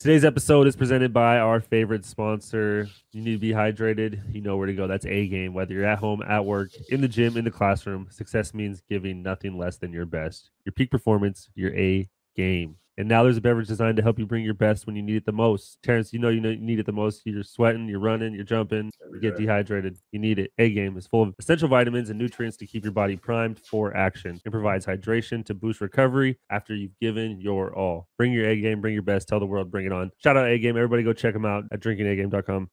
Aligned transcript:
Today's 0.00 0.24
episode 0.24 0.68
is 0.68 0.76
presented 0.76 1.12
by 1.12 1.38
our 1.38 1.58
favorite 1.60 2.04
sponsor. 2.04 2.88
You 3.10 3.20
need 3.20 3.32
to 3.32 3.38
be 3.38 3.50
hydrated. 3.50 4.32
You 4.32 4.40
know 4.40 4.56
where 4.56 4.68
to 4.68 4.72
go. 4.72 4.86
That's 4.86 5.04
A 5.06 5.26
game. 5.26 5.54
Whether 5.54 5.74
you're 5.74 5.86
at 5.86 5.98
home, 5.98 6.22
at 6.22 6.44
work, 6.44 6.70
in 6.90 7.00
the 7.00 7.08
gym, 7.08 7.36
in 7.36 7.44
the 7.44 7.50
classroom, 7.50 8.06
success 8.08 8.54
means 8.54 8.80
giving 8.88 9.24
nothing 9.24 9.58
less 9.58 9.76
than 9.76 9.92
your 9.92 10.06
best. 10.06 10.50
Your 10.64 10.72
peak 10.72 10.92
performance, 10.92 11.50
your 11.56 11.74
A 11.74 12.08
game. 12.36 12.76
And 12.98 13.08
now 13.08 13.22
there's 13.22 13.36
a 13.36 13.40
beverage 13.40 13.68
designed 13.68 13.96
to 13.98 14.02
help 14.02 14.18
you 14.18 14.26
bring 14.26 14.44
your 14.44 14.54
best 14.54 14.84
when 14.84 14.96
you 14.96 15.02
need 15.02 15.14
it 15.14 15.24
the 15.24 15.30
most. 15.30 15.78
Terrence, 15.84 16.12
you 16.12 16.18
know 16.18 16.30
you 16.30 16.40
know 16.40 16.50
you 16.50 16.58
need 16.58 16.80
it 16.80 16.86
the 16.86 16.92
most. 16.92 17.22
You're 17.24 17.44
sweating, 17.44 17.88
you're 17.88 18.00
running, 18.00 18.34
you're 18.34 18.42
jumping, 18.42 18.90
you 19.12 19.20
get 19.20 19.36
dehydrated. 19.36 19.98
You 20.10 20.18
need 20.18 20.40
it. 20.40 20.52
A 20.58 20.68
game 20.68 20.96
is 20.96 21.06
full 21.06 21.22
of 21.22 21.34
essential 21.38 21.68
vitamins 21.68 22.10
and 22.10 22.18
nutrients 22.18 22.56
to 22.56 22.66
keep 22.66 22.82
your 22.82 22.92
body 22.92 23.16
primed 23.16 23.60
for 23.60 23.96
action. 23.96 24.40
It 24.44 24.50
provides 24.50 24.84
hydration 24.84 25.44
to 25.46 25.54
boost 25.54 25.80
recovery 25.80 26.40
after 26.50 26.74
you've 26.74 26.98
given 27.00 27.40
your 27.40 27.72
all. 27.72 28.08
Bring 28.18 28.32
your 28.32 28.48
A 28.48 28.60
game, 28.60 28.80
bring 28.80 28.94
your 28.94 29.04
best. 29.04 29.28
Tell 29.28 29.38
the 29.38 29.46
world, 29.46 29.70
bring 29.70 29.86
it 29.86 29.92
on. 29.92 30.10
Shout 30.18 30.36
out 30.36 30.48
A 30.48 30.58
game. 30.58 30.76
Everybody 30.76 31.04
go 31.04 31.12
check 31.12 31.34
them 31.34 31.46
out 31.46 31.66
at 31.70 31.78
drinkingagame.com. 31.78 32.68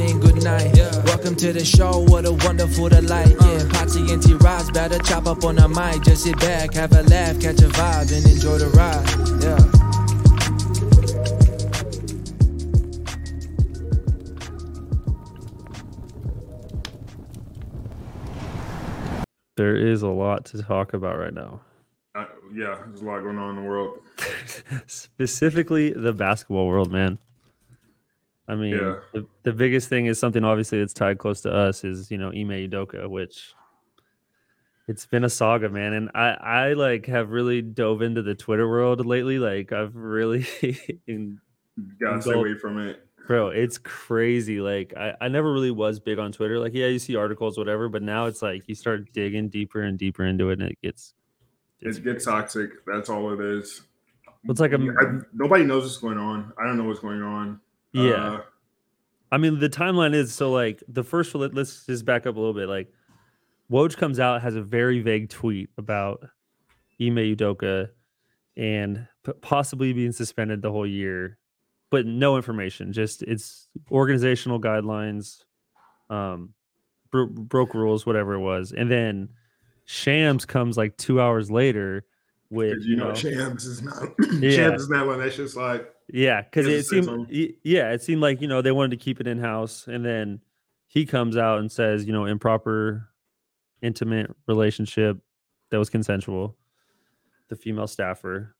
evening, 0.00 0.20
good 0.20 0.42
night. 0.42 0.76
Welcome 1.04 1.36
to 1.36 1.52
the 1.52 1.64
show, 1.64 2.00
what 2.00 2.24
a 2.26 2.32
wonderful 2.32 2.88
delight. 2.88 3.28
Yeah, 3.28 3.60
Potsy 3.68 4.10
and 4.12 4.22
T 4.22 4.34
Rods 4.34 4.70
better 4.70 4.98
chop 4.98 5.26
up 5.26 5.44
on 5.44 5.56
the 5.56 5.68
mic. 5.68 6.02
Just 6.02 6.24
sit 6.24 6.38
back, 6.40 6.74
have 6.74 6.92
a 6.92 7.02
laugh, 7.02 7.40
catch 7.40 7.60
a 7.60 7.68
vibe, 7.68 8.12
and 8.16 8.26
enjoy 8.26 8.58
the 8.58 8.68
ride. 8.76 9.06
Yeah. 9.42 9.58
There 19.56 19.76
is 19.76 20.02
a 20.02 20.08
lot 20.08 20.46
to 20.46 20.62
talk 20.62 20.94
about 20.94 21.18
right 21.18 21.34
now. 21.34 21.60
Uh, 22.14 22.24
yeah, 22.54 22.78
there's 22.86 23.02
a 23.02 23.04
lot 23.04 23.20
going 23.20 23.38
on 23.38 23.56
in 23.56 23.62
the 23.62 23.68
world. 23.68 23.98
Specifically 24.86 25.92
the 25.92 26.14
basketball 26.14 26.66
world, 26.66 26.90
man. 26.90 27.18
I 28.50 28.54
mean, 28.56 28.72
Yeah. 28.74 28.96
the, 29.12 29.26
the 29.44 29.52
biggest 29.52 29.88
thing 29.88 30.06
is 30.06 30.18
something 30.18 30.44
obviously 30.44 30.78
that's 30.80 30.92
tied 30.94 31.18
close 31.18 31.40
to 31.42 31.52
us 31.52 31.84
is, 31.84 32.10
you 32.10 32.18
know, 32.18 32.28
Ime 32.28 32.68
Udoka, 32.68 33.08
which 33.08 33.54
it's 34.88 35.06
been 35.06 35.24
a 35.24 35.30
saga, 35.30 35.68
man. 35.68 35.92
And 35.92 36.10
I, 36.14 36.28
I 36.30 36.72
like 36.72 37.06
have 37.06 37.30
really 37.30 37.62
dove 37.62 38.02
into 38.02 38.22
the 38.22 38.34
Twitter 38.34 38.68
world 38.68 39.04
lately. 39.06 39.38
Like 39.38 39.72
I've 39.72 39.94
really 39.94 40.46
in- 41.06 41.40
gotta 42.00 42.20
stay 42.20 42.32
away 42.32 42.54
from 42.58 42.78
it. 42.80 43.06
bro, 43.26 43.48
it's 43.50 43.78
crazy. 43.78 44.60
Like 44.60 44.92
I, 44.96 45.14
I 45.20 45.28
never 45.28 45.52
really 45.52 45.70
was 45.70 46.00
big 46.00 46.18
on 46.18 46.32
Twitter. 46.32 46.58
Like, 46.58 46.74
yeah, 46.74 46.86
you 46.88 46.98
see 46.98 47.14
articles, 47.16 47.56
whatever, 47.56 47.88
but 47.88 48.02
now 48.02 48.26
it's 48.26 48.42
like 48.42 48.66
you 48.68 48.74
start 48.74 49.12
digging 49.12 49.48
deeper 49.48 49.82
and 49.82 49.96
deeper 49.98 50.24
into 50.24 50.50
it 50.50 50.60
and 50.60 50.70
it 50.72 50.78
gets 50.82 51.14
it's, 51.80 51.98
It 51.98 52.04
gets 52.04 52.24
toxic. 52.24 52.84
That's 52.86 53.08
all 53.08 53.32
it 53.32 53.40
is. 53.40 53.82
it's 54.44 54.60
like 54.60 54.72
a 54.72 54.78
I- 54.78 55.20
nobody 55.32 55.62
knows 55.64 55.84
what's 55.84 55.98
going 55.98 56.18
on. 56.18 56.52
I 56.60 56.64
don't 56.66 56.76
know 56.76 56.84
what's 56.84 57.00
going 57.00 57.22
on. 57.22 57.60
Yeah. 57.92 58.12
Uh, 58.12 58.40
I 59.32 59.38
mean, 59.38 59.58
the 59.60 59.68
timeline 59.68 60.14
is 60.14 60.34
so 60.34 60.50
like 60.50 60.82
the 60.88 61.04
first. 61.04 61.34
let- 61.34 61.54
Let's 61.54 61.86
just 61.86 62.04
back 62.04 62.26
up 62.26 62.36
a 62.36 62.38
little 62.38 62.54
bit. 62.54 62.68
Like, 62.68 62.92
Woj 63.70 63.96
comes 63.96 64.18
out 64.18 64.42
has 64.42 64.56
a 64.56 64.62
very 64.62 65.00
vague 65.00 65.28
tweet 65.28 65.70
about 65.78 66.20
Ime 67.00 67.16
Udoka 67.36 67.90
and 68.56 69.06
p- 69.24 69.32
possibly 69.40 69.92
being 69.92 70.10
suspended 70.12 70.60
the 70.62 70.72
whole 70.72 70.86
year, 70.86 71.38
but 71.90 72.06
no 72.06 72.36
information. 72.36 72.92
Just 72.92 73.22
it's 73.22 73.68
organizational 73.90 74.60
guidelines, 74.60 75.44
um, 76.10 76.52
bro- 77.12 77.28
broke 77.28 77.74
rules, 77.74 78.04
whatever 78.04 78.34
it 78.34 78.40
was, 78.40 78.72
and 78.72 78.90
then 78.90 79.28
Shams 79.84 80.44
comes 80.44 80.76
like 80.76 80.96
two 80.96 81.20
hours 81.20 81.50
later 81.50 82.04
with 82.50 82.78
you 82.82 82.96
know, 82.96 83.14
Shams 83.14 83.64
is 83.64 83.82
not. 83.82 84.08
Yeah. 84.40 84.50
Shams 84.50 84.82
is 84.82 84.88
not 84.90 85.06
one 85.06 85.20
that's 85.20 85.36
just 85.36 85.56
like 85.56 85.92
Yeah, 86.12 86.42
because 86.42 86.66
it 86.66 86.72
has 86.76 86.88
to 86.88 87.02
say 87.02 87.02
seemed 87.02 87.28
y- 87.30 87.54
yeah, 87.62 87.92
it 87.92 88.02
seemed 88.02 88.20
like 88.20 88.40
you 88.40 88.48
know 88.48 88.62
they 88.62 88.72
wanted 88.72 88.90
to 88.92 88.96
keep 89.04 89.20
it 89.20 89.26
in 89.26 89.38
house, 89.38 89.86
and 89.86 90.04
then 90.04 90.40
he 90.88 91.06
comes 91.06 91.36
out 91.36 91.58
and 91.60 91.70
says 91.70 92.04
you 92.04 92.12
know 92.12 92.24
improper, 92.26 93.08
intimate 93.82 94.30
relationship 94.46 95.18
that 95.70 95.78
was 95.78 95.90
consensual, 95.90 96.56
the 97.48 97.56
female 97.56 97.86
staffer, 97.86 98.56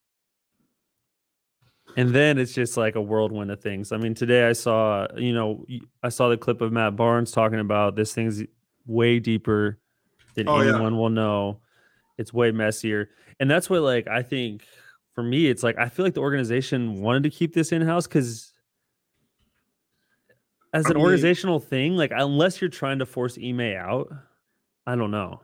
and 1.97 2.09
then 2.09 2.37
it's 2.37 2.53
just 2.53 2.77
like 2.77 2.95
a 2.95 3.01
whirlwind 3.01 3.51
of 3.51 3.59
things. 3.61 3.91
I 3.91 3.97
mean, 3.97 4.13
today 4.13 4.47
I 4.47 4.53
saw 4.53 5.07
you 5.17 5.33
know 5.33 5.65
I 6.03 6.09
saw 6.09 6.29
the 6.29 6.37
clip 6.37 6.61
of 6.61 6.71
Matt 6.71 6.95
Barnes 6.95 7.31
talking 7.31 7.59
about 7.59 7.95
this 7.95 8.13
thing's 8.13 8.43
way 8.85 9.19
deeper 9.19 9.77
than 10.35 10.47
Oh, 10.47 10.61
yeah. 10.61 10.69
anyone 10.71 10.97
will 10.97 11.09
know. 11.09 11.59
It's 12.17 12.31
way 12.33 12.51
messier, 12.51 13.09
and 13.39 13.49
that's 13.49 13.69
what 13.69 13.81
like 13.81 14.07
I 14.07 14.21
think 14.21 14.63
for 15.21 15.27
me, 15.27 15.47
it's 15.47 15.61
like 15.63 15.77
I 15.77 15.87
feel 15.89 16.03
like 16.05 16.15
the 16.15 16.21
organization 16.21 16.99
wanted 17.01 17.23
to 17.23 17.29
keep 17.29 17.53
this 17.53 17.71
in 17.71 17.81
house 17.83 18.07
because 18.07 18.53
as 20.73 20.85
I 20.85 20.89
an 20.89 20.95
mean- 20.95 21.03
organizational 21.05 21.59
thing, 21.59 21.95
like 21.95 22.11
unless 22.15 22.59
you're 22.61 22.69
trying 22.69 22.99
to 22.99 23.05
force 23.05 23.37
Ime 23.37 23.61
out, 23.75 24.11
I 24.87 24.95
don't 24.95 25.11
know. 25.11 25.41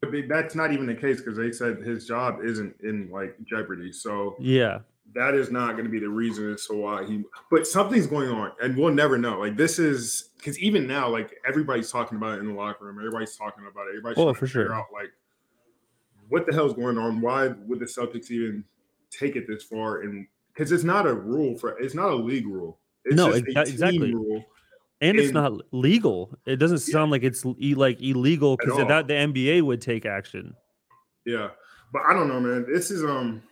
but 0.00 0.10
that's 0.28 0.54
not 0.54 0.72
even 0.72 0.86
the 0.86 0.94
case 0.94 1.18
because 1.18 1.36
they 1.36 1.52
said 1.52 1.78
his 1.78 2.06
job 2.06 2.38
isn't 2.44 2.74
in 2.82 3.08
like 3.12 3.36
jeopardy. 3.44 3.92
So 3.92 4.34
Yeah, 4.40 4.80
that 5.14 5.34
is 5.34 5.50
not 5.52 5.72
going 5.72 5.84
to 5.84 5.90
be 5.90 6.00
the 6.00 6.08
reason 6.08 6.52
as 6.52 6.66
to 6.66 6.74
why 6.74 7.04
he. 7.04 7.22
But 7.50 7.66
something's 7.68 8.06
going 8.08 8.30
on, 8.30 8.52
and 8.62 8.76
we'll 8.76 8.92
never 8.92 9.16
know. 9.16 9.38
Like 9.38 9.56
this 9.56 9.78
is 9.78 10.30
because 10.38 10.58
even 10.58 10.86
now, 10.88 11.08
like 11.08 11.34
everybody's 11.46 11.90
talking 11.92 12.18
about 12.18 12.38
it 12.38 12.40
in 12.40 12.48
the 12.48 12.54
locker 12.54 12.84
room. 12.86 12.98
Everybody's 12.98 13.36
talking 13.36 13.64
about 13.70 13.86
it. 13.86 13.90
Everybody's 13.90 14.18
Oh, 14.18 14.34
for 14.34 14.46
sure. 14.48 14.74
out 14.74 14.86
like 14.92 15.12
what 16.30 16.46
the 16.46 16.52
hell's 16.54 16.72
going 16.74 16.96
on. 16.96 17.20
Why 17.20 17.48
would 17.48 17.78
the 17.78 17.84
Celtics 17.84 18.30
even 18.30 18.64
take 19.18 19.36
it 19.36 19.46
this 19.48 19.62
far? 19.62 20.02
And 20.02 20.26
because 20.52 20.72
it's 20.72 20.84
not 20.84 21.06
a 21.06 21.14
rule 21.14 21.56
for 21.58 21.78
it's 21.78 21.94
not 21.94 22.10
a 22.10 22.16
league 22.16 22.46
rule. 22.46 22.78
It's 23.04 23.16
No, 23.16 23.32
just 23.32 23.44
exa- 23.44 23.60
a 23.60 23.64
team 23.64 23.72
exactly. 23.74 24.14
rule. 24.14 24.44
and 25.00 25.18
it's 25.18 25.32
not 25.32 25.52
legal. 25.72 26.36
It 26.46 26.56
doesn't 26.56 26.78
sound 26.78 27.10
like 27.10 27.22
it's 27.22 27.44
e- 27.60 27.74
like 27.74 28.00
illegal 28.00 28.56
because 28.56 28.86
that 28.88 29.08
the 29.08 29.14
NBA 29.14 29.62
would 29.62 29.80
take 29.80 30.06
action. 30.06 30.54
Yeah, 31.26 31.48
but 31.92 32.02
I 32.08 32.12
don't 32.14 32.28
know, 32.28 32.40
man. 32.40 32.66
This 32.72 32.90
is 32.90 33.02
um, 33.04 33.42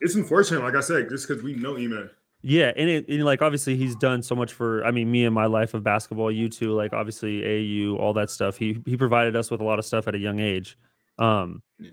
it's 0.00 0.14
unfortunate. 0.14 0.62
Like 0.62 0.74
I 0.76 0.80
said, 0.80 1.08
just 1.08 1.28
because 1.28 1.42
we 1.42 1.54
know 1.54 1.76
Ime. 1.76 2.10
Yeah, 2.42 2.72
and 2.76 2.88
it 2.88 3.08
and 3.08 3.24
like 3.24 3.42
obviously 3.42 3.76
he's 3.76 3.96
done 3.96 4.22
so 4.22 4.34
much 4.36 4.52
for 4.52 4.84
I 4.84 4.90
mean 4.92 5.10
me 5.10 5.24
and 5.24 5.34
my 5.34 5.46
life 5.46 5.74
of 5.74 5.82
basketball, 5.82 6.30
you 6.30 6.48
too, 6.48 6.72
like 6.72 6.92
obviously 6.92 7.44
AU, 7.44 7.96
all 7.96 8.12
that 8.14 8.30
stuff. 8.30 8.56
He 8.56 8.80
he 8.86 8.96
provided 8.96 9.34
us 9.36 9.50
with 9.50 9.60
a 9.60 9.64
lot 9.64 9.78
of 9.78 9.84
stuff 9.84 10.06
at 10.08 10.14
a 10.14 10.18
young 10.18 10.38
age. 10.38 10.78
Um 11.18 11.62
Yeah. 11.78 11.90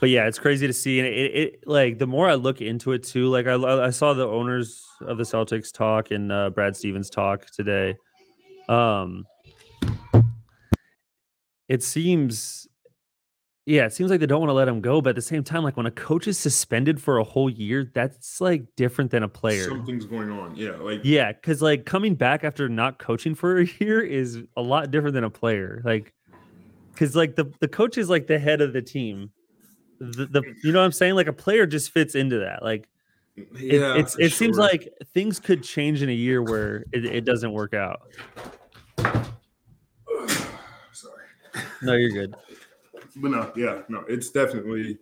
But 0.00 0.08
yeah, 0.08 0.26
it's 0.26 0.38
crazy 0.38 0.66
to 0.66 0.72
see 0.72 0.98
and 0.98 1.06
it, 1.06 1.36
it, 1.36 1.64
like 1.66 1.98
the 1.98 2.06
more 2.06 2.28
I 2.28 2.34
look 2.34 2.60
into 2.60 2.92
it 2.92 3.04
too, 3.04 3.28
like 3.28 3.46
I 3.46 3.54
I 3.54 3.90
saw 3.90 4.14
the 4.14 4.26
owners 4.26 4.84
of 5.02 5.18
the 5.18 5.24
Celtics 5.24 5.72
talk 5.72 6.10
and 6.10 6.32
uh, 6.32 6.50
Brad 6.50 6.76
Stevens 6.76 7.10
talk 7.10 7.46
today. 7.46 7.96
Um 8.68 9.26
it 11.68 11.82
seems 11.82 12.66
yeah, 13.66 13.84
it 13.84 13.92
seems 13.92 14.10
like 14.10 14.18
they 14.18 14.26
don't 14.26 14.40
want 14.40 14.48
to 14.48 14.54
let 14.54 14.66
him 14.66 14.80
go, 14.80 15.00
but 15.00 15.10
at 15.10 15.16
the 15.16 15.22
same 15.22 15.44
time, 15.44 15.62
like 15.62 15.76
when 15.76 15.86
a 15.86 15.92
coach 15.92 16.26
is 16.26 16.36
suspended 16.38 17.00
for 17.00 17.18
a 17.18 17.24
whole 17.24 17.48
year, 17.48 17.88
that's 17.94 18.40
like 18.40 18.64
different 18.74 19.12
than 19.12 19.22
a 19.22 19.28
player. 19.28 19.68
Something's 19.68 20.06
going 20.06 20.30
on. 20.30 20.56
Yeah, 20.56 20.72
like 20.72 21.02
Yeah, 21.04 21.30
because 21.30 21.62
like 21.62 21.84
coming 21.84 22.14
back 22.14 22.42
after 22.42 22.68
not 22.68 22.98
coaching 22.98 23.34
for 23.34 23.58
a 23.58 23.66
year 23.78 24.00
is 24.00 24.42
a 24.56 24.62
lot 24.62 24.90
different 24.90 25.14
than 25.14 25.24
a 25.24 25.30
player. 25.30 25.82
Like, 25.84 26.12
because 26.92 27.14
like 27.14 27.36
the 27.36 27.52
the 27.60 27.68
coach 27.68 27.98
is 27.98 28.08
like 28.08 28.26
the 28.26 28.38
head 28.38 28.60
of 28.60 28.72
the 28.72 28.82
team. 28.82 29.30
The, 30.00 30.26
the 30.26 30.42
you 30.64 30.72
know 30.72 30.80
what 30.80 30.86
I'm 30.86 30.92
saying? 30.92 31.14
Like 31.14 31.26
a 31.26 31.32
player 31.32 31.66
just 31.66 31.90
fits 31.90 32.14
into 32.14 32.38
that. 32.38 32.62
Like 32.62 32.88
it, 33.36 33.48
yeah, 33.80 33.96
it's 33.96 34.18
it 34.18 34.32
seems 34.32 34.56
like 34.56 34.88
things 35.12 35.38
could 35.38 35.62
change 35.62 36.02
in 36.02 36.08
a 36.08 36.14
year 36.14 36.42
where 36.42 36.84
it, 36.92 37.04
it 37.04 37.24
doesn't 37.24 37.52
work 37.52 37.74
out. 37.74 38.02
Sorry. 40.92 41.24
No, 41.82 41.94
you're 41.94 42.10
good. 42.10 42.34
But 43.16 43.30
no, 43.30 43.52
yeah, 43.56 43.82
no, 43.88 44.04
it's 44.08 44.30
definitely 44.30 44.98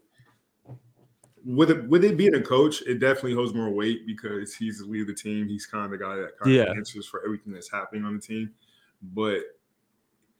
with 1.44 1.70
it 1.70 1.88
with 1.88 2.04
it 2.04 2.16
being 2.16 2.34
a 2.34 2.40
coach, 2.42 2.82
it 2.82 2.98
definitely 2.98 3.34
holds 3.34 3.54
more 3.54 3.70
weight 3.70 4.06
because 4.06 4.54
he's 4.54 4.80
the 4.80 4.84
lead 4.84 5.02
of 5.02 5.06
the 5.06 5.14
team. 5.14 5.48
He's 5.48 5.66
kind 5.66 5.84
of 5.84 5.90
the 5.90 5.98
guy 5.98 6.16
that 6.16 6.38
kind 6.38 6.54
Yeah. 6.54 6.62
of 6.64 6.76
answers 6.76 7.06
for 7.06 7.24
everything 7.24 7.52
that's 7.52 7.70
happening 7.70 8.04
on 8.04 8.14
the 8.14 8.20
team. 8.20 8.50
But 9.02 9.40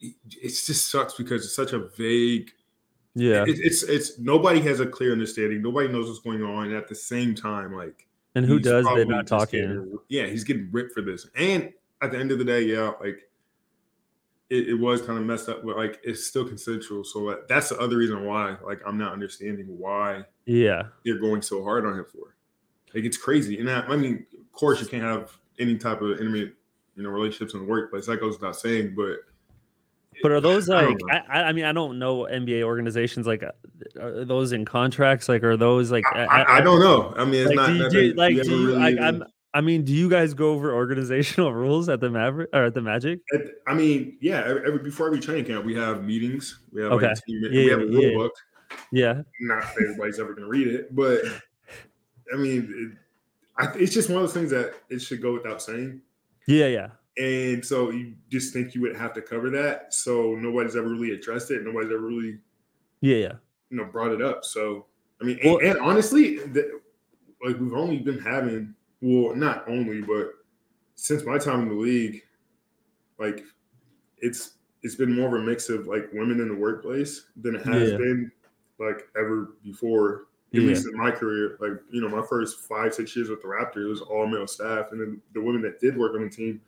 it, 0.01 0.15
it 0.31 0.49
just 0.49 0.91
sucks 0.91 1.15
because 1.15 1.45
it's 1.45 1.55
such 1.55 1.73
a 1.73 1.89
vague. 1.97 2.53
Yeah, 3.15 3.43
it- 3.47 3.59
it's 3.61 3.83
it's 3.83 4.19
nobody 4.19 4.61
has 4.61 4.81
a 4.81 4.87
clear 4.87 5.13
understanding. 5.13 5.63
Nobody 5.63 5.89
knows 5.89 6.07
what's 6.09 6.21
going 6.21 6.43
on. 6.43 6.73
At 6.73 6.89
the 6.89 6.95
same 6.95 7.35
time, 7.35 7.75
like 7.75 8.07
and 8.35 8.45
who 8.47 8.59
does? 8.61 8.85
They're 8.95 9.05
not 9.07 9.27
talking. 9.27 9.99
yeah, 10.09 10.27
he's 10.27 10.45
getting 10.45 10.69
ripped 10.71 10.93
for 10.93 11.01
this. 11.03 11.27
And 11.37 11.73
at 12.03 12.13
the 12.13 12.19
end 12.19 12.31
of 12.31 12.39
the 12.39 12.45
day, 12.45 12.63
yeah, 12.63 12.93
like 13.01 13.29
it, 14.51 14.69
it 14.69 14.75
was 14.75 15.03
kind 15.03 15.19
of 15.19 15.25
messed 15.25 15.49
up, 15.49 15.65
but 15.65 15.77
like 15.77 16.01
it's 16.05 16.27
still 16.27 16.47
consensual. 16.47 17.05
So 17.05 17.21
like, 17.21 17.49
that's 17.49 17.69
the 17.71 17.79
other 17.79 17.97
reason 17.99 18.25
why, 18.25 18.57
like, 18.65 18.81
I'm 18.87 18.97
not 18.97 19.13
understanding 19.13 19.67
why 19.79 20.25
Yeah, 20.47 20.85
they're 21.05 21.19
going 21.19 21.43
so 21.43 21.63
hard 21.63 21.85
on 21.85 21.99
him 21.99 22.05
for. 22.07 22.35
Like, 22.95 23.05
it's 23.05 23.19
crazy. 23.19 23.59
And 23.59 23.71
I, 23.71 23.81
I 23.81 23.97
mean, 23.97 24.25
of 24.41 24.53
course, 24.53 24.81
you 24.81 24.87
can't 24.87 25.03
have 25.03 25.37
any 25.59 25.77
type 25.77 26.01
of 26.01 26.13
intimate, 26.13 26.55
you 26.97 27.03
know, 27.03 27.11
relationships 27.11 27.53
in 27.53 27.61
the 27.61 27.67
workplace. 27.67 28.07
That 28.07 28.21
goes 28.21 28.35
without 28.41 28.57
saying, 28.57 28.95
but 28.97 29.17
But 30.23 30.33
are 30.33 30.41
those 30.41 30.69
like? 30.69 30.97
I, 31.11 31.43
I, 31.43 31.53
mean, 31.53 31.65
I 31.65 31.73
don't 31.73 31.99
know 31.99 32.21
NBA 32.31 32.63
organizations 32.63 33.27
like. 33.27 33.43
uh, 33.43 33.53
Are 34.01 34.25
those 34.25 34.53
in 34.53 34.65
contracts? 34.65 35.29
Like, 35.29 35.43
are 35.45 35.57
those 35.57 35.91
like? 35.91 36.05
I, 36.13 36.25
I, 36.25 36.57
I 36.57 36.61
don't 36.61 36.81
know. 36.81 37.15
I 37.17 37.25
mean, 37.25 37.47
it's 37.47 37.49
Like, 37.49 37.57
not 37.57 37.91
do 37.91 38.01
you, 38.03 38.13
do, 38.13 38.19
like, 38.19 38.35
do 38.43 38.51
you, 38.51 38.67
really 38.69 38.79
like, 38.79 38.99
I'm. 39.01 39.25
I 39.55 39.63
mean, 39.63 39.83
do 39.83 39.95
you 39.95 40.11
guys 40.11 40.35
go 40.35 40.51
over 40.53 40.75
organizational 40.75 41.53
rules 41.65 41.89
at 41.89 42.01
the 42.01 42.11
Maverick 42.11 42.51
or 42.53 42.65
at 42.65 42.75
the 42.75 42.83
Magic? 42.83 43.21
At- 43.33 43.47
I 43.67 43.75
mean, 43.75 44.19
yeah. 44.21 44.43
Every, 44.45 44.79
before 44.81 45.07
every 45.07 45.21
training 45.21 45.47
camp, 45.47 45.65
we 45.65 45.75
have 45.75 46.05
meetings. 46.05 46.61
We 46.71 46.83
have 46.83 46.93
Okay. 46.93 47.09
like 47.09 47.25
team, 47.25 47.43
Yeah, 47.45 47.51
we 47.51 47.67
have 47.71 47.81
a 47.81 47.87
rule 47.87 48.03
yeah. 48.03 48.17
book. 48.17 48.33
Yeah. 48.93 49.23
Not 49.41 49.63
that 49.63 49.83
everybody's 49.83 50.21
ever 50.21 50.35
going 50.35 50.45
to 50.45 50.51
read 50.51 50.69
it, 50.69 50.95
but 50.95 51.21
I 52.33 52.37
mean, 52.37 52.93
it, 52.93 52.99
I, 53.65 53.73
it's 53.79 53.95
just 53.95 54.11
one 54.11 54.19
of 54.19 54.23
those 54.25 54.35
things 54.35 54.51
that 54.51 54.75
it 54.91 55.01
should 55.01 55.23
go 55.23 55.33
without 55.33 55.63
saying. 55.63 56.03
Yeah. 56.47 56.67
Yeah. 56.67 56.89
And 57.19 57.65
so 57.65 57.91
you 57.91 58.15
just 58.31 58.53
think 58.53 58.75
you 58.75 58.81
would 58.83 58.97
have 58.97 59.13
to 59.15 59.23
cover 59.23 59.51
that. 59.51 59.93
So 59.93 60.35
nobody's 60.37 60.77
ever 60.77 60.89
really 60.89 61.13
addressed 61.13 61.51
it. 61.51 61.65
Nobody's 61.65 61.91
ever 61.91 62.01
really, 62.07 62.39
Yeah. 63.01 63.17
Yeah. 63.17 63.33
you 63.71 63.77
know, 63.77 63.85
brought 63.85 64.13
it 64.13 64.23
up. 64.23 64.45
So 64.45 64.87
I 65.21 65.25
mean, 65.25 65.39
Well- 65.45 65.59
and, 65.59 65.71
and 65.71 65.79
honestly, 65.81 66.39
the, 66.39 66.81
like 67.45 67.59
we've 67.59 67.75
only 67.75 67.99
been 67.99 68.19
having, 68.21 68.75
well, 69.01 69.35
not 69.35 69.69
only, 69.69 70.01
but 70.01 70.33
since 70.95 71.25
my 71.25 71.39
time 71.39 71.63
in 71.63 71.69
the 71.69 71.75
league, 71.75 72.23
like 73.19 73.45
it's 74.19 74.55
it's 74.83 74.95
been 74.95 75.13
more 75.15 75.27
of 75.37 75.43
a 75.43 75.45
mix 75.45 75.69
of 75.71 75.89
like 75.89 76.09
women 76.13 76.41
in 76.41 76.49
the 76.49 76.55
workplace 76.55 77.27
than 77.37 77.57
it 77.57 77.67
has 77.67 77.91
Yeah. 77.93 77.97
been 77.99 78.31
like 78.79 79.09
ever 79.17 79.55
before. 79.65 80.27
At 80.55 80.61
Yeah. 80.63 80.69
least 80.69 80.87
in 80.87 80.97
my 80.97 81.11
career, 81.11 81.57
like 81.61 81.73
you 81.91 82.01
know, 82.01 82.09
my 82.09 82.25
first 82.27 82.61
five 82.61 82.95
six 82.95 83.15
years 83.17 83.29
with 83.29 83.43
the 83.43 83.49
Raptors 83.49 83.87
it 83.87 83.89
was 83.89 84.01
all 84.01 84.27
male 84.27 84.47
staff, 84.47 84.93
and 84.93 85.01
then 85.01 85.21
the 85.35 85.41
women 85.43 85.63
that 85.63 85.81
did 85.81 85.97
work 85.97 86.15
on 86.15 86.23
the 86.23 86.31
team 86.31 86.61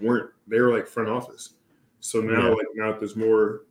weren't. 0.00 0.30
They 0.46 0.60
were 0.60 0.72
like 0.72 0.86
front 0.86 1.08
office. 1.08 1.54
So 2.00 2.20
now, 2.20 2.48
Yeah. 2.48 2.54
like 2.54 2.66
now, 2.74 2.92
there's 2.98 3.16
more 3.16 3.62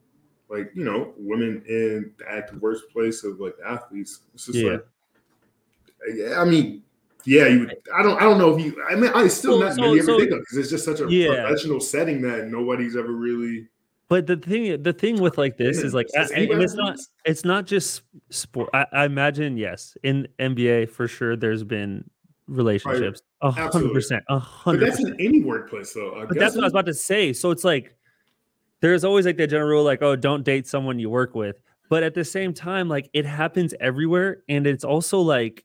like 0.49 0.71
you 0.73 0.83
know 0.83 1.13
women 1.17 1.61
in 1.67 2.11
the 2.17 2.29
active 2.31 2.61
workplace 2.61 3.23
of 3.23 3.39
like 3.39 3.55
athletes. 3.65 4.21
It's 4.33 4.45
just 4.47 4.57
Yeah. 4.59 4.71
like, 4.71 4.85
yeah, 6.13 6.41
I 6.41 6.45
mean, 6.45 6.83
yeah, 7.25 7.47
you. 7.47 7.59
Would, 7.61 7.77
I 7.93 8.03
don't. 8.03 8.17
I 8.17 8.21
don't 8.21 8.37
know 8.37 8.55
if 8.55 8.63
you. 8.63 8.81
I 8.89 8.95
mean, 8.95 9.11
I 9.13 9.27
still 9.27 9.59
So- 9.59 9.65
not 9.65 9.75
so- 9.75 9.81
many 9.81 9.99
ever 9.99 10.17
think 10.17 10.31
of 10.31 10.39
because 10.39 10.57
it's 10.57 10.69
just 10.69 10.85
such 10.85 10.99
a 11.01 11.07
Yeah. 11.11 11.45
professional 11.45 11.79
setting 11.79 12.21
that 12.21 12.47
nobody's 12.49 12.95
ever 12.95 13.11
really. 13.11 13.67
But 14.09 14.25
the 14.25 14.37
thing, 14.37 14.81
the 14.83 14.93
thing 14.93 15.19
with 15.19 15.37
like 15.37 15.57
this 15.57 15.79
is 15.83 15.93
like, 15.93 16.07
I- 16.15 16.29
and 16.33 16.61
it's 16.63 16.75
not, 16.75 16.97
it's 17.25 17.43
not 17.43 17.65
just 17.65 18.03
sport. 18.29 18.69
I, 18.73 18.85
I 18.93 19.05
imagine, 19.05 19.57
yes, 19.57 19.97
in 20.01 20.29
NBA 20.39 20.85
for 20.89 21.09
sure, 21.09 21.35
there's 21.35 21.65
been 21.65 22.09
relationships, 22.47 23.21
a 23.41 23.51
hundred 23.51 23.93
percent, 23.93 24.23
a 24.29 24.35
But 24.35 24.39
hundred 24.39 24.87
that's 24.87 24.99
in 24.99 25.15
any 25.19 25.41
workplace, 25.41 25.93
though. 25.93 26.21
I 26.21 26.25
But 26.25 26.37
that's 26.39 26.55
what 26.55 26.63
I 26.63 26.65
was 26.65 26.73
about 26.73 26.85
to 26.87 26.93
say. 26.93 27.33
So 27.33 27.51
it's 27.51 27.63
like, 27.63 27.95
there's 28.79 29.03
always 29.03 29.25
like 29.25 29.37
the 29.37 29.47
general 29.47 29.69
rule, 29.69 29.83
like, 29.83 30.01
oh, 30.01 30.15
don't 30.15 30.43
date 30.43 30.67
someone 30.67 30.99
you 30.99 31.09
work 31.09 31.35
with. 31.35 31.59
But 31.89 32.03
at 32.03 32.13
the 32.13 32.25
same 32.25 32.53
time, 32.53 32.89
like, 32.89 33.09
it 33.13 33.25
happens 33.25 33.73
everywhere, 33.79 34.43
and 34.49 34.67
it's 34.67 34.83
also 34.83 35.19
like, 35.19 35.63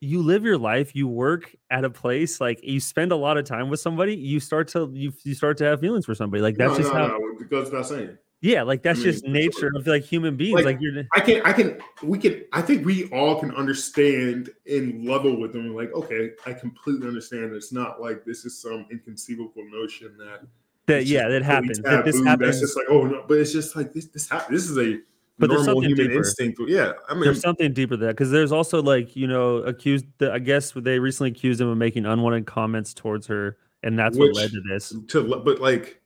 you 0.00 0.22
live 0.22 0.44
your 0.44 0.58
life, 0.58 0.94
you 0.94 1.08
work 1.08 1.54
at 1.70 1.84
a 1.84 1.90
place, 1.90 2.40
like 2.40 2.60
you 2.62 2.78
spend 2.80 3.12
a 3.12 3.16
lot 3.16 3.36
of 3.36 3.44
time 3.44 3.68
with 3.68 3.80
somebody, 3.80 4.14
you 4.14 4.38
start 4.40 4.68
to 4.68 4.90
you 4.94 5.12
you 5.24 5.34
start 5.34 5.56
to 5.58 5.64
have 5.64 5.80
feelings 5.80 6.06
for 6.06 6.14
somebody. 6.14 6.40
Like 6.40 6.56
that's 6.56 6.72
no, 6.72 6.78
just 6.78 6.92
no, 6.92 6.98
how 6.98 7.06
no. 7.08 7.16
It 7.40 7.50
goes 7.50 7.70
without 7.70 7.86
saying. 7.86 8.16
Yeah, 8.40 8.62
like 8.62 8.82
that's 8.82 9.00
I 9.00 9.02
mean, 9.02 9.12
just 9.12 9.24
nature 9.26 9.70
of 9.74 9.86
like 9.86 10.04
human 10.04 10.36
beings. 10.36 10.54
Like, 10.54 10.64
Like, 10.64 10.78
you're 10.80 11.04
I 11.14 11.20
can, 11.20 11.42
I 11.42 11.52
can, 11.52 11.78
we 12.02 12.18
can. 12.18 12.44
I 12.52 12.62
think 12.62 12.86
we 12.86 13.08
all 13.10 13.40
can 13.40 13.52
understand 13.54 14.50
and 14.70 15.04
level 15.04 15.40
with 15.40 15.52
them. 15.52 15.74
Like, 15.74 15.92
okay, 15.92 16.30
I 16.46 16.52
completely 16.52 17.08
understand. 17.08 17.52
It's 17.54 17.72
not 17.72 18.00
like 18.00 18.24
this 18.24 18.44
is 18.44 18.60
some 18.60 18.86
inconceivable 18.92 19.64
notion 19.70 20.16
that 20.18 20.46
that 20.86 21.06
yeah, 21.06 21.26
that 21.28 21.42
happens. 21.42 21.80
That 21.80 22.04
this 22.04 22.22
happens. 22.24 22.60
That's 22.60 22.60
just 22.60 22.76
like, 22.76 22.86
oh 22.88 23.04
no, 23.04 23.24
but 23.26 23.38
it's 23.38 23.52
just 23.52 23.74
like 23.74 23.92
this. 23.92 24.06
This 24.06 24.28
This 24.48 24.70
is 24.70 24.78
a 24.78 25.00
But 25.38 25.50
there's 25.50 25.64
something 25.64 25.82
human 25.88 26.06
deeper. 26.06 26.18
instinct. 26.18 26.60
Yeah, 26.68 26.92
I 27.08 27.14
mean, 27.14 27.24
There's 27.24 27.40
something 27.40 27.72
deeper 27.72 27.96
than 27.96 28.06
that 28.06 28.12
because 28.14 28.30
there's 28.30 28.52
also 28.52 28.80
like 28.80 29.16
you 29.16 29.26
know 29.26 29.56
accused. 29.58 30.06
The, 30.18 30.32
I 30.32 30.38
guess 30.38 30.70
they 30.70 31.00
recently 31.00 31.32
accused 31.32 31.60
him 31.60 31.68
of 31.68 31.76
making 31.76 32.06
unwanted 32.06 32.46
comments 32.46 32.94
towards 32.94 33.26
her, 33.26 33.56
and 33.82 33.98
that's 33.98 34.16
what 34.16 34.34
led 34.34 34.50
to 34.52 34.60
this. 34.60 34.94
to 35.08 35.42
but 35.44 35.60
like, 35.60 36.00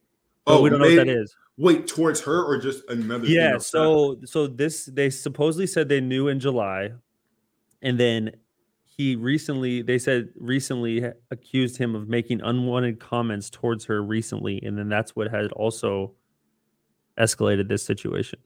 But 0.47 0.55
oh, 0.55 0.63
we 0.63 0.71
don't 0.71 0.81
know 0.81 0.87
what 0.87 0.97
that 0.97 1.09
is. 1.09 1.37
Wait, 1.59 1.87
towards 1.87 2.21
her 2.23 2.43
or 2.43 2.59
just 2.59 2.83
another? 2.89 3.27
Yeah. 3.27 3.59
So 3.59 4.19
so 4.25 4.47
this 4.47 4.87
they 4.87 5.11
supposedly 5.11 5.67
said 5.67 5.89
they 5.89 6.01
knew 6.01 6.29
in 6.29 6.41
July, 6.41 6.93
and 7.83 8.01
then 8.01 8.33
he 8.85 9.17
recently 9.17 9.83
they 9.83 9.99
said 9.99 10.29
recently 10.37 11.05
accused 11.31 11.77
him 11.77 11.95
of 11.95 12.09
making 12.09 12.41
unwanted 12.43 13.01
comments 13.01 13.51
towards 13.51 13.85
her 13.87 14.03
recently, 14.03 14.61
and 14.63 14.79
then 14.79 14.89
that's 14.89 15.15
what 15.15 15.31
had 15.31 15.53
also 15.53 16.15
escalated 17.19 17.69
this 17.69 17.85
situation. 17.85 18.39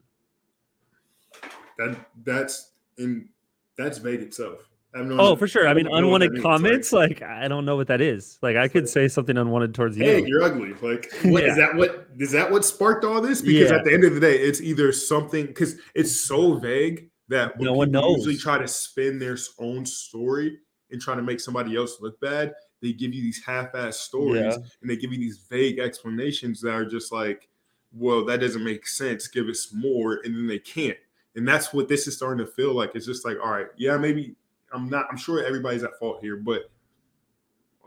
that 1.78 2.06
that's 2.24 2.72
in 2.98 3.28
that's 3.76 3.98
vague 3.98 4.20
itself. 4.20 4.68
I 4.96 5.00
have 5.00 5.06
no 5.08 5.19
Oh, 5.20 5.37
for 5.37 5.46
sure. 5.46 5.69
I 5.69 5.75
mean, 5.75 5.84
know 5.84 5.90
what 6.08 6.20
that 6.20 6.26
unwanted 6.31 6.43
comments, 6.43 6.93
like 6.93 7.22
I 7.22 7.48
don't 7.48 7.64
know 7.64 7.76
what 7.76 7.88
that 7.88 8.00
is. 8.00 8.38
Like 8.43 8.56
I 8.56 8.66
could 8.69 8.88
say 8.88 9.08
something 9.08 9.37
unwanted 9.37 9.75
towards 9.75 9.96
you. 9.96 10.04
hey, 10.04 10.20
you. 10.20 10.26
you're 10.26 10.43
ugly. 10.43 10.72
Like, 10.81 11.12
what 11.25 11.44
is 11.44 11.56
Yeah. 11.56 11.66
that? 11.66 11.76
What 11.76 12.08
is 12.19 12.32
that? 12.32 12.50
What 12.50 12.64
sparked 12.64 13.04
all 13.04 13.20
this? 13.20 13.43
Because 13.43 13.70
Yeah. 13.70 13.76
at 13.78 13.84
the 13.84 13.93
end 13.93 14.04
of 14.04 14.14
the 14.14 14.20
day, 14.20 14.37
it's 14.38 14.60
either 14.60 14.90
something 14.93 15.46
because 15.46 15.76
it's 15.94 16.16
so 16.16 16.54
vague 16.54 17.10
that 17.28 17.60
No 17.60 17.72
one 17.75 17.90
knows. 17.90 18.19
usually 18.19 18.37
try 18.37 18.56
to 18.58 18.69
spin 18.69 19.19
their 19.19 19.37
own 19.58 19.84
story 19.84 20.58
and 20.90 21.00
try 21.00 21.14
to 21.14 21.22
make 21.22 21.40
somebody 21.40 21.76
else 21.76 22.00
look 22.00 22.19
bad. 22.20 22.54
They 22.81 22.92
give 22.92 23.12
you 23.12 23.20
these 23.22 23.42
half-ass 23.44 23.99
stories 23.99 24.42
Yeah. 24.42 24.52
and 24.81 24.88
they 24.90 24.96
give 24.96 25.12
you 25.12 25.19
these 25.19 25.44
vague 25.50 25.78
explanations 25.78 26.60
that 26.62 26.72
are 26.75 26.84
just 26.84 27.10
like, 27.12 27.49
well, 27.92 28.25
that 28.26 28.40
doesn't 28.40 28.62
make 28.62 28.87
sense. 28.87 29.26
Give 29.28 29.49
us 29.49 29.72
more, 29.75 30.20
and 30.25 30.37
then 30.37 30.46
they 30.46 30.58
can't. 30.58 30.96
And 31.34 31.46
that's 31.49 31.72
what 31.72 31.88
this 31.88 32.06
is 32.06 32.16
starting 32.16 32.44
to 32.44 32.50
feel 32.52 32.75
like. 32.75 32.92
It's 32.94 33.06
just 33.06 33.25
like, 33.25 33.38
all 33.42 33.50
right, 33.50 33.66
yeah, 33.76 33.96
maybe 33.96 34.37
I'm 34.72 34.88
not. 34.88 35.06
I'm 35.10 35.16
sure 35.16 35.44
everybody's 35.44 35.84
at 35.84 35.98
fault 35.98 36.18
here, 36.20 36.36
but 36.36 36.70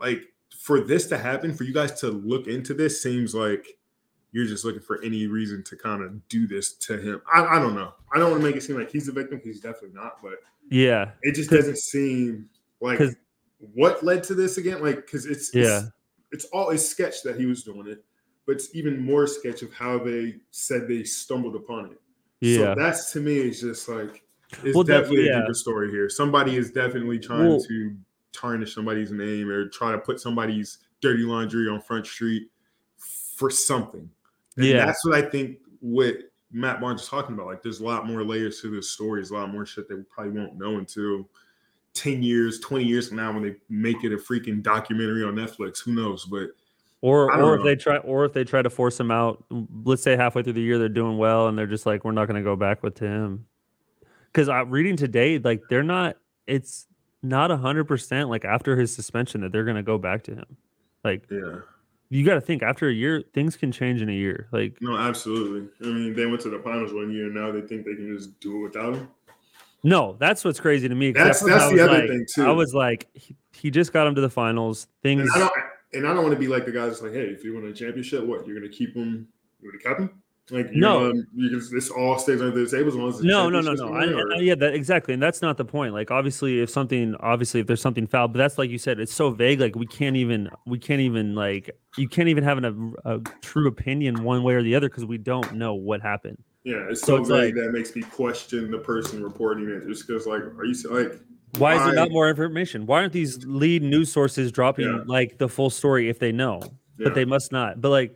like 0.00 0.22
for 0.58 0.80
this 0.80 1.06
to 1.08 1.18
happen, 1.18 1.54
for 1.54 1.64
you 1.64 1.72
guys 1.74 1.92
to 2.00 2.08
look 2.08 2.46
into 2.46 2.74
this, 2.74 3.02
seems 3.02 3.34
like 3.34 3.78
you're 4.32 4.46
just 4.46 4.64
looking 4.64 4.80
for 4.80 5.02
any 5.02 5.26
reason 5.26 5.62
to 5.64 5.76
kind 5.76 6.02
of 6.02 6.26
do 6.28 6.46
this 6.46 6.74
to 6.74 6.96
him. 6.98 7.20
I, 7.32 7.44
I 7.44 7.58
don't 7.58 7.74
know. 7.74 7.92
I 8.12 8.18
don't 8.18 8.30
want 8.30 8.42
to 8.42 8.46
make 8.48 8.56
it 8.56 8.62
seem 8.62 8.76
like 8.76 8.90
he's 8.90 9.06
the 9.06 9.12
victim 9.12 9.38
because 9.38 9.54
he's 9.56 9.60
definitely 9.60 9.92
not, 9.94 10.22
but 10.22 10.34
Yeah. 10.70 11.10
it 11.22 11.34
just 11.34 11.50
doesn't 11.50 11.78
seem 11.78 12.48
like 12.80 13.00
what 13.74 14.04
led 14.04 14.22
to 14.24 14.34
this 14.34 14.56
again. 14.58 14.80
Like 14.82 14.96
because 14.96 15.26
it's 15.26 15.52
Yeah. 15.54 15.78
it's, 15.78 15.86
it's 16.32 16.44
all 16.46 16.70
it's 16.70 16.88
sketch 16.88 17.22
that 17.24 17.38
he 17.38 17.46
was 17.46 17.64
doing 17.64 17.88
it, 17.88 18.04
but 18.46 18.52
it's 18.56 18.74
even 18.74 19.04
more 19.04 19.26
sketch 19.26 19.62
of 19.62 19.72
how 19.72 19.98
they 19.98 20.36
said 20.52 20.86
they 20.86 21.02
stumbled 21.02 21.56
upon 21.56 21.86
it. 21.86 22.00
Yeah. 22.40 22.56
So 22.56 22.74
that's 22.76 23.12
to 23.12 23.20
me 23.20 23.36
is 23.36 23.60
just 23.60 23.88
like 23.88 24.22
it's 24.64 24.74
Well, 24.74 24.84
definitely 24.84 25.26
yeah. 25.26 25.38
a 25.38 25.40
deeper 25.42 25.54
story 25.54 25.90
here. 25.90 26.08
Somebody 26.08 26.56
is 26.56 26.70
definitely 26.70 27.18
trying 27.18 27.48
Well- 27.48 27.60
to 27.62 27.96
tarnish 28.32 28.74
somebody's 28.74 29.10
name 29.10 29.50
or 29.50 29.68
try 29.68 29.92
to 29.92 29.98
put 29.98 30.20
somebody's 30.20 30.78
dirty 31.00 31.22
laundry 31.24 31.68
on 31.68 31.80
Front 31.80 32.06
Street 32.06 32.48
for 33.36 33.50
something. 33.50 34.08
And 34.56 34.64
Yeah. 34.66 34.86
that's 34.86 35.04
what 35.04 35.14
I 35.14 35.22
think 35.22 35.58
what 35.80 36.16
Matt 36.52 36.80
Barnes 36.80 37.02
is 37.02 37.08
talking 37.08 37.34
about. 37.34 37.46
Like 37.46 37.62
there's 37.62 37.80
a 37.80 37.84
lot 37.84 38.06
more 38.06 38.22
layers 38.24 38.60
to 38.60 38.68
this 38.70 38.90
story. 38.90 39.20
There's 39.20 39.30
a 39.30 39.34
lot 39.34 39.50
more 39.52 39.64
shit 39.66 39.88
that 39.88 39.96
we 39.96 40.02
probably 40.04 40.32
won't 40.38 40.56
know 40.58 40.76
until 40.78 41.28
10 41.94 42.22
years, 42.22 42.60
20 42.60 42.84
years 42.84 43.08
from 43.08 43.16
now 43.16 43.32
when 43.32 43.42
they 43.42 43.56
make 43.68 44.04
it 44.04 44.12
a 44.12 44.16
freaking 44.16 44.62
documentary 44.62 45.24
on 45.24 45.34
Netflix. 45.34 45.82
Who 45.84 45.92
knows? 45.92 46.24
But 46.26 46.50
Or 47.00 47.32
or 47.34 47.54
if 47.54 47.60
know. 47.60 47.64
they 47.64 47.76
try 47.76 47.96
or 47.98 48.24
if 48.26 48.32
they 48.32 48.44
try 48.44 48.62
to 48.62 48.70
force 48.70 48.98
him 49.00 49.10
out, 49.10 49.44
let's 49.84 50.02
say 50.02 50.16
halfway 50.16 50.42
through 50.42 50.52
the 50.52 50.60
year 50.60 50.78
they're 50.78 50.88
doing 50.88 51.18
well 51.18 51.48
and 51.48 51.56
they're 51.58 51.66
just 51.66 51.86
like, 51.86 52.04
we're 52.04 52.12
not 52.12 52.26
gonna 52.26 52.42
go 52.42 52.56
back 52.56 52.82
with 52.82 52.98
him. 52.98 53.46
Because 54.32 54.48
I'm 54.48 54.70
reading 54.70 54.96
today, 54.96 55.38
like 55.38 55.62
they're 55.68 55.82
not 55.82 56.16
it's 56.46 56.86
not 57.22 57.50
a 57.50 57.56
hundred 57.56 57.84
percent 57.84 58.28
like 58.30 58.44
after 58.44 58.76
his 58.76 58.94
suspension 58.94 59.40
that 59.42 59.52
they're 59.52 59.64
gonna 59.64 59.82
go 59.82 59.98
back 59.98 60.22
to 60.24 60.34
him. 60.34 60.56
Like 61.04 61.24
yeah, 61.30 61.60
you 62.10 62.24
gotta 62.24 62.40
think 62.40 62.62
after 62.62 62.88
a 62.88 62.92
year, 62.92 63.22
things 63.34 63.56
can 63.56 63.72
change 63.72 64.02
in 64.02 64.08
a 64.08 64.12
year. 64.12 64.48
Like 64.52 64.76
no, 64.80 64.96
absolutely. 64.96 65.68
I 65.82 65.92
mean, 65.92 66.14
they 66.14 66.26
went 66.26 66.40
to 66.42 66.50
the 66.50 66.58
finals 66.60 66.92
one 66.92 67.10
year 67.12 67.26
and 67.26 67.34
now 67.34 67.50
they 67.52 67.60
think 67.62 67.84
they 67.84 67.94
can 67.94 68.16
just 68.16 68.38
do 68.40 68.58
it 68.58 68.62
without 68.62 68.94
him. 68.94 69.08
no, 69.82 70.16
that's 70.18 70.44
what's 70.44 70.60
crazy 70.60 70.88
to 70.88 70.94
me. 70.94 71.12
That's- 71.12 71.40
that's 71.42 71.70
the 71.72 71.80
other 71.84 71.98
like- 71.98 72.08
thing, 72.08 72.26
too. 72.34 72.46
I 72.46 72.50
was 72.50 72.74
like, 72.74 73.08
he, 73.14 73.34
he 73.52 73.70
just 73.70 73.92
got 73.92 74.06
him 74.06 74.14
to 74.14 74.20
the 74.20 74.30
finals. 74.30 74.86
Things 75.02 75.22
And 75.22 75.30
I 75.32 75.38
don't 75.38 75.52
and 75.92 76.06
I 76.06 76.14
don't 76.14 76.22
want 76.22 76.34
to 76.34 76.38
be 76.38 76.46
like 76.48 76.64
the 76.66 76.72
guys 76.72 77.02
like, 77.02 77.12
hey, 77.12 77.26
if 77.26 77.42
you 77.42 77.54
win 77.54 77.64
a 77.64 77.72
championship, 77.72 78.24
what 78.24 78.46
you're 78.46 78.58
gonna 78.58 78.72
keep 78.72 78.94
him? 78.94 79.26
You're 79.60 79.72
gonna 79.72 79.96
keep 79.96 79.98
him? 80.08 80.22
Like 80.50 80.70
you 80.72 80.80
No. 80.80 81.12
know, 81.12 81.22
you 81.34 81.48
can 81.50 81.62
this 81.72 81.90
all 81.90 82.18
stays 82.18 82.40
under 82.42 82.64
the 82.64 82.68
table 82.68 82.88
as 82.88 82.96
long 82.96 83.08
as 83.10 83.22
no 83.22 83.48
no 83.48 83.60
no 83.60 83.72
no 83.74 83.92
I, 83.94 84.36
I- 84.36 84.40
yeah 84.40 84.56
that 84.56 84.74
exactly 84.74 85.14
and 85.14 85.22
that's 85.22 85.42
not 85.42 85.56
the 85.56 85.64
point 85.64 85.94
like 85.94 86.10
obviously 86.10 86.60
if 86.60 86.68
something 86.70 87.14
obviously 87.20 87.60
if 87.60 87.68
there's 87.68 87.80
something 87.80 88.06
foul 88.08 88.26
but 88.26 88.38
that's 88.38 88.58
like 88.58 88.68
you 88.68 88.78
said 88.78 88.98
it's 88.98 89.14
so 89.14 89.30
vague 89.30 89.60
like 89.60 89.76
we 89.76 89.86
can't 89.86 90.16
even 90.16 90.50
we 90.66 90.76
can't 90.78 91.00
even 91.00 91.36
like 91.36 91.70
you 91.96 92.08
can't 92.08 92.28
even 92.28 92.42
have 92.42 92.58
an, 92.58 92.94
a, 93.04 93.14
a 93.16 93.20
true 93.42 93.68
opinion 93.68 94.24
one 94.24 94.42
way 94.42 94.54
or 94.54 94.62
the 94.64 94.74
other 94.74 94.88
because 94.88 95.04
we 95.04 95.18
don't 95.18 95.54
know 95.54 95.74
what 95.74 96.00
happened 96.00 96.38
Yeah, 96.64 96.88
it's 96.90 97.00
So 97.02 97.06
so, 97.06 97.16
it's 97.18 97.28
vague 97.28 97.54
like- 97.56 97.64
that 97.66 97.70
makes 97.72 97.94
me 97.94 98.02
question 98.02 98.72
the 98.72 98.78
person 98.78 99.22
reporting 99.22 99.68
it 99.68 99.86
just 99.86 100.04
because, 100.06 100.26
like, 100.26 100.42
are 100.42 100.64
you 100.64 100.74
like, 100.90 101.12
Why 101.58 101.76
is 101.76 101.82
there 101.84 101.94
not 101.94 102.10
more 102.10 102.28
information? 102.28 102.86
Why 102.86 103.00
aren't 103.02 103.12
these 103.12 103.44
lead 103.46 103.82
news 103.84 104.10
sources 104.12 104.50
dropping 104.50 104.86
Yeah. 104.86 105.02
like 105.06 105.38
the 105.38 105.48
full 105.48 105.70
story 105.70 106.08
if 106.08 106.18
they 106.18 106.32
know? 106.32 106.60
Yeah. 106.98 107.04
But 107.04 107.14
they 107.14 107.24
must 107.24 107.50
not. 107.52 107.80
But 107.80 107.90
like, 107.90 108.14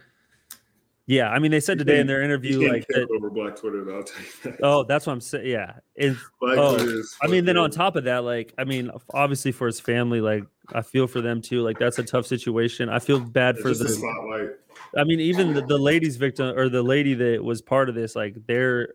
yeah, 1.06 1.28
I 1.28 1.38
mean, 1.38 1.50
they 1.50 1.61
said 1.61 1.78
today 1.78 2.00
in 2.00 2.06
their 2.06 2.23
interview, 2.23 2.66
like, 2.66 2.87
that, 2.88 3.08
over 3.14 3.28
Black 3.28 3.56
Twitter. 3.56 3.84
Though, 3.84 3.96
I'll 3.96 4.02
tell 4.02 4.23
you 4.23 4.52
that. 4.52 4.61
oh, 4.62 4.84
that's 4.84 5.06
what 5.06 5.12
I'm 5.12 5.20
saying. 5.20 5.46
Yeah, 5.46 5.75
and 5.99 6.16
oh, 6.42 6.76
is 6.76 7.14
I 7.23 7.26
mean, 7.26 7.44
then 7.44 7.58
on 7.58 7.70
top 7.70 7.96
of 7.96 8.04
that, 8.04 8.25
like, 8.25 8.54
I 8.56 8.64
mean, 8.64 8.90
obviously 9.12 9.52
for 9.52 9.66
his 9.66 9.78
family, 9.80 10.23
like, 10.23 10.44
I 10.73 10.80
feel 10.80 11.06
for 11.06 11.20
them 11.20 11.42
too. 11.42 11.61
Like, 11.61 11.78
that's 11.78 11.99
a 11.99 12.04
tough 12.04 12.26
situation. 12.26 12.88
I 12.88 13.00
feel 13.00 13.20
bad 13.20 13.56
it's 13.56 13.62
for 13.62 13.75
the. 13.75 13.88
spotlight. 13.88 14.50
I 14.96 15.04
mean, 15.04 15.20
even 15.20 15.52
the, 15.52 15.61
the 15.61 15.78
ladies 15.78 16.16
victim 16.16 16.56
or 16.58 16.68
the 16.68 16.82
lady 16.82 17.14
that 17.14 17.44
was 17.44 17.61
part 17.61 17.88
of 17.88 17.94
this, 17.94 18.16
like, 18.16 18.37
they're 18.46 18.94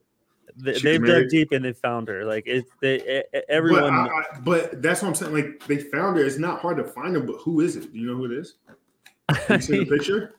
they, 0.56 0.80
they've 0.80 1.06
dug 1.06 1.30
deep 1.30 1.52
and 1.52 1.64
they 1.64 1.74
found 1.74 2.08
her. 2.08 2.26
Like, 2.26 2.48
it, 2.48 2.66
they, 2.82 2.96
e- 2.96 3.20
e- 3.20 3.24
But, 3.32 3.46
everyone. 3.50 3.94
I, 3.94 4.08
I, 4.08 4.24
but 4.40 4.82
that's 4.82 5.02
what 5.02 5.10
I'm 5.10 5.16
saying. 5.16 5.34
Like 5.34 5.64
they 5.68 5.78
found 5.78 6.18
her. 6.18 6.26
It's 6.26 6.38
not 6.38 6.60
hard 6.60 6.78
to 6.78 6.84
find 6.84 7.16
her. 7.16 7.22
But 7.22 7.38
who 7.38 7.62
is 7.62 7.76
it? 7.76 7.94
Do 7.94 8.00
you 8.00 8.08
know 8.08 8.16
who 8.16 8.26
it 8.26 8.32
is? 8.32 8.56
You 9.50 9.62
see 9.62 9.80
the 9.80 9.86
picture? 9.98 10.39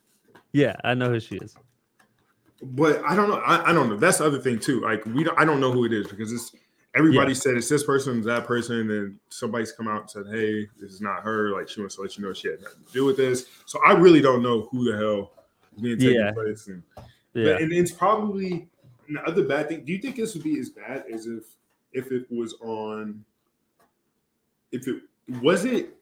Yeah, 0.53 0.77
I 0.85 0.95
know 0.95 1.11
who 1.11 1.21
she 1.21 1.37
is. 1.37 1.55
But 2.63 3.03
I 3.05 3.17
don't 3.17 3.29
know. 3.29 3.37
I, 3.37 3.71
I 3.71 3.73
don't 3.73 3.89
know. 3.89 3.97
That's 3.97 4.19
the 4.19 4.25
other 4.27 4.39
thing 4.39 4.59
too. 4.59 4.81
Like 4.81 5.05
we 5.07 5.25
don't. 5.25 5.39
I 5.39 5.45
don't 5.45 5.61
know 5.61 5.73
who 5.73 5.85
it 5.85 5.93
is 5.93 6.09
because 6.09 6.31
it's 6.33 6.55
everybody 6.95 7.33
said 7.35 7.57
it's 7.57 7.69
this 7.69 7.85
person, 7.85 8.21
that 8.23 8.47
person, 8.47 8.81
and 8.81 8.91
then 8.91 9.21
somebody's 9.31 9.73
come 9.73 9.89
out 9.89 10.03
and 10.03 10.11
said, 10.11 10.25
"Hey, 10.31 10.69
this 10.79 10.93
is 10.93 11.01
not 11.01 11.23
her." 11.23 11.53
Like 11.53 11.69
she 11.69 11.81
wants 11.81 11.97
to 11.97 12.03
let 12.03 12.19
you 12.19 12.25
know 12.25 12.33
she 12.35 12.49
had 12.49 12.61
nothing 12.61 12.85
to 12.87 12.93
do 12.93 13.05
with 13.07 13.17
this. 13.17 13.47
So 13.65 13.81
I 13.87 13.93
really 13.93 14.21
don't 14.21 14.43
know 14.43 14.69
who 14.71 14.91
the 14.91 14.99
hell 14.99 15.33
is 15.75 15.83
being 15.83 15.99
taken 15.99 16.15
Yeah. 16.15 16.33
place. 16.33 16.67
And, 16.67 16.83
Yeah. 17.33 17.53
but, 17.53 17.63
and 17.63 17.73
it's 17.73 17.93
probably 17.93 18.69
and 19.09 19.17
the 19.17 19.23
other 19.25 19.45
bad 19.45 19.69
thing. 19.69 19.85
Do 19.85 19.93
you 19.93 19.99
think 19.99 20.17
this 20.17 20.35
would 20.35 20.45
be 20.45 20.59
as 20.59 20.69
bad 20.69 21.05
as 21.13 21.27
if 21.27 21.45
if 21.93 22.13
it 22.13 22.27
was 22.31 22.55
on? 22.61 23.25
If 24.71 24.87
it 24.87 25.03
was 25.41 25.65
it 25.65 25.97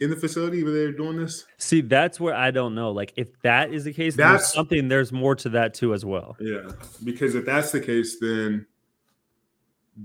in 0.00 0.10
the 0.10 0.16
facility 0.16 0.64
where 0.64 0.72
they're 0.72 0.92
doing 0.92 1.16
this? 1.16 1.46
See, 1.58 1.82
that's 1.82 2.18
where 2.18 2.34
I 2.34 2.50
don't 2.50 2.74
know. 2.74 2.90
Like, 2.90 3.12
if 3.16 3.28
that 3.42 3.72
is 3.72 3.84
the 3.84 3.92
case, 3.92 4.16
there's 4.16 4.28
That's- 4.30 4.52
something. 4.54 4.88
There's 4.88 5.12
more 5.12 5.34
to 5.36 5.48
that 5.50 5.74
too, 5.74 5.94
as 5.94 6.04
well. 6.04 6.36
Yeah, 6.40 6.70
because 7.04 7.34
if 7.34 7.44
that's 7.44 7.70
the 7.72 7.80
case, 7.80 8.18
then 8.18 8.66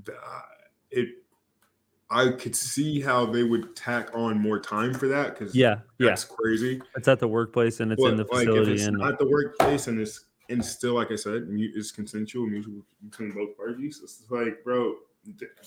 uh, 0.10 0.12
it 0.92 1.10
I 2.12 2.30
could 2.32 2.56
see 2.56 3.02
how 3.02 3.25
they 3.25 3.44
would 3.44 3.75
tack 3.75 4.10
on 4.14 4.40
more 4.40 4.60
time 4.60 4.94
for 4.94 5.08
that 5.08 5.38
because 5.38 5.56
Yeah, 5.56 5.80
yeah. 5.98 6.10
that's 6.10 6.24
crazy. 6.24 6.80
It's 6.96 7.08
at 7.08 7.20
the 7.20 7.28
workplace 7.28 7.80
and 7.80 7.92
it's 7.92 8.04
in 8.04 8.16
the 8.16 8.25
But, 8.25 8.34
like 8.34 8.42
if 8.44 8.50
facility. 8.50 8.74
it's 8.74 8.86
and 8.86 8.98
not 8.98 9.18
the 9.18 9.28
workplace 9.28 9.88
and 9.88 10.00
it's 10.00 10.25
and 10.50 10.64
still 10.64 10.94
like 10.94 11.12
I 11.12 11.16
said, 11.16 11.48
it's 11.50 11.92
consensual, 11.92 12.46
mutual 12.46 12.86
between 13.10 13.32
both 13.32 13.58
parties. 13.58 14.02
It's 14.04 14.24
like, 14.30 14.64
bro, 14.64 14.94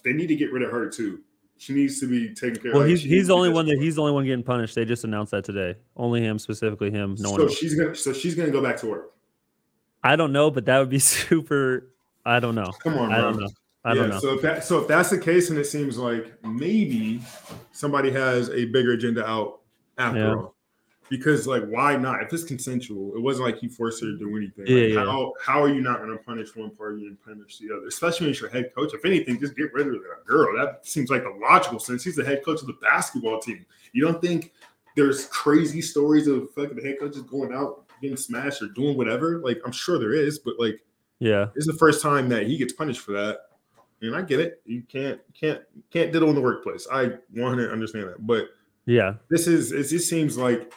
they 0.04 0.12
need 0.12 0.28
to 0.28 0.36
get 0.36 0.52
rid 0.52 0.62
of 0.62 0.70
her 0.70 0.88
too. 0.88 1.20
She 1.58 1.72
needs 1.74 1.98
to 2.00 2.06
be 2.08 2.32
taken 2.34 2.62
care 2.62 2.72
well, 2.72 2.82
of. 2.82 2.88
he's 2.88 3.00
She 3.00 3.08
he's 3.08 3.12
needs 3.16 3.28
the 3.28 3.34
to 3.34 3.36
only 3.38 3.48
one 3.50 3.66
that 3.66 3.72
disciplined. 3.72 3.84
he's 3.84 3.94
the 3.96 4.00
only 4.02 4.12
one 4.12 4.24
getting 4.24 4.44
punished. 4.44 4.74
They 4.74 4.84
just 4.84 5.04
announced 5.04 5.32
that 5.32 5.44
today. 5.44 5.74
Only 5.96 6.20
him 6.22 6.38
specifically 6.38 6.90
him. 6.90 7.16
No 7.18 7.30
one 7.32 7.40
so 7.40 7.46
else. 7.46 7.56
she's 7.56 7.74
gonna 7.74 7.94
so 7.94 8.12
she's 8.12 8.34
gonna 8.34 8.50
go 8.50 8.62
back 8.62 8.76
to 8.78 8.86
work. 8.86 9.12
I 10.04 10.14
don't 10.16 10.32
know, 10.32 10.50
but 10.50 10.64
that 10.66 10.78
would 10.78 10.88
be 10.88 10.98
super. 11.00 11.90
I 12.24 12.40
don't 12.40 12.54
know. 12.54 12.70
Come 12.82 12.96
on, 12.98 13.12
I 13.12 13.20
bro. 13.20 13.30
don't 13.32 13.40
know. 13.40 13.48
I 13.84 13.94
don't 13.94 14.08
know. 14.10 14.18
So 14.20 14.34
if 14.34 14.42
that 14.42 14.64
so 14.64 14.78
if 14.80 14.88
that's 14.88 15.10
the 15.10 15.18
case, 15.18 15.50
and 15.50 15.58
it 15.58 15.64
seems 15.66 15.98
like 15.98 16.32
maybe 16.44 17.20
somebody 17.72 18.10
has 18.10 18.50
a 18.50 18.66
bigger 18.66 18.92
agenda 18.92 19.26
out 19.26 19.60
after 19.96 20.18
Yeah. 20.18 20.34
all. 20.34 20.54
Because 21.10 21.46
like 21.46 21.64
why 21.64 21.96
not? 21.96 22.22
If 22.22 22.32
it's 22.32 22.44
consensual, 22.44 23.14
it 23.14 23.20
wasn't 23.20 23.46
like 23.46 23.58
he 23.58 23.68
forced 23.68 24.02
her 24.02 24.08
to 24.08 24.18
do 24.18 24.36
anything. 24.36 24.66
Yeah, 24.66 24.98
Like, 24.98 25.06
yeah. 25.06 25.12
How 25.12 25.32
how 25.42 25.62
are 25.62 25.68
you 25.68 25.80
not 25.80 25.98
going 25.98 26.10
to 26.10 26.22
punish 26.22 26.54
one 26.54 26.70
party 26.70 27.06
and 27.06 27.22
punish 27.22 27.58
the 27.58 27.74
other? 27.74 27.86
Especially 27.86 28.26
when 28.26 28.32
it's 28.32 28.40
your 28.40 28.50
head 28.50 28.72
coach. 28.74 28.92
If 28.92 29.04
anything, 29.04 29.40
just 29.40 29.56
get 29.56 29.72
rid 29.72 29.86
of 29.86 29.94
that 29.94 30.24
girl. 30.26 30.56
That 30.56 30.86
seems 30.86 31.10
like 31.10 31.22
the 31.22 31.38
logical 31.40 31.78
sense. 31.78 32.04
He's 32.04 32.16
the 32.16 32.24
head 32.24 32.44
coach 32.44 32.60
of 32.60 32.66
the 32.66 32.78
basketball 32.82 33.40
team. 33.40 33.64
You 33.92 34.04
don't 34.04 34.20
think 34.20 34.52
there's 34.96 35.26
crazy 35.26 35.80
stories 35.80 36.26
of 36.26 36.50
fucking 36.50 36.76
the 36.76 36.82
head 36.82 36.98
coaches 36.98 37.22
going 37.22 37.54
out 37.54 37.88
getting 38.00 38.16
smashed 38.16 38.62
or 38.62 38.68
doing 38.68 38.96
whatever? 38.96 39.38
Like 39.38 39.60
I'm 39.64 39.72
sure 39.72 39.98
there 39.98 40.12
is, 40.12 40.38
but 40.38 40.54
like 40.58 40.80
Yeah, 41.18 41.46
this 41.54 41.66
is 41.66 41.66
the 41.66 41.78
first 41.78 42.02
time 42.02 42.28
that 42.30 42.46
he 42.46 42.56
gets 42.56 42.72
punished 42.72 43.00
for 43.00 43.12
that. 43.12 43.40
And 44.00 44.14
I 44.14 44.22
get 44.22 44.40
it. 44.40 44.62
You 44.64 44.82
can't 44.82 45.20
can't 45.34 45.62
can't 45.90 46.12
diddle 46.12 46.28
in 46.28 46.34
the 46.34 46.40
workplace. 46.40 46.86
I 46.90 47.12
100 47.32 47.72
understand 47.72 48.08
that. 48.08 48.26
But 48.26 48.50
yeah. 48.86 49.14
this 49.28 49.46
is 49.46 49.72
it 49.72 49.88
just 49.88 50.08
seems 50.08 50.38
like 50.38 50.72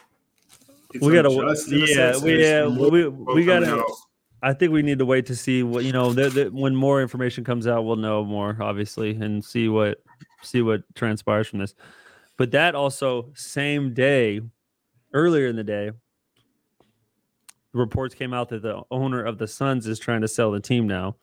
it's 0.94 1.04
We 1.04 1.12
gotta- 1.14 1.28
unjust 1.30 1.68
in 1.72 1.82
a 1.82 1.86
yeah, 1.86 2.18
we- 2.22 2.40
yeah, 2.42 2.66
we- 2.66 3.08
we 3.08 3.44
gotta- 3.44 3.72
out. 3.74 3.84
I 4.44 4.52
think 4.52 4.72
we 4.72 4.82
need 4.82 4.98
to 4.98 5.06
wait 5.06 5.26
to 5.26 5.36
see 5.36 5.62
what 5.62 5.84
you 5.84 5.92
know. 5.92 6.12
The, 6.12 6.28
the, 6.28 6.44
when 6.50 6.74
more 6.74 7.00
information 7.00 7.44
comes 7.44 7.66
out, 7.68 7.84
we'll 7.84 7.94
know 7.96 8.24
more, 8.24 8.56
obviously, 8.60 9.10
and 9.14 9.44
see 9.44 9.68
what 9.68 10.02
see 10.42 10.62
what 10.62 10.82
transpires 10.96 11.46
from 11.48 11.60
this. 11.60 11.74
But 12.36 12.50
that 12.50 12.74
also 12.74 13.30
same 13.34 13.94
day, 13.94 14.40
earlier 15.12 15.46
in 15.46 15.54
the 15.54 15.62
day, 15.62 15.92
reports 17.72 18.14
came 18.14 18.34
out 18.34 18.48
that 18.50 18.62
the 18.62 18.82
owner 18.90 19.22
of 19.22 19.38
the 19.38 19.46
Suns 19.46 19.86
is 19.86 19.98
trying 19.98 20.22
to 20.22 20.28
sell 20.28 20.50
the 20.50 20.60
team 20.60 20.86
now, 20.88 21.16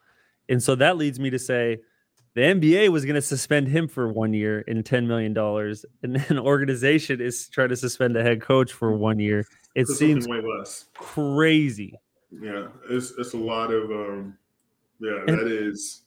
and 0.47 0.63
so 0.63 0.75
that 0.75 0.95
leads 0.97 1.19
me 1.19 1.29
to 1.29 1.39
say 1.39 1.79
the 2.35 2.41
NBA 2.41 2.89
was 2.89 3.05
going 3.05 3.15
to 3.15 3.21
suspend 3.21 3.67
him 3.67 3.87
for 3.87 4.07
one 4.11 4.33
year 4.33 4.63
and 4.67 4.85
ten 4.85 5.07
million 5.07 5.33
dollars, 5.33 5.85
and 6.03 6.15
then 6.15 6.25
an 6.29 6.39
organization 6.45 7.19
is 7.21 7.47
trying 7.49 7.69
to 7.69 7.75
suspend 7.75 8.15
a 8.17 8.23
head 8.23 8.41
coach 8.41 8.71
for 8.71 8.91
one 8.91 9.19
year. 9.19 9.45
It 9.75 9.87
for 9.87 9.93
seems 9.93 10.27
way 10.27 10.41
less. 10.41 10.85
crazy. 10.95 11.93
Yeah, 12.31 12.67
it's 12.89 13.11
it's 13.17 13.33
a 13.33 13.37
lot 13.37 13.71
of 13.71 13.89
um 13.91 14.37
yeah, 14.99 15.19
And- 15.27 15.39
that 15.39 15.47
is 15.47 16.03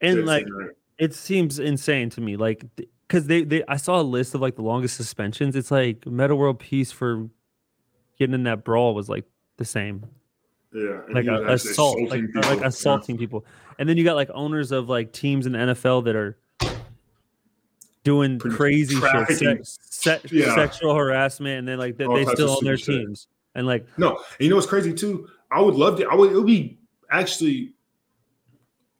and 0.00 0.24
like 0.26 0.42
ignorant. 0.42 0.76
it 0.98 1.14
seems 1.14 1.58
insane 1.58 2.10
to 2.10 2.20
me 2.20 2.36
like 2.36 2.64
because 3.08 3.26
they, 3.26 3.44
they 3.44 3.62
i 3.66 3.76
saw 3.76 3.98
a 4.00 4.02
list 4.02 4.34
of 4.34 4.40
like 4.42 4.56
the 4.56 4.62
longest 4.62 4.94
suspensions 4.96 5.56
it's 5.56 5.70
like 5.70 6.06
Metta 6.06 6.36
World 6.36 6.58
Peace 6.58 6.92
for 6.92 7.28
getting 8.18 8.34
in 8.34 8.42
that 8.44 8.62
brawl 8.64 8.94
was 8.94 9.08
like 9.08 9.24
the 9.56 9.64
same 9.64 10.04
yeah, 10.72 11.00
like 11.10 11.26
a, 11.26 11.46
assault 11.52 11.98
like, 12.10 12.22
assaulting 12.24 12.36
uh, 12.36 12.48
like 12.58 12.72
people. 12.72 13.14
Yeah. 13.14 13.16
people 13.18 13.44
and 13.78 13.88
then 13.88 13.96
you 13.96 14.04
got 14.04 14.16
like 14.16 14.30
owners 14.34 14.72
of 14.72 14.88
like 14.88 15.12
teams 15.12 15.46
in 15.46 15.52
the 15.52 15.58
nfl 15.58 16.04
that 16.04 16.16
are 16.16 16.36
doing 18.04 18.38
Pretty- 18.38 18.56
crazy 18.56 18.96
shit 19.00 19.66
se- 19.66 19.78
se- 19.80 20.20
Yeah. 20.30 20.54
sexual 20.54 20.94
harassment 20.94 21.58
and 21.60 21.68
then 21.68 21.78
like 21.78 21.96
they, 21.96 22.06
they 22.06 22.24
still 22.26 22.50
own 22.50 22.64
their 22.64 22.76
shit. 22.76 23.00
teams 23.06 23.28
and 23.54 23.66
like 23.66 23.86
No, 23.98 24.10
and 24.10 24.18
you 24.40 24.48
know 24.48 24.56
what's 24.56 24.66
crazy 24.68 24.92
too? 24.92 25.28
I 25.50 25.60
would 25.60 25.74
love 25.76 25.96
to. 25.98 26.06
I 26.08 26.14
would. 26.14 26.32
It 26.32 26.34
would 26.36 26.46
be 26.46 26.78
actually 27.10 27.72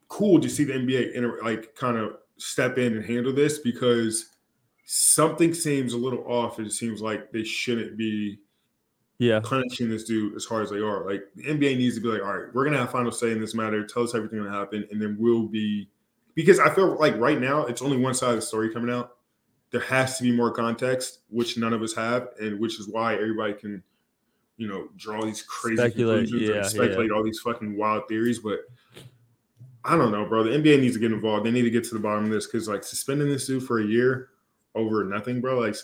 cool 0.08 0.40
to 0.40 0.48
see 0.48 0.64
the 0.64 0.72
NBA 0.74 1.12
inter, 1.14 1.38
like 1.42 1.74
kind 1.74 1.96
of 1.98 2.16
step 2.38 2.78
in 2.78 2.94
and 2.96 3.04
handle 3.04 3.32
this 3.34 3.58
because 3.58 4.30
something 4.86 5.52
seems 5.52 5.92
a 5.92 5.96
little 5.98 6.24
off. 6.26 6.58
It 6.60 6.70
seems 6.72 7.02
like 7.02 7.30
they 7.32 7.44
shouldn't 7.44 7.96
be 7.98 8.38
yeah 9.18 9.40
punishing 9.40 9.88
this 9.88 10.04
dude 10.04 10.34
as 10.34 10.44
hard 10.44 10.62
as 10.62 10.70
they 10.70 10.78
are. 10.78 11.08
Like 11.08 11.22
the 11.34 11.44
NBA 11.44 11.78
needs 11.78 11.94
to 11.96 12.00
be 12.00 12.08
like, 12.08 12.22
all 12.22 12.36
right, 12.36 12.54
we're 12.54 12.64
gonna 12.64 12.78
have 12.78 12.90
final 12.90 13.12
say 13.12 13.32
in 13.32 13.40
this 13.40 13.54
matter. 13.54 13.84
Tell 13.86 14.02
us 14.02 14.14
everything 14.14 14.42
that 14.44 14.50
happened, 14.50 14.88
and 14.90 15.00
then 15.00 15.16
we'll 15.18 15.46
be 15.46 15.88
because 16.34 16.60
I 16.60 16.72
feel 16.72 16.96
like 16.98 17.16
right 17.16 17.40
now 17.40 17.66
it's 17.66 17.82
only 17.82 17.96
one 17.96 18.14
side 18.14 18.30
of 18.30 18.36
the 18.36 18.42
story 18.42 18.72
coming 18.72 18.94
out. 18.94 19.16
There 19.70 19.80
has 19.80 20.16
to 20.18 20.22
be 20.22 20.30
more 20.30 20.52
context, 20.52 21.20
which 21.28 21.58
none 21.58 21.72
of 21.72 21.82
us 21.82 21.94
have, 21.94 22.28
and 22.40 22.60
which 22.60 22.78
is 22.78 22.88
why 22.88 23.14
everybody 23.14 23.54
can, 23.54 23.82
you 24.58 24.68
know, 24.68 24.88
draw 24.96 25.24
these 25.24 25.42
crazy 25.42 25.76
Speculate, 25.76 26.28
conclusions 26.28 26.48
yeah, 26.48 26.56
and 26.58 26.66
speculate 26.66 27.10
all 27.10 27.24
these 27.24 27.40
fucking 27.40 27.76
wild 27.76 28.06
theories. 28.06 28.38
But 28.38 28.60
I 29.84 29.96
don't 29.96 30.12
know, 30.12 30.24
bro. 30.26 30.44
The 30.44 30.50
NBA 30.50 30.80
needs 30.80 30.94
to 30.94 31.00
get 31.00 31.10
involved. 31.10 31.46
They 31.46 31.50
need 31.50 31.62
to 31.62 31.70
get 31.70 31.84
to 31.84 31.94
the 31.94 32.00
bottom 32.00 32.24
of 32.24 32.30
this 32.30 32.46
because 32.46 32.68
like 32.68 32.84
suspending 32.84 33.28
this 33.28 33.46
dude 33.46 33.64
for 33.64 33.80
a 33.80 33.84
year 33.84 34.28
over 34.74 35.04
nothing, 35.04 35.40
bro. 35.40 35.58
Like 35.58 35.76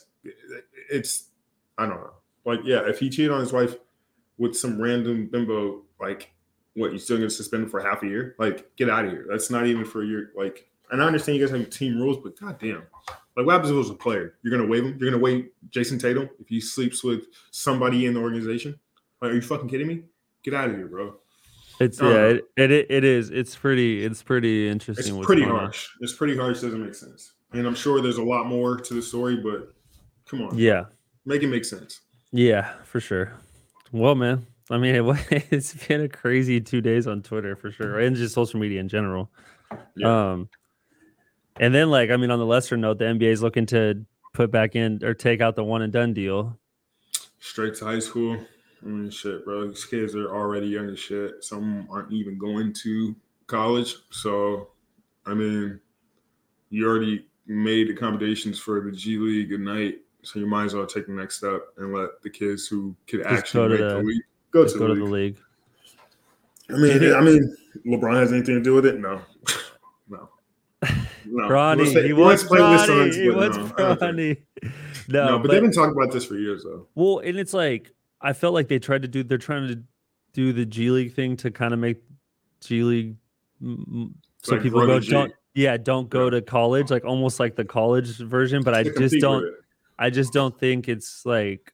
it's 0.91 1.31
I 1.79 1.87
don't 1.87 2.01
know. 2.01 2.13
Like, 2.45 2.61
yeah, 2.65 2.89
if 2.89 2.99
he 2.99 3.09
cheated 3.11 3.31
on 3.31 3.41
his 3.41 3.53
wife 3.53 3.77
with 4.39 4.57
some 4.57 4.81
random 4.81 5.27
bimbo, 5.27 5.83
like, 6.01 6.33
what 6.75 6.93
you 6.93 6.99
still 6.99 7.19
gonna 7.19 7.31
suspend 7.31 7.65
him 7.65 7.69
for 7.71 7.81
half 7.81 8.03
a 8.03 8.07
year? 8.07 8.35
Like, 8.39 8.75
get 8.77 8.89
out 8.91 9.05
of 9.05 9.11
here. 9.11 9.27
That's 9.29 9.51
not 9.51 9.67
even 9.67 9.85
for 9.85 10.03
your. 10.03 10.31
Like, 10.37 10.69
and 10.91 11.03
I 11.03 11.07
understand 11.07 11.39
you 11.39 11.47
guys 11.47 11.55
have 11.57 11.71
team 11.71 12.01
rules, 12.01 12.19
but 12.23 12.39
goddamn, 12.39 12.83
like, 13.37 13.47
what 13.47 13.53
happens 13.53 13.71
if 13.71 13.75
it 13.75 13.79
was 13.79 13.91
a 13.91 13.95
player? 13.95 14.35
You're 14.43 14.57
gonna 14.57 14.69
waive 14.69 14.85
him? 14.85 14.97
You're 14.99 15.11
gonna 15.11 15.23
waive 15.23 15.49
Jayson 15.71 15.99
Tatum 16.01 16.29
if 16.41 16.49
he 16.49 16.61
sleeps 16.61 17.05
with 17.05 17.25
somebody 17.51 18.07
in 18.07 18.15
the 18.15 18.21
organization? 18.21 18.79
Like, 19.21 19.31
are 19.33 19.35
you 19.35 19.43
fucking 19.43 19.69
kidding 19.69 19.87
me? 19.87 20.03
Get 20.43 20.55
out 20.55 20.71
of 20.71 20.77
here, 20.77 20.87
bro. 20.89 21.15
it's 21.79 22.03
Uh, 22.03 22.09
yeah 22.09 22.25
it, 22.65 22.71
it 22.73 22.87
it 22.91 23.05
is 23.05 23.31
it's 23.31 23.55
pretty 23.55 24.05
it's 24.05 24.23
pretty 24.23 24.69
interesting 24.69 25.17
It's 25.17 25.27
pretty 25.27 25.43
going 25.43 25.55
on. 25.55 25.61
harsh. 25.61 25.89
It's 26.01 26.13
pretty 26.13 26.37
harsh. 26.37 26.61
Doesn't 26.61 26.85
make 26.85 26.95
sense. 26.95 27.35
And 27.53 27.67
I'm 27.67 27.75
sure 27.77 28.01
there's 28.03 28.17
a 28.19 28.23
lot 28.25 28.47
more 28.47 28.77
to 28.79 28.95
the 28.95 29.01
story, 29.03 29.37
but 29.37 29.73
come 30.27 30.43
on, 30.43 30.59
yeah 30.59 30.85
make 31.25 31.43
it 31.43 31.47
make 31.47 31.65
sense. 31.65 32.01
Yeah, 32.33 32.73
for 32.85 33.01
sure. 33.01 33.33
Well, 33.93 34.15
man, 34.15 34.47
I 34.71 34.79
mean, 34.79 34.95
it, 35.31 35.47
it's 35.51 35.75
been 35.87 36.01
a 36.03 36.09
crazy 36.09 36.61
two 36.61 36.81
days 36.81 37.07
on 37.07 37.23
Twitter 37.23 37.57
for 37.57 37.71
sure, 37.71 37.99
and 38.01 38.17
just 38.17 38.35
social 38.35 38.59
media 38.59 38.81
in 38.81 38.89
general. 38.89 39.31
Yeah. 39.97 40.33
Um, 40.33 40.49
and 41.61 41.75
then 41.75 41.91
like, 41.91 42.11
I 42.11 42.17
mean, 42.17 42.31
on 42.31 42.39
the 42.39 42.47
lesser 42.47 42.77
note, 42.77 42.99
the 42.99 43.05
NBA 43.05 43.25
is 43.25 43.43
looking 43.43 43.67
to 43.67 44.05
put 44.33 44.51
back 44.51 44.75
in 44.75 45.05
or 45.05 45.15
take 45.15 45.41
out 45.41 45.57
the 45.57 45.65
one 45.65 45.83
and 45.83 45.93
done 45.93 46.15
deal. 46.15 46.59
straight 47.39 47.75
to 47.77 47.85
high 47.85 47.99
school. 47.99 48.39
I 48.83 48.87
mean, 48.87 49.11
shit, 49.11 49.45
bro. 49.45 49.69
These 49.69 49.85
kids 49.85 50.15
are 50.17 50.35
already 50.35 50.67
young 50.69 50.89
as 50.89 50.99
shit. 50.99 51.45
Some 51.45 51.87
aren't 51.91 52.13
even 52.13 52.39
going 52.39 52.73
to 52.83 53.15
college. 53.47 53.95
So, 54.11 54.71
I 55.27 55.35
mean, 55.35 55.79
you 56.71 56.89
already 56.89 57.27
made 57.47 57.91
accommodations 57.91 58.59
for 58.59 58.81
the 58.81 58.91
G 58.91 59.19
League 59.19 59.53
Ignite, 59.53 59.99
so 60.23 60.39
you 60.39 60.47
might 60.47 60.65
as 60.65 60.75
well 60.75 60.87
take 60.87 61.07
the 61.07 61.13
next 61.13 61.39
step 61.39 61.61
and 61.79 61.93
let 61.93 62.23
the 62.23 62.31
kids 62.31 62.67
who 62.67 62.95
could 63.09 63.23
Just 63.25 63.35
actually 63.35 63.77
go 63.77 63.77
to 63.77 63.79
make 63.79 63.89
the, 63.89 63.95
the- 63.97 64.03
league 64.05 64.23
go 64.53 64.63
Just 64.65 64.75
to, 64.75 64.79
go 64.81 64.89
the, 64.89 64.95
to 64.95 65.01
the 65.01 65.07
league. 65.07 65.37
league. 65.37 65.39
I 66.71 66.79
mean, 66.81 67.03
it- 67.03 67.15
I 67.17 67.21
mean, 67.21 67.57
LeBron 67.87 68.15
has 68.21 68.33
anything 68.33 68.55
to 68.57 68.63
do 68.63 68.75
with 68.75 68.87
it? 68.87 68.99
No, 69.01 69.21
no, 70.09 70.29
no. 71.27 71.49
Bronny, 71.49 71.93
say- 71.93 72.07
he 72.07 72.13
we'll 72.13 72.27
wants 72.27 72.45
play 72.45 72.61
with 72.61 72.69
Bronny. 72.81 72.87
Suns, 72.87 73.17
He 73.17 73.29
but 73.29 73.37
wants 73.37 73.57
no, 73.57 73.65
I 73.65 73.95
don't 73.95 73.99
think- 73.99 74.39
Bronny. 74.63 74.73
No, 75.09 75.27
No, 75.27 75.39
but, 75.41 75.51
they've 75.51 75.61
been 75.61 75.73
talking 75.73 75.97
about 76.01 76.13
this 76.13 76.25
for 76.25 76.37
years, 76.37 76.63
though. 76.63 76.87
Well, 76.95 77.19
and 77.19 77.37
it's 77.37 77.53
like 77.53 77.91
I 78.21 78.33
felt 78.33 78.55
like 78.55 78.69
they 78.69 78.79
tried 78.79 79.03
to 79.03 79.09
do. 79.09 79.25
They're 79.25 79.37
trying 79.37 79.67
to 79.67 79.83
do 80.33 80.53
the 80.53 80.65
G 80.65 80.91
League 80.91 81.13
thing 81.15 81.37
to 81.39 81.51
kind 81.51 81.75
of 81.75 81.81
make 81.81 82.01
G 82.61 82.85
League 82.85 83.17
so 83.61 84.55
Like 84.55 84.63
people 84.63 84.87
go 84.87 85.01
don't 85.01 85.33
yeah 85.55 85.77
don't 85.77 86.09
go 86.09 86.25
Yeah. 86.27 86.31
to 86.31 86.43
college 86.43 86.91
like 86.91 87.05
almost 87.05 87.41
like 87.41 87.57
the 87.57 87.65
college 87.65 88.17
version. 88.19 88.63
But 88.63 88.75
I 88.75 88.85
just 88.85 89.17
don't. 89.19 89.45
I 89.99 90.11
just 90.11 90.33
don't 90.33 90.59
think 90.59 90.89
it's 90.89 91.25
like. 91.25 91.73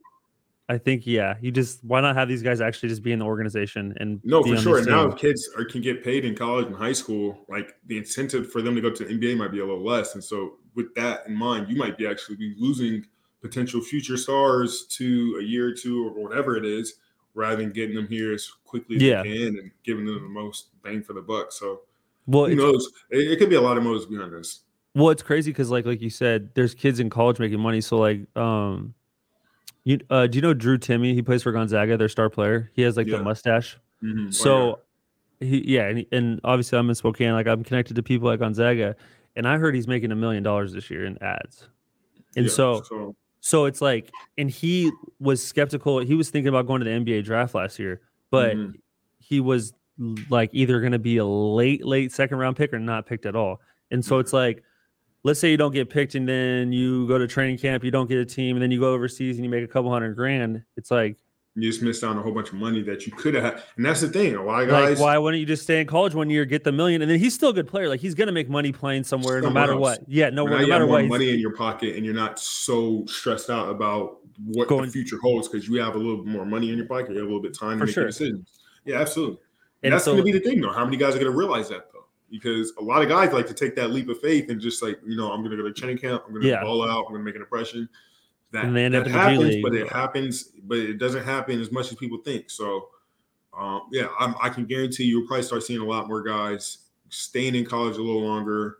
I 0.70 0.76
think 0.76 1.06
yeah, 1.06 1.36
you 1.40 1.50
just 1.50 1.82
why 1.82 2.02
not 2.02 2.14
have 2.14 2.28
these 2.28 2.42
guys 2.42 2.60
actually 2.60 2.90
just 2.90 3.02
be 3.02 3.12
in 3.12 3.20
the 3.20 3.24
organization 3.24 3.94
and 4.00 4.20
No, 4.22 4.42
for 4.42 4.54
sure. 4.58 4.84
Now, 4.84 5.08
if 5.08 5.16
kids 5.16 5.48
are, 5.56 5.64
can 5.64 5.80
get 5.80 6.04
paid 6.04 6.26
in 6.26 6.36
college 6.36 6.66
and 6.66 6.76
high 6.76 6.92
school, 6.92 7.46
like 7.48 7.76
the 7.86 7.96
incentive 7.96 8.52
for 8.52 8.60
them 8.60 8.74
to 8.74 8.82
go 8.82 8.90
to 8.90 9.04
the 9.04 9.14
NBA 9.14 9.38
might 9.38 9.50
be 9.50 9.60
a 9.60 9.64
little 9.64 9.82
less. 9.82 10.12
And 10.14 10.22
so, 10.22 10.58
with 10.74 10.94
that 10.94 11.26
in 11.26 11.34
mind, 11.34 11.70
you 11.70 11.76
might 11.76 11.96
be 11.96 12.06
actually 12.06 12.36
be 12.36 12.54
losing 12.58 13.02
potential 13.40 13.80
future 13.80 14.18
stars 14.18 14.84
to 14.90 15.38
a 15.40 15.42
year 15.42 15.68
or 15.68 15.72
two 15.72 16.06
or 16.06 16.22
whatever 16.22 16.58
it 16.58 16.66
is, 16.66 16.96
rather 17.32 17.56
than 17.56 17.72
getting 17.72 17.96
them 17.96 18.06
here 18.06 18.34
as 18.34 18.46
quickly 18.64 18.96
as 18.96 19.02
Yeah. 19.02 19.22
you 19.22 19.48
can 19.48 19.58
and 19.58 19.70
giving 19.84 20.04
them 20.04 20.16
the 20.16 20.28
most 20.28 20.68
bang 20.82 21.02
for 21.02 21.14
the 21.14 21.22
buck. 21.22 21.50
So, 21.50 21.80
well, 22.26 22.44
who 22.44 22.56
knows? 22.56 22.90
It, 23.10 23.30
it 23.32 23.38
could 23.38 23.48
be 23.48 23.56
a 23.56 23.60
lot 23.60 23.78
of 23.78 23.84
motives 23.84 24.04
behind 24.04 24.34
this. 24.34 24.64
Well, 24.98 25.10
it's 25.10 25.22
crazy 25.22 25.52
because 25.52 25.70
like 25.70 25.86
like 25.86 26.00
you 26.02 26.10
said, 26.10 26.50
there's 26.54 26.74
kids 26.74 26.98
in 26.98 27.08
college 27.08 27.38
making 27.38 27.60
money. 27.60 27.80
So 27.80 27.98
like, 27.98 28.26
um, 28.36 28.94
you 29.84 30.00
uh, 30.10 30.26
do 30.26 30.36
you 30.36 30.42
know 30.42 30.54
Drew 30.54 30.76
Timme? 30.76 31.14
He 31.14 31.22
plays 31.22 31.42
for 31.44 31.52
Gonzaga, 31.52 31.96
their 31.96 32.08
star 32.08 32.28
player. 32.28 32.68
He 32.74 32.82
has 32.82 32.96
like 32.96 33.06
Yeah. 33.06 33.18
the 33.18 33.22
mustache. 33.22 33.78
Mhm. 34.02 34.26
Oh, 34.26 34.30
So, 34.32 34.80
he 35.38 35.62
yeah, 35.72 35.86
and, 35.86 36.04
and 36.10 36.40
obviously 36.42 36.78
I'm 36.80 36.88
in 36.88 36.96
Spokane. 36.96 37.32
Like 37.32 37.46
I'm 37.46 37.62
connected 37.62 37.94
to 37.94 38.02
people 38.02 38.28
at 38.32 38.40
Gonzaga, 38.40 38.96
and 39.36 39.46
I 39.46 39.56
heard 39.56 39.76
he's 39.76 39.86
making 39.86 40.10
a 40.10 40.16
million 40.16 40.42
dollars 40.42 40.72
this 40.72 40.90
year 40.90 41.04
in 41.04 41.16
ads. 41.22 41.68
And 42.36 42.46
Yeah, 42.46 42.50
so 42.52 42.82
so 42.82 43.14
so 43.38 43.64
it's 43.66 43.80
like, 43.80 44.10
and 44.36 44.50
he 44.50 44.90
was 45.20 45.40
skeptical. 45.46 46.00
He 46.00 46.14
was 46.16 46.28
thinking 46.30 46.48
about 46.48 46.66
going 46.66 46.80
to 46.80 46.84
the 46.84 46.90
NBA 46.90 47.22
draft 47.24 47.54
last 47.54 47.78
year, 47.78 48.00
but 48.32 48.56
Mhm. 48.56 48.74
he 49.20 49.38
was 49.38 49.74
like 50.28 50.50
either 50.52 50.80
going 50.80 50.92
to 50.92 50.98
be 50.98 51.18
a 51.18 51.24
late, 51.24 51.84
late 51.86 52.10
second 52.10 52.38
round 52.38 52.56
pick 52.56 52.72
or 52.72 52.80
not 52.80 53.06
picked 53.06 53.26
at 53.26 53.36
all. 53.36 53.60
And 53.92 54.04
so 54.04 54.18
it's 54.18 54.32
like, 54.32 54.62
let's 55.24 55.40
say 55.40 55.50
you 55.50 55.56
don't 55.56 55.72
get 55.72 55.90
picked 55.90 56.14
and 56.14 56.28
then 56.28 56.72
you 56.72 57.06
go 57.08 57.18
to 57.18 57.26
training 57.26 57.58
camp, 57.58 57.84
you 57.84 57.90
don't 57.90 58.08
get 58.08 58.18
a 58.18 58.24
team, 58.24 58.56
and 58.56 58.62
then 58.62 58.70
you 58.70 58.80
go 58.80 58.92
overseas 58.92 59.36
and 59.36 59.44
you 59.44 59.50
make 59.50 59.64
a 59.64 59.68
couple 59.68 59.90
hundred 59.90 60.14
grand. 60.14 60.62
It's 60.76 60.90
like, 60.90 61.18
you 61.54 61.68
just 61.68 61.82
missed 61.82 62.04
out 62.04 62.10
on 62.10 62.18
a 62.18 62.22
whole 62.22 62.30
bunch 62.32 62.48
of 62.50 62.54
money 62.54 62.82
that 62.82 63.04
you 63.04 63.10
could 63.12 63.34
have. 63.34 63.64
And 63.76 63.84
that's 63.84 64.00
the 64.00 64.08
thing. 64.08 64.36
A 64.36 64.44
lot 64.44 64.62
of 64.62 64.68
like 64.68 64.84
guys, 64.90 65.00
why 65.00 65.18
wouldn't 65.18 65.40
you 65.40 65.46
just 65.46 65.64
stay 65.64 65.80
in 65.80 65.88
college 65.88 66.14
one 66.14 66.30
year, 66.30 66.44
get 66.44 66.62
the 66.62 66.70
million, 66.70 67.02
and 67.02 67.10
then 67.10 67.18
he's 67.18 67.34
still 67.34 67.48
a 67.48 67.52
good 67.52 67.66
player. 67.66 67.88
Like 67.88 67.98
he's 67.98 68.14
going 68.14 68.28
to 68.28 68.32
make 68.32 68.48
money 68.48 68.70
playing 68.70 69.02
somewhere, 69.02 69.40
no 69.40 69.50
matter 69.50 69.72
else. 69.72 69.80
what. 69.80 69.98
Yeah, 70.06 70.30
no, 70.30 70.46
no 70.46 70.64
matter 70.68 70.86
what. 70.86 71.06
money 71.06 71.30
in 71.32 71.40
your 71.40 71.52
pocket 71.56 71.96
and 71.96 72.04
you're 72.04 72.14
not 72.14 72.38
so 72.38 73.04
stressed 73.06 73.50
out 73.50 73.68
about 73.70 74.18
what 74.44 74.68
Going- 74.68 74.84
the 74.86 74.92
future 74.92 75.18
holds 75.20 75.48
because 75.48 75.68
you 75.68 75.80
have 75.82 75.96
a 75.96 75.98
little 75.98 76.18
bit 76.18 76.26
more 76.26 76.46
money 76.46 76.70
in 76.70 76.76
your 76.78 76.86
pocket, 76.86 77.10
you 77.10 77.16
have 77.16 77.24
a 77.24 77.26
little 77.26 77.42
bit 77.42 77.50
of 77.50 77.58
time 77.58 77.80
to 77.80 77.86
make 77.86 77.94
sure. 77.94 78.04
your 78.04 78.10
decisions. 78.10 78.60
Yeah, 78.84 79.00
absolutely. 79.00 79.38
And 79.82 79.86
And 79.86 79.92
that's 79.94 80.04
so- 80.04 80.12
going 80.12 80.24
to 80.24 80.32
be 80.32 80.38
the 80.38 80.44
thing, 80.44 80.60
though. 80.60 80.70
How 80.72 80.84
many 80.84 80.96
guys 80.96 81.16
are 81.16 81.18
going 81.18 81.32
to 81.32 81.36
realize 81.36 81.70
that, 81.70 81.88
though? 81.92 81.97
Because 82.30 82.72
a 82.78 82.82
lot 82.82 83.02
of 83.02 83.08
guys 83.08 83.32
like 83.32 83.46
to 83.46 83.54
take 83.54 83.74
that 83.76 83.90
leap 83.90 84.08
of 84.08 84.20
faith 84.20 84.50
and 84.50 84.60
just 84.60 84.82
like, 84.82 84.98
you 85.06 85.16
know, 85.16 85.32
I'm 85.32 85.40
going 85.40 85.50
to 85.50 85.56
go 85.56 85.62
to 85.62 85.72
training 85.72 85.98
camp, 85.98 86.24
I'm 86.26 86.32
going 86.32 86.42
to 86.42 86.48
Yeah. 86.48 86.62
ball 86.62 86.82
out, 86.82 87.06
I'm 87.06 87.12
going 87.12 87.20
to 87.20 87.24
make 87.24 87.36
an 87.36 87.42
impression. 87.42 87.88
That, 88.52 88.64
And 88.64 88.76
they 88.76 88.84
end 88.84 88.94
that 88.94 89.02
up 89.02 89.06
in 89.06 89.12
the 89.12 89.18
G 89.18 89.24
happens, 89.24 89.56
but 89.62 89.74
it 89.74 89.92
happens, 89.92 90.44
but 90.62 90.78
it 90.78 90.98
doesn't 90.98 91.24
happen 91.24 91.60
as 91.60 91.70
much 91.70 91.90
as 91.90 91.98
people 91.98 92.18
think. 92.18 92.50
So, 92.50 92.88
um, 93.58 93.82
yeah, 93.90 94.08
I'm, 94.18 94.34
I 94.42 94.48
can 94.48 94.64
guarantee 94.66 95.04
you'll 95.04 95.26
probably 95.26 95.42
start 95.42 95.62
seeing 95.62 95.80
a 95.80 95.84
lot 95.84 96.08
more 96.08 96.22
guys 96.22 96.78
staying 97.08 97.54
in 97.54 97.64
college 97.64 97.96
a 97.96 98.02
little 98.02 98.22
longer, 98.22 98.78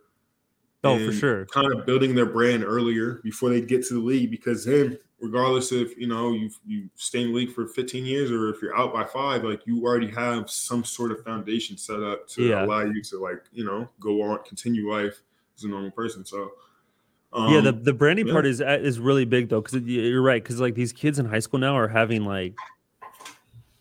oh, 0.83 1.03
for 1.05 1.11
sure. 1.11 1.45
kind 1.47 1.71
of 1.71 1.85
building 1.85 2.15
their 2.15 2.25
brand 2.25 2.63
earlier 2.63 3.19
before 3.23 3.49
they 3.49 3.61
get 3.61 3.85
to 3.87 3.95
the 3.95 3.99
league 3.99 4.31
because 4.31 4.65
then 4.65 4.97
regardless 5.21 5.71
if 5.71 5.97
you 5.97 6.07
know 6.07 6.31
you 6.31 6.49
you 6.65 6.89
stay 6.95 7.21
in 7.21 7.29
the 7.29 7.33
league 7.33 7.51
for 7.51 7.67
15 7.67 8.05
years 8.05 8.31
or 8.31 8.49
if 8.49 8.61
you're 8.61 8.77
out 8.77 8.93
by 8.93 9.03
five 9.03 9.43
like 9.43 9.61
you 9.65 9.83
already 9.83 10.09
have 10.09 10.49
some 10.49 10.83
sort 10.83 11.11
of 11.11 11.23
foundation 11.23 11.77
set 11.77 12.01
up 12.01 12.27
to 12.27 12.43
Yeah. 12.43 12.65
allow 12.65 12.81
you 12.81 13.01
to 13.03 13.19
like 13.19 13.43
you 13.51 13.65
know 13.65 13.87
go 13.99 14.21
on 14.21 14.39
continue 14.43 14.91
life 14.91 15.21
as 15.57 15.63
a 15.63 15.67
normal 15.67 15.91
person 15.91 16.25
so 16.25 16.51
um, 17.31 17.53
yeah, 17.53 17.61
the, 17.61 17.71
the 17.71 17.93
branding 17.93 18.25
yeah. 18.25 18.33
part 18.33 18.47
is 18.47 18.59
uh, 18.59 18.79
is 18.81 18.99
really 18.99 19.23
big 19.23 19.49
though, 19.49 19.61
because 19.61 19.79
you're 19.83 20.21
right. 20.21 20.41
Because 20.41 20.59
like 20.59 20.73
these 20.73 20.91
kids 20.91 21.19
in 21.19 21.27
high 21.27 21.37
school 21.37 21.59
now 21.59 21.75
are 21.77 21.87
having 21.87 22.25
like 22.25 22.55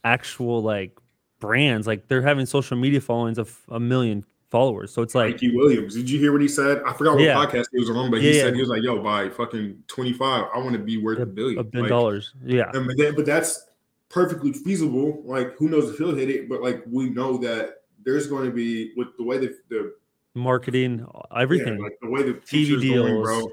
actual 0.04 0.62
like 0.62 0.98
brands, 1.40 1.86
like 1.86 2.08
they're 2.08 2.22
having 2.22 2.44
social 2.44 2.76
media 2.76 3.00
followings 3.00 3.38
of 3.38 3.58
a 3.70 3.80
million 3.80 4.24
followers. 4.50 4.92
So 4.92 5.02
it's 5.02 5.14
like, 5.14 5.32
Mikey 5.32 5.54
Williams. 5.54 5.94
Did 5.94 6.08
you 6.08 6.18
hear 6.18 6.32
what 6.32 6.40
he 6.40 6.48
said? 6.48 6.82
I 6.86 6.92
forgot 6.92 7.16
what 7.16 7.24
Yeah. 7.24 7.34
podcast 7.36 7.66
he 7.72 7.80
was 7.80 7.90
on, 7.90 8.10
but 8.10 8.20
he 8.20 8.28
Yeah, 8.36 8.42
said 8.42 8.48
yeah. 8.48 8.54
he 8.54 8.60
was 8.60 8.70
like, 8.70 8.82
"Yo, 8.82 9.02
by 9.02 9.28
fucking 9.28 9.82
25, 9.88 10.46
I 10.54 10.58
want 10.58 10.72
to 10.72 10.78
be 10.78 10.96
worth 10.96 11.18
a 11.18 11.26
billion. 11.26 11.58
a 11.58 11.64
billion 11.64 11.84
Like, 11.84 11.90
dollars. 11.90 12.34
Yeah, 12.44 12.70
Um, 12.74 12.86
but, 12.86 13.16
but 13.16 13.26
that's 13.26 13.66
perfectly 14.08 14.52
feasible. 14.52 15.22
Like, 15.24 15.54
who 15.56 15.68
knows 15.68 15.90
if 15.90 15.98
he'll 15.98 16.14
hit 16.14 16.30
it? 16.30 16.48
But 16.48 16.62
like, 16.62 16.82
we 16.90 17.10
know 17.10 17.36
that 17.38 17.82
there's 18.04 18.26
going 18.26 18.44
to 18.46 18.50
be 18.50 18.92
with 18.96 19.08
the 19.16 19.24
way 19.24 19.38
that 19.38 19.68
the 19.68 19.92
marketing, 20.34 21.06
everything, 21.36 21.82
like 21.82 21.98
the 22.00 22.08
way 22.08 22.22
the 22.22 22.34
TV 22.34 22.46
future's 22.46 22.84
going, 22.84 23.06
deals, 23.06 23.48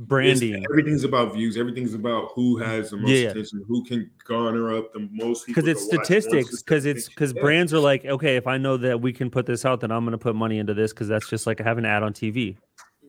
bro. 0.00 0.20
it's- 0.24 0.40
branding. 0.40 0.64
everything's 0.70 1.04
about 1.04 1.34
views. 1.34 1.56
Everything's 1.56 1.94
about 1.94 2.30
who 2.34 2.56
has 2.58 2.90
the 2.90 2.96
most 2.96 3.10
Yeah. 3.10 3.28
attention, 3.30 3.64
who 3.68 3.84
can 3.84 4.10
garner 4.24 4.76
up 4.76 4.92
the 4.92 5.08
most. 5.12 5.46
Because 5.46 5.66
it's 5.66 5.86
to 5.88 5.96
watch 5.96 6.10
one 6.10 6.20
statistics. 6.20 6.62
Because 6.62 6.86
it's 6.86 7.08
because 7.08 7.32
Yeah. 7.34 7.42
brands 7.42 7.72
are 7.74 7.78
like, 7.78 8.04
okay, 8.04 8.36
if 8.36 8.46
I 8.46 8.58
know 8.58 8.76
that 8.78 9.00
we 9.00 9.12
can 9.12 9.30
put 9.30 9.46
this 9.46 9.64
out, 9.64 9.80
then 9.80 9.90
I'm 9.90 10.04
going 10.04 10.12
to 10.12 10.18
put 10.18 10.34
money 10.34 10.58
into 10.58 10.74
this 10.74 10.92
because 10.92 11.08
that's 11.08 11.28
just 11.28 11.46
like 11.46 11.60
having 11.60 11.84
an 11.84 11.90
ad 11.90 12.02
on 12.02 12.12
TV. 12.12 12.56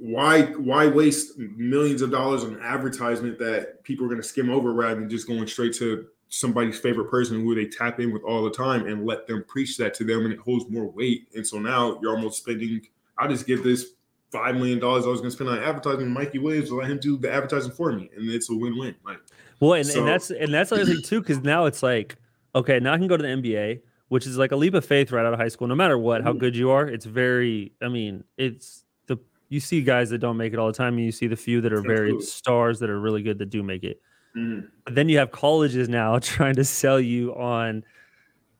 why 0.04 0.42
why 0.54 0.88
waste 0.88 1.38
millions 1.38 2.02
of 2.02 2.10
dollars 2.10 2.44
on 2.44 2.60
advertisement 2.62 3.38
that 3.38 3.84
people 3.84 4.04
are 4.04 4.10
going 4.10 4.20
to 4.20 4.28
skim 4.28 4.50
over 4.50 4.74
rather 4.74 4.96
than 5.00 5.08
just 5.08 5.28
going 5.28 5.46
straight 5.46 5.74
to 5.76 6.08
somebody's 6.30 6.80
favorite 6.80 7.12
person 7.12 7.40
who 7.44 7.54
they 7.54 7.66
tap 7.66 8.00
in 8.00 8.12
with 8.12 8.24
all 8.24 8.44
the 8.44 8.50
time 8.50 8.88
and 8.88 9.06
let 9.06 9.28
them 9.28 9.44
preach 9.48 9.78
that 9.78 9.94
to 9.94 10.04
them 10.04 10.22
and 10.24 10.34
it 10.34 10.40
holds 10.40 10.68
more 10.72 10.90
weight 10.90 11.28
and 11.36 11.46
so 11.46 11.60
now 11.60 12.00
you're 12.02 12.16
almost 12.16 12.40
spending 12.42 12.82
i'll 13.20 13.30
just 13.30 13.46
give 13.46 13.64
this 13.64 13.92
five 14.32 14.56
million 14.56 14.80
dollars 14.80 15.06
i 15.06 15.10
was 15.10 15.20
going 15.20 15.30
to 15.30 15.36
spend 15.36 15.50
on 15.50 15.60
advertising 15.60 16.10
mikey 16.10 16.40
williams 16.40 16.70
to 16.70 16.76
let 16.76 16.90
him 16.90 16.98
do 17.00 17.18
the 17.18 17.32
advertising 17.32 17.72
for 17.72 17.92
me 17.92 18.10
and 18.16 18.30
it's 18.30 18.50
a 18.50 18.56
win-win 18.56 18.96
like 19.06 19.18
Well, 19.60 19.74
and, 19.74 19.86
So- 19.86 20.00
and 20.00 20.08
that's 20.08 20.32
and 20.32 20.54
that's 20.54 20.70
the 20.70 20.78
other 20.78 20.86
thing 20.86 21.02
too, 21.04 21.20
because 21.22 21.42
now 21.44 21.66
it's 21.66 21.84
like, 21.84 22.16
okay, 22.56 22.80
now 22.80 22.94
I 22.94 22.98
can 22.98 23.08
go 23.08 23.16
to 23.18 23.22
the 23.22 23.30
NBA, 23.30 23.82
which 24.08 24.26
is 24.26 24.38
like 24.38 24.52
a 24.52 24.56
leap 24.56 24.74
of 24.74 24.84
faith 24.84 25.12
right 25.12 25.26
out 25.26 25.34
of 25.34 25.40
high 25.40 25.50
school. 25.50 25.68
No 25.68 25.76
matter 25.76 25.98
what, 25.98 26.24
how 26.24 26.34
Mhm. 26.34 26.40
good 26.40 26.56
you 26.56 26.72
are, 26.72 26.88
it's 26.88 27.06
very. 27.06 27.72
I 27.82 27.88
mean, 27.88 28.24
it's 28.38 28.84
the 29.08 29.18
you 29.50 29.60
see 29.60 29.82
guys 29.84 30.10
that 30.10 30.18
don't 30.18 30.38
make 30.38 30.52
it 30.54 30.58
all 30.60 30.66
the 30.68 30.74
time, 30.74 30.96
and 30.96 31.06
you 31.06 31.12
see 31.12 31.28
the 31.28 31.36
few 31.36 31.62
that 31.62 31.72
are 31.74 31.82
very 31.82 32.08
Absolutely. 32.10 32.26
stars 32.26 32.80
that 32.80 32.90
are 32.90 33.00
really 33.00 33.22
good 33.22 33.38
that 33.38 33.50
do 33.52 33.62
make 33.62 33.84
it. 33.84 34.02
mhm. 34.36 34.68
But 34.86 34.96
then 34.96 35.10
you 35.10 35.20
have 35.20 35.30
colleges 35.32 35.88
now 35.88 36.18
trying 36.36 36.56
to 36.56 36.64
sell 36.66 37.00
you 37.00 37.36
on 37.36 37.84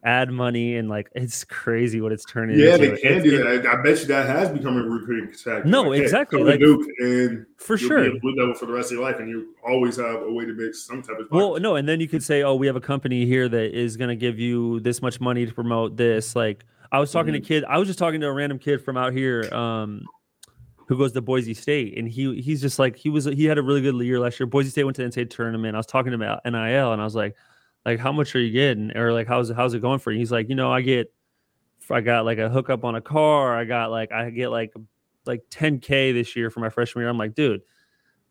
ad 0.04 0.32
money 0.32 0.78
and 0.78 0.90
like 0.90 1.08
it's 1.14 1.44
crazy 1.44 2.02
what 2.02 2.12
it's 2.12 2.26
turning 2.26 2.58
yeah 2.58 2.74
into. 2.76 2.90
they 2.92 2.98
can 3.02 3.14
It- 3.20 3.24
do 3.24 3.36
it- 3.40 3.62
that 3.62 3.68
I, 3.68 3.80
I 3.80 3.84
bet 3.84 4.00
you 4.00 4.06
that 4.08 4.26
has 4.28 4.50
become 4.50 4.76
a 4.78 4.82
recruiting 4.84 5.32
tactic 5.32 5.66
No, 5.66 5.84
Like, 5.84 6.02
exactly, 6.02 6.40
to 6.40 6.46
like- 6.46 6.60
Duke 6.60 6.88
and 7.00 7.46
for 7.58 7.78
sure. 7.78 8.10
blue 8.20 8.36
devil 8.36 8.56
for 8.56 8.66
the 8.66 8.74
rest 8.74 8.92
of 8.92 8.98
your 8.98 9.04
life 9.04 9.20
and 9.20 9.30
you 9.30 9.54
always 9.68 9.98
have 9.98 10.24
a 10.24 10.32
way 10.32 10.46
to 10.46 10.54
make 10.54 10.74
some 10.74 11.04
type 11.04 11.20
of 11.20 11.28
Well, 11.30 11.60
no, 11.60 11.76
and 11.76 11.88
then 11.88 12.00
you 12.02 12.08
could 12.08 12.24
say, 12.24 12.42
"Oh, 12.42 12.56
we 12.56 12.66
have 12.68 12.76
a 12.76 12.82
company 12.82 13.26
here 13.28 13.48
that 13.48 13.78
is 13.78 13.96
going 13.98 14.10
to 14.10 14.16
give 14.16 14.40
you 14.40 14.80
this 14.80 15.02
much 15.04 15.22
money 15.22 15.46
to 15.46 15.54
promote 15.54 15.98
this." 15.98 16.36
Like, 16.36 16.66
I 16.92 17.00
was 17.00 17.12
talking 17.12 17.34
to 17.34 17.40
kid. 17.40 17.64
I 17.66 17.78
was 17.78 17.88
just 17.88 18.00
talking 18.00 18.20
to 18.22 18.28
a 18.28 18.34
random 18.34 18.58
kid 18.58 18.84
from 18.84 18.98
out 18.98 19.14
here, 19.14 19.44
um, 19.54 20.04
who 20.88 20.98
goes 20.98 21.12
to 21.14 21.22
Boise 21.22 21.54
State, 21.54 21.98
and 21.98 22.08
he 22.10 22.42
he's 22.42 22.60
just 22.60 22.80
like 22.80 22.96
he 22.98 23.10
was 23.10 23.26
he 23.26 23.46
had 23.46 23.58
a 23.58 23.62
really 23.62 23.82
good 23.82 23.96
year 24.04 24.20
last 24.20 24.40
year. 24.40 24.48
Boise 24.48 24.70
State 24.72 24.84
went 24.84 24.96
to 24.96 25.04
the 25.04 25.10
NCAA 25.10 25.30
tournament. 25.30 25.76
I 25.76 25.80
was 25.80 25.86
talking 25.86 26.10
to 26.12 26.16
him 26.16 26.22
about 26.24 26.42
NIL, 26.44 26.92
and 26.92 27.00
I 27.02 27.06
was 27.06 27.16
like, 27.16 27.36
like, 27.86 28.00
how 28.00 28.12
much 28.12 28.36
are 28.36 28.40
you 28.40 28.52
getting, 28.52 28.96
or 28.96 29.12
like, 29.14 29.28
how's 29.28 29.50
how's 29.52 29.74
it 29.74 29.82
going 29.82 30.00
for 30.00 30.12
you? 30.12 30.20
He's 30.20 30.32
like, 30.32 30.50
you 30.50 30.56
know, 30.56 30.72
I 30.72 30.82
get, 30.82 31.12
I 31.90 32.02
got 32.02 32.26
like 32.26 32.38
a 32.38 32.48
hookup 32.50 32.84
on 32.86 32.96
a 32.96 33.02
car. 33.02 33.58
I 33.58 33.66
got 33.66 33.92
like 33.92 34.12
I 34.12 34.30
get 34.30 34.50
like 34.50 34.74
like 35.26 35.42
10k 35.52 36.14
this 36.14 36.36
year 36.36 36.50
for 36.50 36.60
my 36.62 36.70
freshman 36.70 37.02
year. 37.04 37.10
I'm 37.10 37.18
like, 37.18 37.36
dude, 37.36 37.62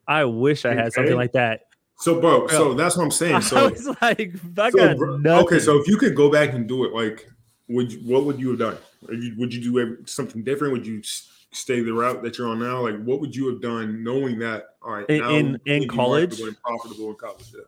I 0.08 0.24
wish 0.24 0.64
I 0.64 0.74
had 0.74 0.92
something 0.92 1.12
10K? 1.12 1.16
like 1.16 1.32
that. 1.32 1.60
so 1.98 2.18
bro 2.20 2.46
so 2.48 2.72
that's 2.74 2.96
what 2.96 3.04
i'm 3.04 3.10
saying 3.10 3.34
I 3.36 3.40
so 3.40 3.68
was 3.68 3.86
like, 4.00 4.32
I 4.58 4.70
So, 4.70 4.94
bro- 4.96 5.20
okay, 5.44 5.58
so 5.58 5.78
if 5.78 5.86
you 5.86 5.98
could 5.98 6.16
go 6.16 6.30
back 6.30 6.54
and 6.54 6.66
do 6.66 6.84
it, 6.84 6.92
like, 6.94 7.28
would 7.68 7.92
you, 7.92 7.98
what 8.00 8.24
would 8.24 8.40
you 8.40 8.48
have 8.50 8.58
done? 8.58 8.78
Would 9.08 9.22
you, 9.22 9.34
would 9.38 9.54
you 9.54 9.60
do 9.62 9.98
something 10.06 10.42
different? 10.42 10.72
Would 10.72 10.86
you 10.86 11.02
stay 11.04 11.80
the 11.82 11.92
route 11.92 12.22
that 12.22 12.38
you're 12.38 12.48
on 12.48 12.58
now? 12.58 12.80
Like, 12.88 13.00
what 13.04 13.20
would 13.20 13.36
you 13.36 13.48
have 13.50 13.60
done 13.60 14.02
knowing 14.02 14.38
that? 14.40 14.76
All 14.82 14.92
right, 14.92 15.06
In- 15.10 15.18
now 15.20 15.30
in- 15.34 15.60
in 15.66 15.88
college? 15.88 16.40
profitable 16.64 17.10
in 17.10 17.16
college. 17.16 17.52
Yeah. 17.54 17.60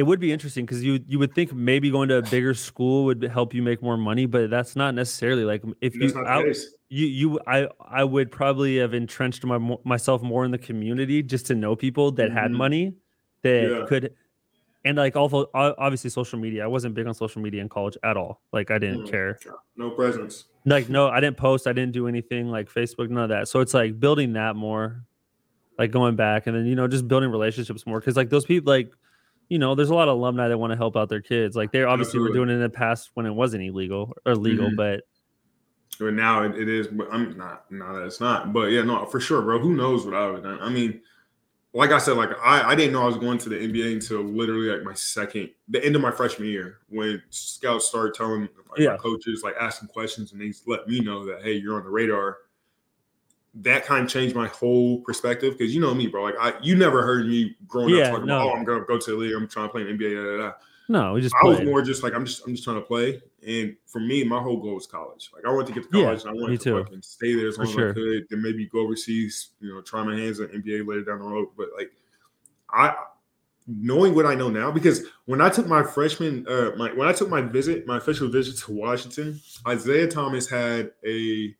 It 0.00 0.04
would 0.04 0.18
be 0.18 0.32
interesting 0.32 0.64
because 0.64 0.82
you 0.82 0.98
you 1.06 1.18
would 1.18 1.34
think 1.34 1.52
maybe 1.52 1.90
going 1.90 2.08
to 2.08 2.16
a 2.16 2.22
bigger 2.22 2.54
school 2.54 3.04
would 3.04 3.22
help 3.22 3.52
you 3.52 3.60
make 3.62 3.82
more 3.82 3.98
money, 3.98 4.24
but 4.24 4.48
that's 4.48 4.74
not 4.74 4.94
necessarily 4.94 5.44
like 5.44 5.62
if 5.82 5.92
That's 5.92 6.14
you 6.14 6.24
I, 6.24 6.54
you 6.88 7.06
you 7.06 7.40
I 7.46 7.68
I 7.84 8.04
would 8.04 8.30
probably 8.30 8.78
have 8.78 8.94
entrenched 8.94 9.44
my 9.44 9.58
myself 9.84 10.22
more 10.22 10.46
in 10.46 10.52
the 10.52 10.62
community 10.68 11.22
just 11.22 11.44
to 11.48 11.54
know 11.54 11.76
people 11.76 12.12
that 12.12 12.30
had 12.32 12.50
Mhm. 12.50 12.54
money 12.64 12.94
that 13.42 13.62
Yeah. 13.68 13.84
could 13.86 14.14
and 14.86 14.96
like 14.96 15.16
also 15.16 15.50
obviously 15.52 16.08
social 16.08 16.38
media. 16.38 16.64
I 16.64 16.66
wasn't 16.66 16.94
big 16.94 17.06
on 17.06 17.12
social 17.12 17.42
media 17.42 17.60
in 17.60 17.68
college 17.68 17.98
at 18.02 18.16
all. 18.16 18.40
Like 18.54 18.70
I 18.70 18.78
didn't 18.78 19.02
Mm. 19.04 19.10
care. 19.10 19.38
No 19.76 19.90
presence. 19.90 20.46
Like 20.64 20.88
no, 20.88 21.08
I 21.08 21.20
didn't 21.20 21.36
post. 21.36 21.66
I 21.66 21.74
didn't 21.74 21.92
do 21.92 22.08
anything 22.08 22.48
like 22.50 22.70
Facebook. 22.72 23.10
None 23.10 23.24
of 23.24 23.28
that. 23.28 23.48
So 23.48 23.60
it's 23.60 23.74
like 23.74 24.00
building 24.00 24.32
that 24.32 24.56
more, 24.56 25.04
like 25.78 25.90
going 25.90 26.16
back 26.16 26.46
and 26.46 26.56
then 26.56 26.64
you 26.64 26.74
know 26.74 26.88
just 26.88 27.06
building 27.06 27.30
relationships 27.30 27.86
more 27.86 28.00
because 28.00 28.16
like 28.16 28.30
those 28.30 28.46
people 28.46 28.72
like. 28.72 28.90
You 29.50 29.58
know, 29.58 29.74
there's 29.74 29.90
a 29.90 29.94
lot 29.94 30.08
of 30.08 30.16
alumni 30.16 30.48
that 30.48 30.56
want 30.56 30.70
to 30.72 30.76
help 30.76 30.96
out 30.96 31.08
their 31.10 31.20
kids. 31.20 31.56
Like 31.56 31.72
they 31.72 31.82
obviously 31.82 32.20
were 32.20 32.32
doing 32.32 32.48
it 32.48 32.52
in 32.54 32.60
the 32.60 32.70
past 32.70 33.10
when 33.14 33.26
it 33.26 33.32
wasn't 33.32 33.64
illegal 33.64 34.14
or 34.24 34.34
legal, 34.36 34.70
Mhm. 34.70 34.76
but 34.76 35.02
But 35.98 36.14
now 36.14 36.44
it, 36.44 36.56
it 36.56 36.68
is. 36.68 36.86
But 36.86 37.08
I'm 37.12 37.36
not. 37.36 37.70
No, 37.70 38.04
it's 38.04 38.20
not. 38.20 38.52
But 38.54 38.70
yeah, 38.70 38.82
no, 38.82 39.04
for 39.06 39.20
sure, 39.20 39.42
bro. 39.42 39.58
Who 39.58 39.74
knows 39.74 40.06
what 40.06 40.14
I 40.14 40.26
would 40.26 40.36
have 40.36 40.44
done? 40.44 40.58
I 40.62 40.70
mean, 40.70 41.02
like 41.74 41.90
I 41.90 41.98
said, 41.98 42.16
like 42.16 42.30
I, 42.42 42.70
I 42.70 42.74
didn't 42.76 42.92
know 42.92 43.02
I 43.02 43.06
was 43.06 43.16
going 43.18 43.38
to 43.38 43.48
the 43.48 43.56
NBA 43.56 43.92
until 43.94 44.22
literally 44.22 44.68
like 44.68 44.82
my 44.84 44.94
second, 44.94 45.50
the 45.68 45.84
end 45.84 45.96
of 45.96 46.00
my 46.02 46.10
freshman 46.12 46.48
year, 46.48 46.78
when 46.88 47.20
scouts 47.30 47.86
started 47.88 48.14
telling 48.14 48.42
like, 48.42 48.78
Yeah. 48.78 48.96
coaches, 48.98 49.42
like 49.44 49.56
asking 49.60 49.88
questions, 49.88 50.32
and 50.32 50.40
they 50.40 50.52
let 50.66 50.86
me 50.86 51.00
know 51.00 51.26
that 51.26 51.42
hey, 51.42 51.54
you're 51.54 51.76
on 51.76 51.84
the 51.84 51.90
radar. 51.90 52.38
That 53.54 53.84
kind 53.84 54.04
of 54.04 54.10
changed 54.10 54.36
my 54.36 54.46
whole 54.48 55.00
perspective 55.00 55.58
because 55.58 55.74
you 55.74 55.80
know 55.80 55.92
me, 55.94 56.06
bro. 56.06 56.22
Like 56.22 56.34
I, 56.40 56.54
you 56.62 56.76
never 56.76 57.02
heard 57.02 57.26
me 57.26 57.56
growing 57.66 57.94
Yeah, 57.94 58.06
up 58.06 58.10
talking 58.10 58.26
no. 58.26 58.36
about, 58.36 58.46
oh, 58.46 58.56
I'm 58.58 58.64
gonna 58.64 58.84
go 58.84 58.98
to 58.98 59.10
the 59.10 59.16
league, 59.16 59.34
I'm 59.34 59.48
trying 59.48 59.66
to 59.68 59.72
play 59.72 59.82
in 59.82 59.88
the 59.88 60.04
NBA. 60.04 60.14
Da, 60.14 60.36
da, 60.36 60.50
da. 60.50 60.54
no, 60.88 61.12
we 61.14 61.20
just 61.20 61.34
I 61.42 61.46
was 61.46 61.60
more 61.62 61.82
just 61.82 62.02
like 62.02 62.14
I'm 62.14 62.24
just 62.24 62.46
I'm 62.46 62.54
just 62.54 62.64
trying 62.64 62.76
to 62.76 62.82
play. 62.82 63.20
And 63.46 63.76
for 63.86 64.00
me, 64.00 64.22
my 64.24 64.40
whole 64.40 64.58
goal 64.58 64.74
was 64.74 64.86
college. 64.86 65.30
Like 65.34 65.44
I 65.44 65.50
wanted 65.50 65.68
to 65.68 65.72
get 65.80 65.90
to 65.90 65.98
Yeah, 65.98 66.04
college 66.04 66.20
and 66.22 66.30
I 66.30 66.34
wanted 66.34 66.60
to 66.60 66.84
fucking 66.84 67.02
stay 67.02 67.34
there 67.34 67.48
as 67.48 67.58
long 67.58 67.66
as 67.68 67.74
sure. 67.74 67.90
I 67.90 67.94
could. 67.94 68.26
Then 68.30 68.42
maybe 68.42 68.66
go 68.66 68.80
overseas, 68.80 69.50
you 69.60 69.72
know, 69.74 69.80
try 69.80 70.02
my 70.04 70.14
hands 70.16 70.40
at 70.40 70.52
NBA 70.52 70.86
later 70.86 71.02
down 71.02 71.18
the 71.18 71.24
road. 71.24 71.48
But 71.56 71.68
like 71.76 71.90
I 72.70 72.94
knowing 73.66 74.14
what 74.14 74.26
I 74.26 74.34
know 74.34 74.48
now, 74.48 74.70
because 74.70 75.04
when 75.26 75.40
I 75.40 75.48
took 75.48 75.66
my 75.66 75.82
freshman 75.82 76.46
uh 76.48 76.72
my 76.76 76.92
when 76.92 77.08
I 77.08 77.12
took 77.12 77.28
my 77.28 77.40
visit, 77.40 77.86
my 77.86 77.98
official 77.98 78.28
visit 78.28 78.58
to 78.64 78.72
Washington, 78.72 79.40
Isaiah 79.66 80.08
Thomas 80.08 80.48
had 80.48 80.92
a 81.06 81.54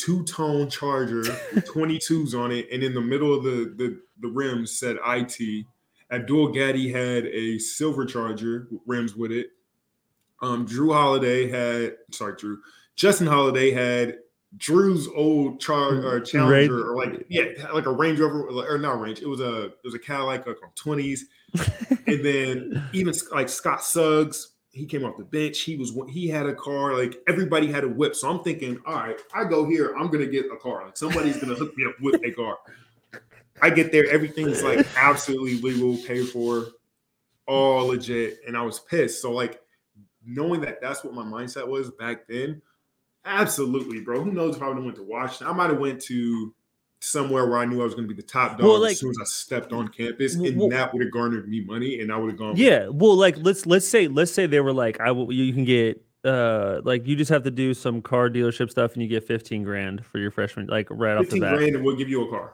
two-tone 0.00 0.70
charger 0.70 1.18
with 1.54 1.66
22s 1.74 2.38
on 2.38 2.52
it, 2.52 2.68
and 2.72 2.82
in 2.82 2.94
the 2.94 3.00
middle 3.00 3.34
of 3.34 3.44
the 3.44 3.74
the, 3.76 4.00
the 4.20 4.28
rims 4.28 4.78
said 4.78 4.96
IT. 5.06 5.66
Abdul 6.12 6.48
Gaddy 6.48 6.90
had 6.90 7.26
a 7.26 7.58
silver 7.58 8.04
charger 8.04 8.66
with 8.70 8.80
rims 8.84 9.14
with 9.14 9.30
it. 9.30 9.50
Um, 10.42 10.66
Jrue 10.66 10.92
Holiday 10.92 11.48
had 11.48 11.96
sorry, 12.10 12.34
Jrue. 12.34 12.56
Justin 12.96 13.28
Holiday 13.28 13.70
had 13.70 14.18
Jrue's 14.58 15.06
old 15.14 15.60
char 15.60 15.94
or 16.02 16.14
Range- 16.14 16.28
Challenger 16.28 16.90
or 16.90 16.96
like 16.96 17.26
yeah, 17.28 17.44
like 17.72 17.86
a 17.86 17.92
Range 17.92 18.18
Rover 18.18 18.42
or 18.48 18.78
not 18.78 19.00
Range. 19.00 19.20
It 19.20 19.28
was 19.28 19.40
a 19.40 19.66
it 19.66 19.84
was 19.84 19.94
a 19.94 19.98
Cadillac 19.98 20.46
like 20.46 20.56
on 20.62 20.70
twenties, 20.74 21.26
and 22.06 22.24
then 22.24 22.88
even 22.92 23.14
like 23.30 23.48
Scott 23.48 23.84
Suggs, 23.84 24.54
he 24.72 24.86
came 24.86 25.04
off 25.04 25.16
the 25.16 25.24
bench. 25.24 25.60
He 25.60 25.76
was 25.76 25.92
he 26.08 26.28
had 26.28 26.46
a 26.46 26.54
car. 26.54 26.96
Like 26.96 27.20
everybody 27.28 27.66
had 27.66 27.84
a 27.84 27.88
whip. 27.88 28.14
So 28.14 28.30
I'm 28.30 28.42
thinking, 28.42 28.80
all 28.86 28.94
right, 28.94 29.18
I 29.34 29.44
go 29.44 29.68
here. 29.68 29.94
I'm 29.98 30.08
gonna 30.08 30.26
get 30.26 30.46
a 30.46 30.56
car. 30.56 30.84
Like 30.84 30.96
somebody's 30.96 31.36
gonna 31.38 31.54
hook 31.54 31.76
me 31.76 31.86
up 31.86 32.00
with 32.00 32.22
a 32.24 32.30
car. 32.32 32.58
I 33.62 33.70
get 33.70 33.92
there, 33.92 34.08
everything's 34.10 34.62
like 34.62 34.86
absolutely 34.96 35.60
legal, 35.60 35.96
paid 36.06 36.28
for, 36.28 36.68
all 37.46 37.88
legit, 37.88 38.40
and 38.46 38.56
I 38.56 38.62
was 38.62 38.78
pissed. 38.80 39.20
So 39.20 39.32
like 39.32 39.60
knowing 40.24 40.60
that 40.62 40.80
that's 40.80 41.04
what 41.04 41.14
my 41.14 41.24
mindset 41.24 41.66
was 41.66 41.90
back 41.90 42.26
then, 42.26 42.62
absolutely, 43.24 44.00
bro. 44.00 44.22
Who 44.22 44.32
knows 44.32 44.56
if 44.56 44.62
I 44.62 44.68
would 44.68 44.76
have 44.76 44.84
went 44.84 44.96
to 44.96 45.02
Washington? 45.02 45.48
I 45.48 45.52
might 45.52 45.70
have 45.70 45.80
went 45.80 46.00
to 46.02 46.54
somewhere 47.00 47.46
where 47.46 47.58
I 47.58 47.64
knew 47.64 47.80
I 47.80 47.84
was 47.84 47.94
going 47.94 48.06
to 48.08 48.14
be 48.14 48.20
the 48.20 48.26
top 48.26 48.58
dog 48.58 48.66
Well, 48.66 48.80
like- 48.80 48.92
as 48.92 49.00
soon 49.00 49.10
as 49.10 49.18
I 49.20 49.24
stepped 49.24 49.72
on 49.72 49.88
campus, 49.88 50.36
Well- 50.36 50.46
and 50.46 50.72
that 50.72 50.92
would 50.92 51.02
have 51.02 51.10
garnered 51.12 51.48
me 51.48 51.60
money, 51.62 52.00
and 52.00 52.12
I 52.12 52.16
would 52.16 52.30
have 52.30 52.38
gone. 52.38 52.56
Yeah, 52.56 52.88
well, 52.88 53.14
like 53.16 53.36
let's 53.38 53.66
let's 53.66 53.88
say 53.88 54.06
let's 54.08 54.32
say 54.32 54.46
they 54.46 54.60
were 54.60 54.72
like, 54.72 55.00
I 55.00 55.10
will. 55.12 55.32
You 55.32 55.52
can 55.52 55.64
get 55.64 56.04
uh 56.22 56.82
like 56.84 57.06
you 57.06 57.16
just 57.16 57.30
have 57.30 57.42
to 57.44 57.50
do 57.50 57.72
some 57.72 58.02
car 58.02 58.28
dealership 58.28 58.70
stuff 58.70 58.92
and 58.92 59.02
you 59.02 59.08
get 59.08 59.24
fifteen 59.24 59.62
grand 59.62 60.04
for 60.04 60.18
your 60.18 60.30
freshman, 60.30 60.66
like 60.66 60.86
right 60.90 61.14
off 61.16 61.20
the 61.24 61.30
fifteen 61.30 61.40
bat. 61.40 61.56
grand, 61.56 61.74
and 61.76 61.84
we'll 61.84 61.96
give 61.96 62.08
you 62.10 62.26
a 62.26 62.30
car. 62.30 62.52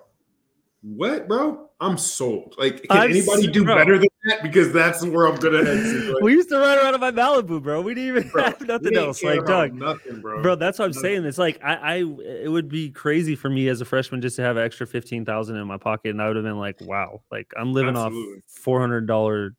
What, 0.83 1.27
bro? 1.27 1.69
I'm 1.81 1.99
sold. 1.99 2.55
Like, 2.59 2.83
can 2.85 2.99
I'm 2.99 3.11
anybody 3.11 3.49
do 3.49 3.65
bro. 3.65 3.75
better 3.75 3.99
than 3.99 4.09
that? 4.27 4.43
Because 4.43 4.73
that's 4.73 5.05
where 5.05 5.27
I'm 5.27 5.37
gonna 5.37 5.65
head 5.65 5.77
to. 5.77 6.13
Like, 6.15 6.23
We 6.23 6.33
used 6.33 6.49
to 6.51 6.59
ride 6.59 6.79
around 6.79 6.95
in 6.95 7.01
my 7.01 7.11
Malibu, 7.11 7.63
bro. 7.63 7.83
We 7.83 7.95
didn't 7.95 8.17
even 8.17 8.29
bro, 8.29 8.45
have 8.45 8.61
nothing 8.63 8.97
else. 8.97 9.23
Like, 9.23 9.45
Doug, 9.45 9.75
nothing, 9.75 10.21
bro. 10.21 10.43
bro, 10.43 10.55
that's 10.55 10.79
what 10.79 10.87
I'm 10.87 10.91
Nothing. 10.93 11.03
saying. 11.03 11.25
It's 11.25 11.39
like 11.39 11.63
I, 11.63 11.75
I, 11.75 11.95
it 11.97 12.51
would 12.51 12.69
be 12.69 12.91
crazy 12.91 13.35
for 13.35 13.51
me 13.51 13.69
as 13.69 13.81
a 13.81 13.85
freshman 13.85 14.23
just 14.23 14.37
to 14.37 14.43
have 14.43 14.57
an 14.57 14.65
extra 14.65 14.87
fifteen 14.87 15.25
thousand 15.25 15.57
in 15.57 15.67
my 15.67 15.77
pocket, 15.77 16.11
and 16.11 16.23
I 16.23 16.29
would 16.29 16.37
have 16.37 16.45
been 16.45 16.59
like, 16.59 16.81
wow, 16.81 17.21
like 17.31 17.53
I'm 17.59 17.73
living 17.73 17.97
Absolutely. 17.97 18.39
off 18.39 18.43
four 18.47 18.81
hundred 18.81 19.07
dollar. 19.07 19.55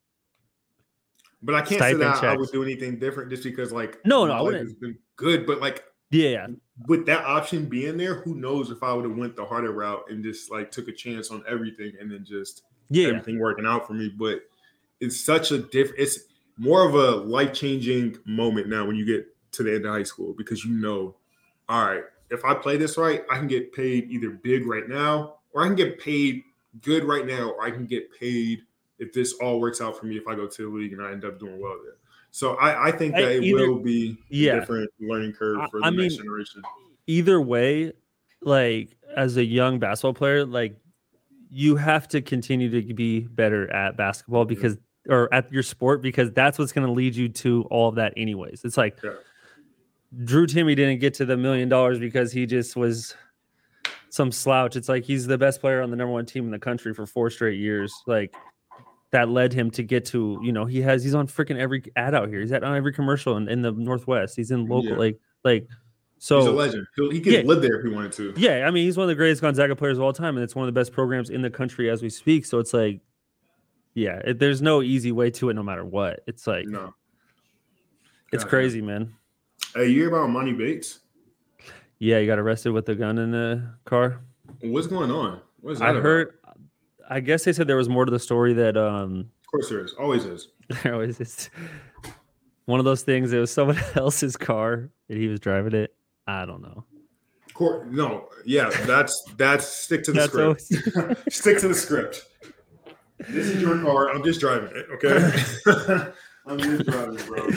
But 1.44 1.56
I 1.56 1.62
can't 1.62 1.82
say 1.82 1.94
that 1.94 2.24
I 2.24 2.36
would 2.36 2.52
do 2.52 2.64
anything 2.64 2.98
different 3.00 3.30
just 3.30 3.44
because, 3.44 3.72
like, 3.72 4.00
No, 4.06 4.26
no, 4.26 4.34
I 4.34 4.42
wouldn't. 4.42 4.80
been 4.82 4.98
good. 5.18 5.46
But 5.46 5.62
like, 5.62 5.84
Yeah, 6.10 6.48
with 6.88 7.06
that 7.08 7.26
option 7.26 7.66
being 7.66 7.98
there, 7.98 8.22
who 8.22 8.36
knows 8.36 8.70
if 8.70 8.84
I 8.84 8.94
would 8.94 9.06
have 9.06 9.18
went 9.18 9.36
the 9.36 9.46
harder 9.46 9.72
route 9.72 10.06
and 10.10 10.24
just 10.24 10.52
like 10.52 10.72
took 10.72 10.88
a 10.88 10.94
chance 10.94 11.32
on 11.32 11.44
everything 11.48 11.94
and 12.00 12.12
then 12.12 12.24
just 12.24 12.64
yeah, 12.90 13.08
everything 13.08 13.40
working 13.40 13.66
out 13.66 13.88
for 13.88 13.94
me. 13.94 14.10
But 14.10 14.42
it's 15.00 15.20
such 15.20 15.52
a 15.52 15.58
different. 15.58 16.00
It's 16.00 16.20
more 16.58 16.88
of 16.88 16.96
a 16.96 17.24
life 17.24 17.54
changing 17.54 18.18
moment 18.26 18.68
now 18.68 18.86
when 18.86 18.96
you 18.96 19.06
get 19.06 19.28
to 19.54 19.64
the 19.64 19.76
end 19.76 19.86
of 19.86 19.94
high 19.94 20.04
school 20.04 20.34
because 20.38 20.64
you 20.64 20.72
know, 20.72 21.16
all 21.70 21.86
right, 21.86 22.04
if 22.30 22.44
I 22.46 22.54
play 22.54 22.78
this 22.78 22.98
right, 22.98 23.24
I 23.32 23.38
can 23.38 23.48
get 23.48 23.74
paid 23.74 24.10
either 24.10 24.30
big 24.30 24.66
right 24.66 24.88
now 24.88 25.36
or 25.54 25.64
I 25.64 25.68
can 25.68 25.76
get 25.76 26.00
paid 26.00 26.44
good 26.82 27.04
right 27.04 27.26
now 27.26 27.52
or 27.52 27.64
I 27.64 27.72
can 27.72 27.86
get 27.86 28.08
paid 28.20 28.62
if 29.00 29.14
this 29.14 29.34
all 29.34 29.60
works 29.60 29.82
out 29.82 29.98
for 29.98 30.06
me 30.06 30.18
if 30.18 30.28
I 30.28 30.36
go 30.36 30.48
to 30.48 30.62
the 30.62 30.76
league 30.76 30.94
and 30.94 31.02
I 31.02 31.12
end 31.12 31.26
up 31.26 31.40
doing 31.40 31.60
well 31.62 31.78
there. 31.84 31.96
So 32.32 32.56
I, 32.56 32.88
I 32.88 32.92
think 32.92 33.16
I- 33.16 33.22
that 33.22 33.32
it 33.38 33.44
either- 33.44 33.72
will 33.72 33.80
be 33.80 34.12
a 34.32 34.36
yeah. 34.36 34.60
different 34.60 34.90
learning 35.00 35.34
curve 35.34 35.60
I- 35.60 35.70
for 35.70 35.80
the 35.80 35.86
I 35.86 35.90
next 35.90 36.14
mean, 36.14 36.24
generation. 36.24 36.62
either 37.08 37.42
way, 37.42 37.94
like 38.42 38.96
as 39.16 39.38
a 39.38 39.44
young 39.44 39.80
basketball 39.80 40.14
player, 40.14 40.46
like 40.46 40.76
you 41.50 41.76
have 41.78 42.08
to 42.10 42.22
continue 42.22 42.70
to 42.70 42.94
be 42.94 43.22
better 43.22 43.72
at 43.74 43.96
basketball 43.98 44.46
because 44.46 44.78
or 45.10 45.34
at 45.34 45.52
your 45.52 45.64
sport 45.64 46.02
because 46.02 46.32
that's 46.34 46.60
what's 46.60 46.74
going 46.74 46.86
to 46.86 46.92
lead 46.92 47.16
you 47.16 47.30
to 47.30 47.64
all 47.72 47.88
of 47.88 47.96
that 47.96 48.14
anyways. 48.18 48.66
It's 48.66 48.76
like 48.78 48.98
Yeah. 49.04 49.12
Drew 50.26 50.46
Timme 50.46 50.76
didn't 50.76 51.00
get 51.00 51.14
to 51.16 51.26
the 51.26 51.38
million 51.38 51.70
dollars 51.70 51.98
because 52.00 52.32
he 52.34 52.46
just 52.46 52.76
was 52.76 53.16
some 54.10 54.32
slouch. 54.32 54.76
It's 54.76 54.90
like 54.90 55.04
he's 55.06 55.26
the 55.28 55.38
best 55.38 55.62
player 55.62 55.82
on 55.82 55.90
the 55.92 55.96
number 55.96 56.12
one 56.14 56.26
team 56.26 56.44
in 56.46 56.52
the 56.52 56.60
country 56.60 56.94
for 56.94 57.06
four 57.06 57.30
straight 57.30 57.60
years. 57.60 57.94
Like 58.06 58.36
that 59.12 59.30
led 59.30 59.54
him 59.54 59.72
to 59.72 59.84
get 59.84 60.06
to, 60.08 60.40
you 60.44 60.52
know, 60.52 60.66
he 60.66 60.82
has 60.82 61.04
he's 61.04 61.16
on 61.16 61.28
freaking 61.28 61.58
every 61.58 61.84
ad 61.96 62.14
out 62.14 62.28
here. 62.30 62.42
He's 62.42 62.52
at 62.52 62.64
on 62.64 62.76
every 62.76 62.92
commercial 62.94 63.38
in, 63.38 63.48
in 63.48 63.62
the 63.62 63.72
Northwest. 63.72 64.36
He's 64.36 64.52
in 64.52 64.66
local, 64.68 64.92
Yeah. 64.92 64.98
like 64.98 65.20
like 65.44 65.68
so 66.20 66.40
He's 66.40 66.48
a 66.48 66.52
legend. 66.52 66.88
He'll, 66.96 67.12
he 67.12 67.22
could 67.22 67.32
Yeah. 67.34 67.42
live 67.42 67.62
there 67.62 67.80
if 67.80 67.86
he 67.86 67.92
wanted 67.92 68.12
to. 68.14 68.34
yeah, 68.38 68.66
I 68.68 68.72
mean, 68.72 68.86
he's 68.86 68.98
one 68.98 69.04
of 69.06 69.10
the 69.10 69.16
greatest 69.16 69.42
Gonzaga 69.42 69.76
players 69.76 69.98
of 69.98 70.04
all 70.04 70.14
time, 70.14 70.36
and 70.36 70.44
it's 70.44 70.56
one 70.56 70.68
of 70.68 70.74
the 70.74 70.78
best 70.78 70.92
programs 70.92 71.30
in 71.30 71.42
the 71.42 71.50
country 71.50 71.90
as 71.90 72.02
we 72.02 72.10
speak. 72.10 72.46
So 72.46 72.58
it's 72.60 72.74
like, 72.74 73.02
yeah, 73.94 74.18
it, 74.26 74.40
there's 74.40 74.62
no 74.62 74.82
easy 74.82 75.12
way 75.12 75.30
to 75.32 75.50
it, 75.50 75.54
no 75.54 75.64
matter 75.64 75.86
what. 75.86 76.22
It's 76.28 76.46
like, 76.48 76.66
No. 76.68 76.94
it's 78.34 78.44
God, 78.44 78.50
crazy, 78.50 78.82
man. 78.82 79.14
Hey, 79.76 79.88
you 79.88 80.00
hear 80.02 80.08
about 80.10 80.28
Emoni 80.30 80.58
Bates? 80.58 81.00
Yeah, 82.00 82.18
you 82.20 82.28
got 82.28 82.40
arrested 82.40 82.72
with 82.74 82.90
a 82.90 82.96
gun 82.96 83.18
in 83.20 83.32
the 83.32 83.74
car. 83.86 84.20
What's 84.62 84.88
going 84.88 85.12
on? 85.12 85.40
What 85.62 85.72
is 85.74 85.80
that 85.80 85.86
I 85.86 85.92
about? 85.92 86.32
I 87.10 87.20
guess 87.20 87.46
they 87.46 87.54
said 87.54 87.68
there 87.68 87.78
was 87.78 87.90
more 87.90 88.06
to 88.06 88.12
the 88.12 88.20
story 88.20 88.54
that 88.54 88.78
um, 88.78 89.30
Of 89.42 89.52
course 89.52 89.70
there 89.70 89.84
is. 89.84 89.94
Always 89.94 90.26
is. 90.26 90.50
there 90.84 90.94
always 90.94 91.20
is 91.20 91.50
one 92.68 92.80
of 92.80 92.86
those 92.86 93.02
things. 93.02 93.34
It 93.34 93.40
was 93.40 93.50
someone 93.50 93.80
else's 93.96 94.38
car 94.38 94.90
and 95.10 95.18
he 95.18 95.28
was 95.28 95.40
driving 95.40 95.74
it. 95.74 95.96
I 96.28 96.46
don't 96.46 96.62
know. 96.62 96.86
Court, 97.54 97.92
no, 97.92 98.28
yeah, 98.46 98.70
that's 98.86 99.24
that's 99.36 99.66
stick 99.66 100.04
to 100.04 100.12
the 100.12 100.28
That's 100.28 100.68
script. 100.68 101.32
stick 101.34 101.58
to 101.60 101.68
the 101.70 101.74
script. 101.74 102.24
This 103.18 103.48
is 103.48 103.60
your 103.60 103.82
car. 103.82 104.12
I'm 104.12 104.24
just 104.24 104.40
driving 104.40 104.70
it. 104.76 104.86
Okay. 104.94 106.12
I'm 106.46 106.60
just 106.60 106.86
driving, 106.86 107.16
it, 107.16 107.26
bro. 107.26 107.48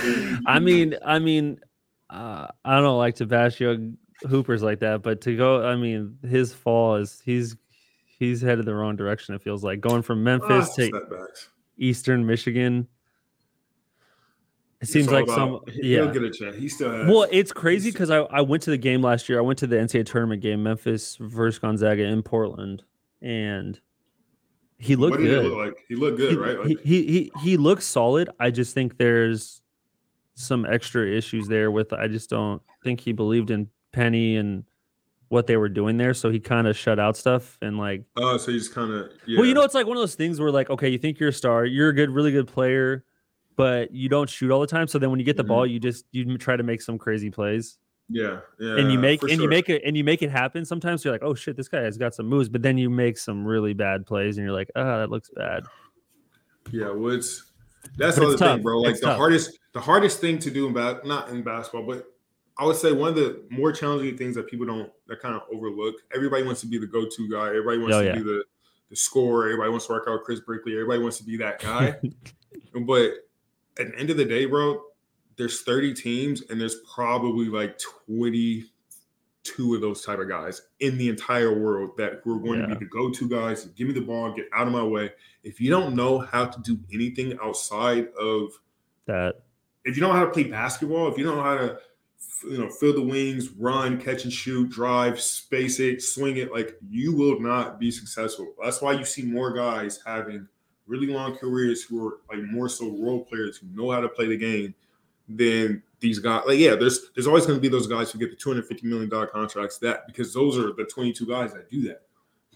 I 0.47 0.59
mean, 0.59 0.97
I 1.05 1.19
mean, 1.19 1.61
uh, 2.09 2.47
I 2.65 2.81
don't 2.81 2.97
like 2.97 3.17
to 3.17 3.27
bash 3.27 3.61
young 3.61 3.99
hoopers 4.27 4.63
like 4.63 4.81
that, 4.81 5.03
but 5.03 5.21
to 5.23 5.37
go, 5.37 5.67
I 5.67 5.77
mean, 5.77 6.17
his 6.27 6.55
fall 6.55 6.97
is 6.97 7.21
he's 7.23 7.57
he's 8.21 8.41
headed 8.41 8.67
the 8.67 8.75
wrong 8.75 8.95
direction. 8.95 9.35
It 9.35 9.43
feels 9.43 9.65
like 9.65 9.81
going 9.81 10.03
from 10.03 10.21
Ah, 10.21 10.39
Memphis 10.39 10.73
to 10.77 10.85
setbacks. 10.93 11.49
Eastern 11.77 12.25
Michigan. 12.25 12.87
It 14.81 14.89
seems 14.89 15.11
like 15.11 15.25
about- 15.25 15.35
some, 15.67 15.75
He'll 15.75 16.07
yeah. 16.07 16.13
get 16.13 16.23
a 16.23 16.31
chance. 16.31 16.57
He 16.57 16.69
still 16.69 16.91
has. 16.91 17.07
Well, 17.07 17.27
it's 17.31 17.53
crazy 17.53 17.91
because 17.91 18.09
I, 18.11 18.19
I 18.21 18.41
went 18.41 18.63
to 18.63 18.71
the 18.71 18.79
game 18.79 19.03
last 19.03 19.29
year. 19.29 19.39
I 19.39 19.43
went 19.43 19.59
to 19.59 19.67
the 19.67 19.77
NCAA 19.77 20.07
tournament 20.07 20.41
game, 20.41 20.63
Memphis 20.63 21.17
versus 21.21 21.59
Gonzaga 21.59 22.05
in 22.05 22.23
Portland, 22.23 22.83
and 23.21 23.79
He 24.79 24.97
looked 24.97 25.13
what 25.13 25.21
did 25.21 25.27
good. 25.29 25.43
He 25.45 25.49
look 25.51 25.59
like 25.67 25.85
he 25.89 25.95
looked 25.97 26.17
good, 26.17 26.31
he, 26.31 26.37
right? 26.37 26.67
he, 26.67 26.77
he 26.83 27.03
he 27.07 27.33
he 27.43 27.57
looks 27.59 27.85
solid. 27.85 28.31
I 28.41 28.51
just 28.51 28.73
think 28.73 28.97
there's 28.97 29.61
some 30.35 30.65
extra 30.65 31.07
issues 31.07 31.47
there 31.49 31.71
with 31.71 31.93
I 31.93 32.09
just 32.09 32.31
don't 32.31 32.63
think 32.83 33.01
he 33.01 33.13
believed 33.13 33.51
in 33.51 33.69
Penny 33.93 34.37
and 34.37 34.65
what 35.31 35.47
they 35.47 35.57
were 35.57 35.69
doing 35.69 35.97
there. 35.97 36.13
So 36.13 36.29
he 36.31 36.39
kind 36.39 36.67
of 36.67 36.77
shut 36.77 36.99
out 36.99 37.17
stuff 37.17 37.57
and 37.63 37.79
like 37.79 38.05
oh, 38.17 38.37
so 38.37 38.51
he's 38.53 38.69
kind 38.69 38.93
of 38.93 39.11
yeah. 39.27 39.39
well, 39.39 39.47
you 39.47 39.55
know, 39.55 39.63
it's 39.63 39.75
like 39.75 39.87
one 39.87 39.97
of 39.97 40.03
those 40.03 40.15
things 40.17 40.39
where 40.41 40.51
like, 40.51 40.69
okay, 40.71 40.89
you 40.91 40.99
think 40.99 41.19
you're 41.19 41.29
a 41.31 41.33
star, 41.33 41.65
you're 41.65 41.89
a 41.89 41.95
good, 41.95 42.11
really 42.11 42.33
good 42.33 42.49
player, 42.49 43.05
but 43.57 43.93
you 43.93 44.09
don't 44.09 44.29
shoot 44.29 44.51
all 44.51 44.61
the 44.61 44.67
time. 44.67 44.87
So 44.89 44.99
then 44.99 45.11
when 45.11 45.19
you 45.21 45.25
get 45.25 45.37
the 45.37 45.45
Mhm. 45.45 45.49
ball, 45.49 45.67
you 45.67 45.79
just 45.81 46.05
you 46.13 46.37
try 46.37 46.57
to 46.57 46.63
make 46.65 46.83
some 46.83 46.99
crazy 46.99 47.31
plays. 47.31 47.79
yeah, 48.13 48.41
yeah, 48.59 48.75
and 48.75 48.91
you 48.91 48.99
make 48.99 49.23
and 49.23 49.41
you 49.41 49.49
make 49.49 49.69
it 49.69 49.83
and 49.87 49.97
you 49.97 50.03
make 50.03 50.21
it 50.21 50.31
happen. 50.31 50.65
Sometimes 50.65 51.05
you're 51.05 51.15
like, 51.15 51.23
oh 51.23 51.33
shit, 51.35 51.57
this 51.57 51.69
guy 51.69 51.81
has 51.83 51.97
got 51.97 52.13
some 52.13 52.27
moves, 52.27 52.49
but 52.49 52.61
then 52.61 52.77
you 52.77 52.91
make 52.91 53.17
some 53.17 53.47
really 53.47 53.73
bad 53.73 54.05
plays 54.05 54.37
and 54.37 54.45
you're 54.45 54.55
like, 54.57 54.69
ah, 54.75 54.99
that 54.99 55.11
looks 55.11 55.31
bad. 55.37 55.63
Yeah, 56.73 56.91
well, 56.91 57.15
it's 57.15 57.45
that's 57.97 58.17
But 58.17 58.23
the 58.23 58.27
other 58.27 58.33
it's 58.35 58.43
thing, 58.43 58.63
bro. 58.63 58.81
Like 58.81 58.91
It's 58.91 59.01
the 59.01 59.07
tough. 59.07 59.17
hardest, 59.17 59.59
the 59.75 59.81
hardest 59.81 60.21
thing 60.21 60.39
to 60.41 60.51
do 60.51 60.67
in 60.67 60.73
bas- 60.73 61.05
not 61.05 61.29
in 61.31 61.43
basketball, 61.45 61.85
but 61.87 62.05
I 62.61 62.65
would 62.65 62.77
say 62.77 62.93
one 62.93 63.09
of 63.09 63.15
the 63.15 63.43
more 63.49 63.73
challenging 63.73 64.19
things 64.19 64.35
that 64.35 64.47
people 64.47 64.67
don't 64.67 64.93
that 65.09 65.21
kind 65.21 65.35
of 65.35 65.43
overlook. 65.53 65.95
Everybody 66.15 66.43
wants 66.43 66.61
to 66.61 66.67
be 66.67 66.77
the 66.77 66.87
go-to 66.87 67.27
guy. 67.31 67.49
Everybody 67.49 67.79
wants 67.79 67.97
Oh, 67.97 68.01
to 68.03 68.07
yeah. 68.09 68.15
be 68.17 68.23
the 68.23 68.45
the 68.91 68.97
scorer. 68.97 69.47
Everybody 69.47 69.71
wants 69.71 69.87
to 69.87 69.93
work 69.93 70.05
out 70.09 70.25
Chris 70.25 70.41
Brickley. 70.41 70.73
Everybody 70.75 71.01
wants 71.01 71.17
to 71.19 71.25
be 71.25 71.39
that 71.39 71.61
guy. 71.61 71.97
but 72.87 73.13
at 73.79 73.91
the 73.91 73.99
end 73.99 74.11
of 74.11 74.19
the 74.19 74.27
day, 74.27 74.45
bro, 74.45 74.83
there's 75.37 75.63
30 75.63 75.95
teams 75.95 76.43
and 76.51 76.61
there's 76.61 76.77
probably 76.95 77.47
like 77.47 77.79
22 78.09 79.75
of 79.75 79.81
those 79.81 80.05
type 80.05 80.19
of 80.19 80.29
guys 80.29 80.61
in 80.81 80.99
the 80.99 81.09
entire 81.09 81.59
world 81.59 81.97
that 81.97 82.21
who 82.25 82.37
are 82.37 82.41
going 82.41 82.61
to 82.61 82.67
be 82.67 82.75
the 82.75 82.85
go-to 82.85 83.29
guys. 83.29 83.65
Give 83.67 83.87
me 83.89 83.95
the 83.95 84.01
ball, 84.03 84.35
get 84.35 84.49
out 84.53 84.67
of 84.67 84.73
my 84.73 84.83
way. 84.83 85.13
If 85.45 85.61
you 85.61 85.71
don't 85.71 85.95
know 85.95 86.19
how 86.19 86.45
to 86.47 86.61
do 86.61 86.79
anything 86.93 87.39
outside 87.43 88.09
of 88.21 88.51
that 89.07 89.37
if 89.85 89.97
you 89.97 90.03
don't 90.03 90.13
know 90.13 90.19
how 90.19 90.27
to 90.27 90.31
play 90.31 90.45
basketball, 90.45 91.11
if 91.11 91.17
you 91.17 91.25
don't 91.25 91.37
know 91.37 91.43
how 91.43 91.57
to, 91.57 91.79
you 92.45 92.59
know, 92.59 92.69
fill 92.69 92.95
the 92.95 93.03
wings, 93.03 93.51
run, 93.51 94.01
catch 94.01 94.25
and 94.25 94.33
shoot, 94.33 94.71
drive, 94.71 95.21
space 95.21 95.81
it, 95.81 96.03
swing 96.03 96.37
it, 96.37 96.53
like 96.53 96.77
you 96.89 97.15
will 97.15 97.41
not 97.41 97.79
be 97.79 97.91
successful. 97.91 98.55
That's 98.63 98.81
why 98.81 98.93
you 98.93 99.05
see 99.05 99.23
more 99.23 99.53
guys 99.53 100.01
having 100.05 100.49
really 100.87 101.07
long 101.07 101.37
careers 101.37 101.83
who 101.83 102.07
are 102.07 102.19
like 102.29 102.43
more 102.43 102.69
so 102.69 102.91
role 102.99 103.25
players 103.25 103.59
who 103.59 103.67
know 103.75 103.91
how 103.91 104.01
to 104.01 104.09
play 104.09 104.27
the 104.27 104.37
game 104.37 104.75
than 105.29 105.83
these 106.01 106.19
guys. 106.19 106.43
Like, 106.47 106.59
yeah, 106.59 106.75
there's 106.75 107.11
there's 107.15 107.27
always 107.27 107.47
going 107.47 107.57
to 107.57 107.61
be 107.61 107.69
those 107.69 107.87
guys 107.87 108.11
who 108.11 108.19
get 108.19 108.31
the 108.31 108.37
250 108.37 108.87
million 108.87 109.09
dollar 109.09 109.27
contracts. 109.27 109.79
That 109.79 110.07
because 110.07 110.35
those 110.35 110.59
are 110.59 110.73
the 110.73 110.85
22 110.85 111.27
guys 111.27 111.53
that 111.53 111.71
do 111.71 111.83
that. 111.83 112.03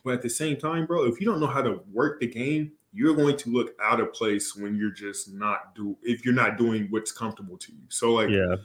But 0.05 0.14
at 0.14 0.23
the 0.23 0.31
same 0.31 0.57
time, 0.57 0.85
bro, 0.85 1.05
if 1.05 1.20
you 1.20 1.27
don't 1.27 1.40
know 1.40 1.47
how 1.47 1.62
to 1.62 1.81
work 1.90 2.20
the 2.20 2.27
game, 2.27 2.73
you're 2.92 3.14
going 3.14 3.37
to 3.38 3.51
look 3.51 3.75
out 3.83 4.01
of 4.01 4.12
place 4.12 4.55
when 4.55 4.77
you're 4.77 4.90
just 4.90 5.33
not 5.33 5.75
do 5.75 5.97
if 6.03 6.25
you're 6.25 6.35
not 6.35 6.59
doing 6.59 6.88
what's 6.90 7.12
comfortable 7.12 7.57
to 7.59 7.73
you. 7.73 7.83
So 7.88 8.12
like 8.12 8.31
yeah. 8.31 8.57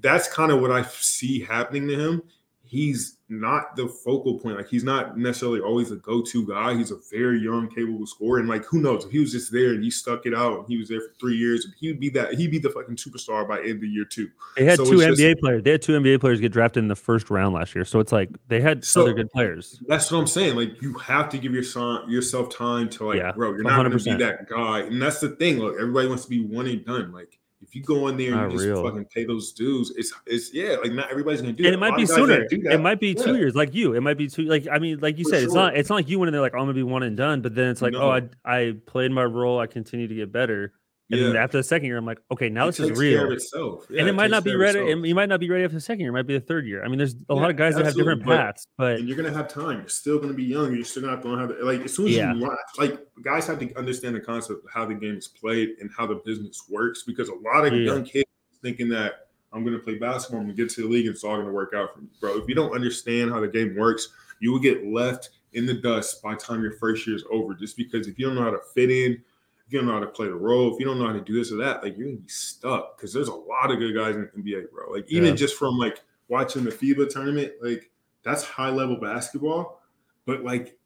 That's 0.00 0.28
kind 0.28 0.52
of 0.52 0.60
what 0.60 0.70
I 0.72 0.82
see 0.82 1.40
happening 1.40 1.86
to 1.88 1.94
him. 1.98 2.22
He's 2.68 3.18
not 3.28 3.76
the 3.76 3.86
focal 3.86 4.40
point. 4.40 4.56
Like 4.56 4.68
he's 4.68 4.82
not 4.82 5.16
necessarily 5.16 5.60
always 5.60 5.92
a 5.92 5.96
go-to 5.96 6.44
guy. 6.48 6.74
He's 6.74 6.90
a 6.90 6.96
very 7.12 7.38
young, 7.40 7.68
capable 7.68 8.06
scorer. 8.08 8.40
And 8.40 8.48
like, 8.48 8.64
who 8.64 8.80
knows 8.80 9.04
if 9.04 9.12
he 9.12 9.20
was 9.20 9.30
just 9.30 9.52
there 9.52 9.70
and 9.70 9.84
he 9.84 9.90
stuck 9.90 10.26
it 10.26 10.34
out 10.34 10.58
and 10.58 10.66
he 10.68 10.76
was 10.76 10.88
there 10.88 11.00
for 11.00 11.12
three 11.20 11.36
years, 11.36 11.64
he'd 11.78 12.00
be 12.00 12.08
that 12.10 12.34
he'd 12.34 12.50
be 12.50 12.58
the 12.58 12.70
fucking 12.70 12.96
superstar 12.96 13.46
by 13.46 13.60
end 13.60 13.76
of 13.78 13.84
year 13.84 14.04
two. 14.04 14.28
They 14.56 14.64
had 14.64 14.78
So 14.78 14.84
two 14.84 14.96
NBA 14.98 15.16
just- 15.34 15.40
players. 15.40 15.62
They 15.62 15.70
had 15.70 15.82
two 15.82 15.92
NBA 15.92 16.18
players 16.20 16.40
get 16.40 16.50
drafted 16.50 16.82
in 16.82 16.88
the 16.88 16.96
first 16.96 17.30
round 17.30 17.54
last 17.54 17.72
year. 17.76 17.84
So 17.84 18.00
it's 18.00 18.10
like 18.10 18.30
they 18.48 18.60
had 18.60 18.84
So- 18.84 19.02
other 19.02 19.14
good 19.14 19.30
players. 19.30 19.80
That's 19.86 20.10
what 20.10 20.18
I'm 20.18 20.26
saying. 20.26 20.56
Like 20.56 20.82
you 20.82 20.94
have 20.94 21.28
to 21.30 21.38
give 21.38 21.54
your 21.54 21.62
son 21.62 22.10
yourself 22.10 22.50
time 22.52 22.88
to 22.90 23.06
like, 23.06 23.18
Yeah, 23.18 23.30
bro. 23.30 23.50
You're 23.52 23.62
not 23.62 23.76
going 23.86 23.96
to 23.96 24.04
be 24.04 24.14
that 24.24 24.48
guy. 24.48 24.80
And 24.80 25.00
that's 25.00 25.20
the 25.20 25.28
thing. 25.30 25.60
Look, 25.60 25.76
everybody 25.80 26.08
wants 26.08 26.24
to 26.24 26.30
be 26.30 26.44
one 26.44 26.66
and 26.66 26.84
done. 26.84 27.12
Like 27.12 27.38
if 27.62 27.74
you 27.74 27.82
go 27.82 28.08
in 28.08 28.16
there 28.16 28.32
and 28.32 28.36
Not 28.42 28.50
you 28.52 28.58
just 28.58 28.66
real. 28.66 28.82
fucking 28.84 29.06
pay 29.06 29.24
those 29.24 29.52
dues, 29.52 29.92
it's 29.96 30.12
it's 30.26 30.52
yeah. 30.54 30.76
Like 30.82 30.92
not 30.92 31.10
everybody's 31.10 31.40
to 31.42 31.52
do 31.52 31.64
And 31.64 31.66
it. 31.68 31.74
it 31.74 31.78
might 31.78 31.96
be 31.96 32.06
sooner. 32.06 32.38
that 32.40 32.50
do 32.50 32.60
that- 32.62 32.72
It 32.74 32.78
might 32.80 33.00
be 33.00 33.14
two 33.14 33.32
Yeah. 33.32 33.36
years, 33.38 33.54
like 33.54 33.74
you. 33.74 33.94
It 33.94 34.00
might 34.02 34.18
be 34.18 34.28
two. 34.28 34.42
Like 34.44 34.66
I 34.70 34.78
mean, 34.78 34.98
like 35.00 35.18
you 35.18 35.24
For 35.24 35.30
said, 35.30 35.44
it's 35.44 35.54
not. 35.54 35.76
It's 35.76 35.88
not 35.88 35.96
like 35.96 36.08
you 36.08 36.18
went 36.18 36.28
in 36.28 36.32
there 36.32 36.42
like 36.42 36.52
oh, 36.54 36.58
I'm 36.58 36.64
gonna 36.64 36.74
be 36.74 36.82
one 36.82 37.02
and 37.02 37.16
done. 37.16 37.40
But 37.40 37.54
then 37.54 37.68
it's 37.70 37.80
like, 37.82 37.94
oh, 37.94 38.10
I 38.10 38.22
I 38.44 38.74
played 38.86 39.10
my 39.10 39.24
role. 39.24 39.58
I 39.58 39.66
continue 39.66 40.06
to 40.06 40.14
get 40.14 40.30
better. 40.32 40.72
And 41.08 41.20
then 41.20 41.34
Yeah. 41.34 41.44
after 41.44 41.58
the 41.58 41.62
second 41.62 41.86
year, 41.86 41.96
I'm 41.98 42.04
like, 42.04 42.18
okay, 42.32 42.48
now 42.48 42.64
It 42.64 42.74
this 42.74 42.90
is 42.90 42.98
real. 42.98 43.30
Yeah, 43.30 44.00
and 44.00 44.08
it 44.08 44.14
might 44.14 44.30
not 44.30 44.42
be 44.42 44.56
ready. 44.56 44.80
itself. 44.80 44.92
And 44.92 45.06
you 45.06 45.14
might 45.14 45.28
not 45.28 45.38
be 45.38 45.48
ready 45.48 45.62
after 45.62 45.76
the 45.76 45.80
second 45.80 46.00
year. 46.00 46.08
It 46.08 46.12
might 46.12 46.26
be 46.26 46.34
the 46.34 46.44
third 46.44 46.66
year. 46.66 46.84
I 46.84 46.88
mean, 46.88 46.98
there's 46.98 47.14
a 47.28 47.34
lot 47.34 47.48
of 47.48 47.56
guys 47.56 47.76
that 47.76 47.84
have 47.84 47.94
different 47.94 48.24
but- 48.24 48.36
paths, 48.36 48.66
but 48.76 48.98
and 48.98 49.06
you're 49.08 49.16
gonna 49.16 49.32
have 49.32 49.46
time. 49.46 49.78
You're 49.78 49.88
still 49.88 50.18
gonna 50.18 50.32
be 50.32 50.42
young. 50.42 50.74
You're 50.74 50.84
still 50.84 51.04
not 51.04 51.22
gonna 51.22 51.38
have 51.38 51.48
to 51.50 51.54
learn 51.54 51.60
how 51.60 51.60
to 51.60 51.64
like 51.64 51.84
as 51.84 51.94
soon 51.94 52.08
as 52.08 52.16
Yeah. 52.16 52.34
you 52.34 52.40
learn, 52.40 52.56
like 52.78 52.98
guys 53.22 53.46
have 53.46 53.60
to 53.60 53.72
understand 53.78 54.16
the 54.16 54.20
concept 54.20 54.64
of 54.64 54.70
how 54.72 54.84
the 54.84 54.94
game 54.94 55.16
is 55.16 55.28
played 55.28 55.76
and 55.80 55.90
how 55.96 56.06
the 56.06 56.16
business 56.16 56.64
works 56.68 57.04
because 57.04 57.28
a 57.28 57.34
lot 57.34 57.64
of 57.66 57.72
oh, 57.72 57.76
Yeah. 57.76 57.84
young 57.92 58.04
kids 58.04 58.28
thinking 58.62 58.88
that 58.88 59.28
I'm 59.52 59.64
gonna 59.64 59.78
play 59.78 59.94
basketball, 59.94 60.40
I'm 60.40 60.46
gonna 60.46 60.56
get 60.56 60.70
to 60.70 60.82
the 60.82 60.88
league, 60.88 61.06
and 61.06 61.14
it's 61.14 61.22
all 61.22 61.36
gonna 61.36 61.52
work 61.52 61.72
out 61.72 61.94
for 61.94 62.00
me, 62.00 62.08
bro. 62.20 62.36
If 62.36 62.48
you 62.48 62.56
don't 62.56 62.72
understand 62.74 63.30
how 63.30 63.38
the 63.40 63.48
game 63.48 63.76
works, 63.76 64.08
you 64.40 64.50
will 64.50 64.58
get 64.58 64.84
left 64.84 65.30
in 65.52 65.64
the 65.66 65.74
dust 65.74 66.20
by 66.20 66.34
the 66.34 66.40
time 66.40 66.62
your 66.62 66.72
first 66.72 67.06
year 67.06 67.14
is 67.16 67.24
over. 67.30 67.54
Just 67.54 67.76
because 67.76 68.08
if 68.08 68.18
you 68.18 68.26
don't 68.26 68.34
know 68.34 68.42
how 68.42 68.50
to 68.50 68.60
fit 68.74 68.90
in, 68.90 69.22
if 69.66 69.72
you 69.72 69.78
don't 69.80 69.86
know 69.88 69.94
how 69.94 70.00
to 70.00 70.06
play 70.06 70.26
the 70.26 70.34
role, 70.34 70.72
if 70.72 70.78
you 70.80 70.86
don't 70.86 70.98
know 70.98 71.06
how 71.06 71.12
to 71.12 71.20
do 71.20 71.34
this 71.34 71.50
or 71.52 71.56
that, 71.56 71.82
like 71.82 71.96
you're 71.96 72.06
gonna 72.06 72.18
be 72.18 72.28
stuck. 72.28 72.96
Because 72.96 73.12
there's 73.12 73.28
a 73.28 73.34
lot 73.34 73.70
of 73.70 73.78
good 73.78 73.94
guys 73.94 74.14
in 74.14 74.22
the 74.34 74.42
NBA, 74.42 74.70
bro. 74.70 74.90
Like 74.92 75.10
even 75.10 75.30
Yeah. 75.30 75.34
just 75.34 75.56
from 75.56 75.76
like 75.76 76.00
watching 76.28 76.64
the 76.64 76.70
FIBA 76.70 77.08
tournament, 77.08 77.52
like 77.60 77.90
that's 78.22 78.44
high 78.44 78.70
level 78.70 78.96
basketball. 79.00 79.82
But 80.24 80.44
like 80.44 80.78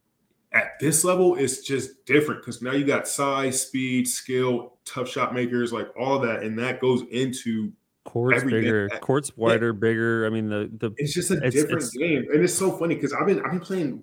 at 0.52 0.78
this 0.80 1.04
level, 1.04 1.36
it's 1.36 1.60
just 1.60 2.04
different 2.06 2.40
because 2.40 2.62
now 2.62 2.72
you 2.72 2.84
got 2.84 3.06
size, 3.06 3.60
speed, 3.66 4.08
skill, 4.08 4.78
tough 4.84 5.08
shot 5.08 5.34
makers, 5.34 5.72
like 5.72 5.88
all 5.98 6.18
that, 6.20 6.42
and 6.42 6.58
that 6.58 6.80
goes 6.80 7.02
into 7.10 7.72
courts 8.04 8.42
bigger, 8.44 8.88
uh, 8.92 8.98
courts 8.98 9.36
wider, 9.36 9.72
bigger. 9.74 10.26
I 10.26 10.30
mean, 10.30 10.48
the 10.48 10.70
the 10.78 10.90
it's 10.96 11.12
just 11.12 11.30
a 11.30 11.34
It's- 11.36 11.52
different 11.52 11.82
it's- 11.84 11.90
game, 11.96 12.24
and 12.32 12.42
it's 12.42 12.54
so 12.54 12.72
funny 12.72 12.94
because 12.94 13.12
I've 13.12 13.26
been 13.26 13.40
I've 13.40 13.50
been 13.52 13.60
playing 13.60 14.02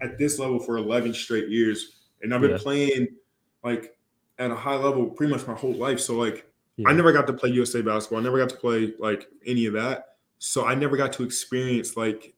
at 0.00 0.16
this 0.16 0.38
level 0.38 0.58
for 0.60 0.78
eleven 0.78 1.12
straight 1.12 1.48
years, 1.48 1.96
and 2.22 2.32
I've 2.32 2.40
been 2.40 2.52
Yeah. 2.52 2.58
playing 2.58 3.08
like 3.64 3.94
at 4.42 4.50
a 4.50 4.56
high 4.56 4.74
level 4.74 5.06
pretty 5.06 5.32
much 5.32 5.46
my 5.46 5.54
whole 5.54 5.74
life. 5.74 6.00
So 6.00 6.16
like 6.16 6.46
yeah. 6.76 6.88
I 6.88 6.92
never 6.92 7.12
got 7.12 7.26
to 7.28 7.32
play 7.32 7.50
USA 7.50 7.80
basketball. 7.80 8.20
I 8.20 8.22
never 8.22 8.38
got 8.38 8.48
to 8.50 8.56
play 8.56 8.92
like 8.98 9.28
any 9.46 9.66
of 9.66 9.74
that. 9.74 10.16
So 10.38 10.66
I 10.66 10.74
never 10.74 10.96
got 10.96 11.12
to 11.14 11.22
experience 11.22 11.96
like 11.96 12.34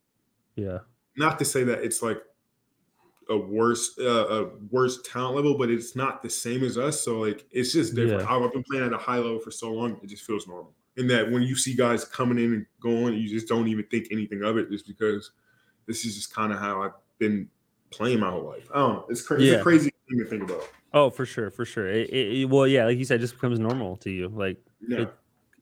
yeah. 0.57 0.79
not 1.17 1.38
to 1.38 1.45
say 1.45 1.64
that 1.64 1.83
it's 1.83 2.03
like 2.03 2.19
a 3.31 3.37
worse 3.37 3.99
uh, 3.99 4.27
a 4.27 4.51
worse 4.71 5.01
talent 5.03 5.37
level, 5.37 5.57
but 5.57 5.71
it's 5.71 5.97
not 5.97 6.23
the 6.23 6.29
same 6.29 6.62
as 6.62 6.77
us. 6.77 7.01
So 7.01 7.21
like 7.21 7.47
it's 7.51 7.73
just 7.73 7.95
different. 7.95 8.23
Yeah. 8.23 8.37
I've 8.37 8.53
been 8.53 8.64
playing 8.64 8.85
at 8.85 8.93
a 8.93 8.99
high 8.99 9.17
level 9.17 9.38
for 9.38 9.51
so 9.51 9.73
long, 9.73 9.99
it 10.03 10.09
just 10.09 10.25
feels 10.25 10.47
normal. 10.47 10.73
In 10.97 11.09
that 11.09 11.31
when 11.31 11.43
you 11.43 11.57
see 11.57 11.75
guys 11.75 12.05
coming 12.05 12.38
in 12.38 12.53
and 12.53 12.67
going, 12.81 13.14
you 13.14 13.29
just 13.29 13.49
don't 13.49 13.67
even 13.67 13.85
think 13.87 14.09
anything 14.12 14.43
of 14.43 14.59
it, 14.59 14.71
just 14.71 14.87
because 14.87 15.33
this 15.87 16.05
is 16.05 16.14
just 16.14 16.33
kind 16.33 16.53
of 16.53 16.59
how 16.59 16.83
I've 16.83 16.93
been 17.19 17.49
playing 17.90 18.21
my 18.21 18.31
whole 18.31 18.45
life. 18.45 18.69
I 18.75 18.79
don't 18.79 18.93
know. 18.93 19.07
It's 19.09 19.23
crazy. 19.23 19.49
It's 19.49 19.61
a 19.61 19.62
crazy 19.62 19.90
thing 20.09 20.19
to 20.19 20.25
think 20.27 20.43
about. 20.43 20.69
Oh, 20.95 21.11
for 21.11 21.27
sure, 21.27 21.51
for 21.51 21.65
sure. 21.67 21.89
It, 21.89 22.09
it, 22.11 22.49
well, 22.49 22.67
yeah, 22.67 22.87
like 22.87 22.97
you 22.97 23.05
said, 23.05 23.17
it 23.17 23.21
just 23.21 23.35
becomes 23.35 23.59
normal 23.59 23.97
to 23.99 24.11
you. 24.11 24.29
Like 24.29 24.57
Yeah. 24.81 25.01
It- 25.03 25.15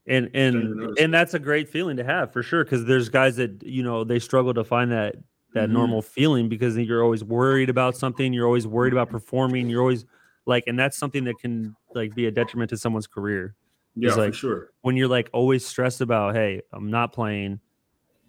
and 0.05 0.29
and 0.33 0.97
and 0.99 1.13
that's 1.13 1.33
a 1.33 1.39
great 1.39 1.69
feeling 1.69 1.95
to 1.95 2.03
have 2.03 2.33
for 2.33 2.43
sure 2.43 2.65
because 2.65 2.83
there's 2.83 3.07
guys 3.07 3.37
that 3.37 3.63
you 3.63 3.81
know 3.83 4.03
they 4.03 4.19
struggle 4.19 4.53
to 4.53 4.61
find 4.65 4.91
that 4.91 5.15
that 5.53 5.69
Mhm. 5.69 5.73
normal 5.73 6.01
feeling 6.01 6.49
because 6.49 6.77
you're 6.77 7.01
always 7.01 7.23
worried 7.23 7.69
about 7.69 7.95
something 7.95 8.33
you're 8.33 8.45
always 8.45 8.67
worried 8.67 8.91
about 8.91 9.09
performing 9.09 9.69
you're 9.69 9.79
always 9.79 10.03
like 10.45 10.65
and 10.67 10.77
that's 10.77 10.97
something 10.97 11.23
that 11.23 11.39
can 11.39 11.73
like 11.95 12.13
be 12.15 12.25
a 12.25 12.31
detriment 12.31 12.69
to 12.71 12.77
someone's 12.77 13.07
career 13.07 13.55
yeah, 13.95 14.13
like- 14.15 14.33
for 14.33 14.37
sure. 14.37 14.69
when 14.81 14.97
you're 14.97 15.07
like 15.07 15.29
always 15.31 15.65
stressed 15.65 16.01
about 16.01 16.35
hey 16.35 16.61
i'm 16.73 16.91
not 16.91 17.13
playing 17.13 17.61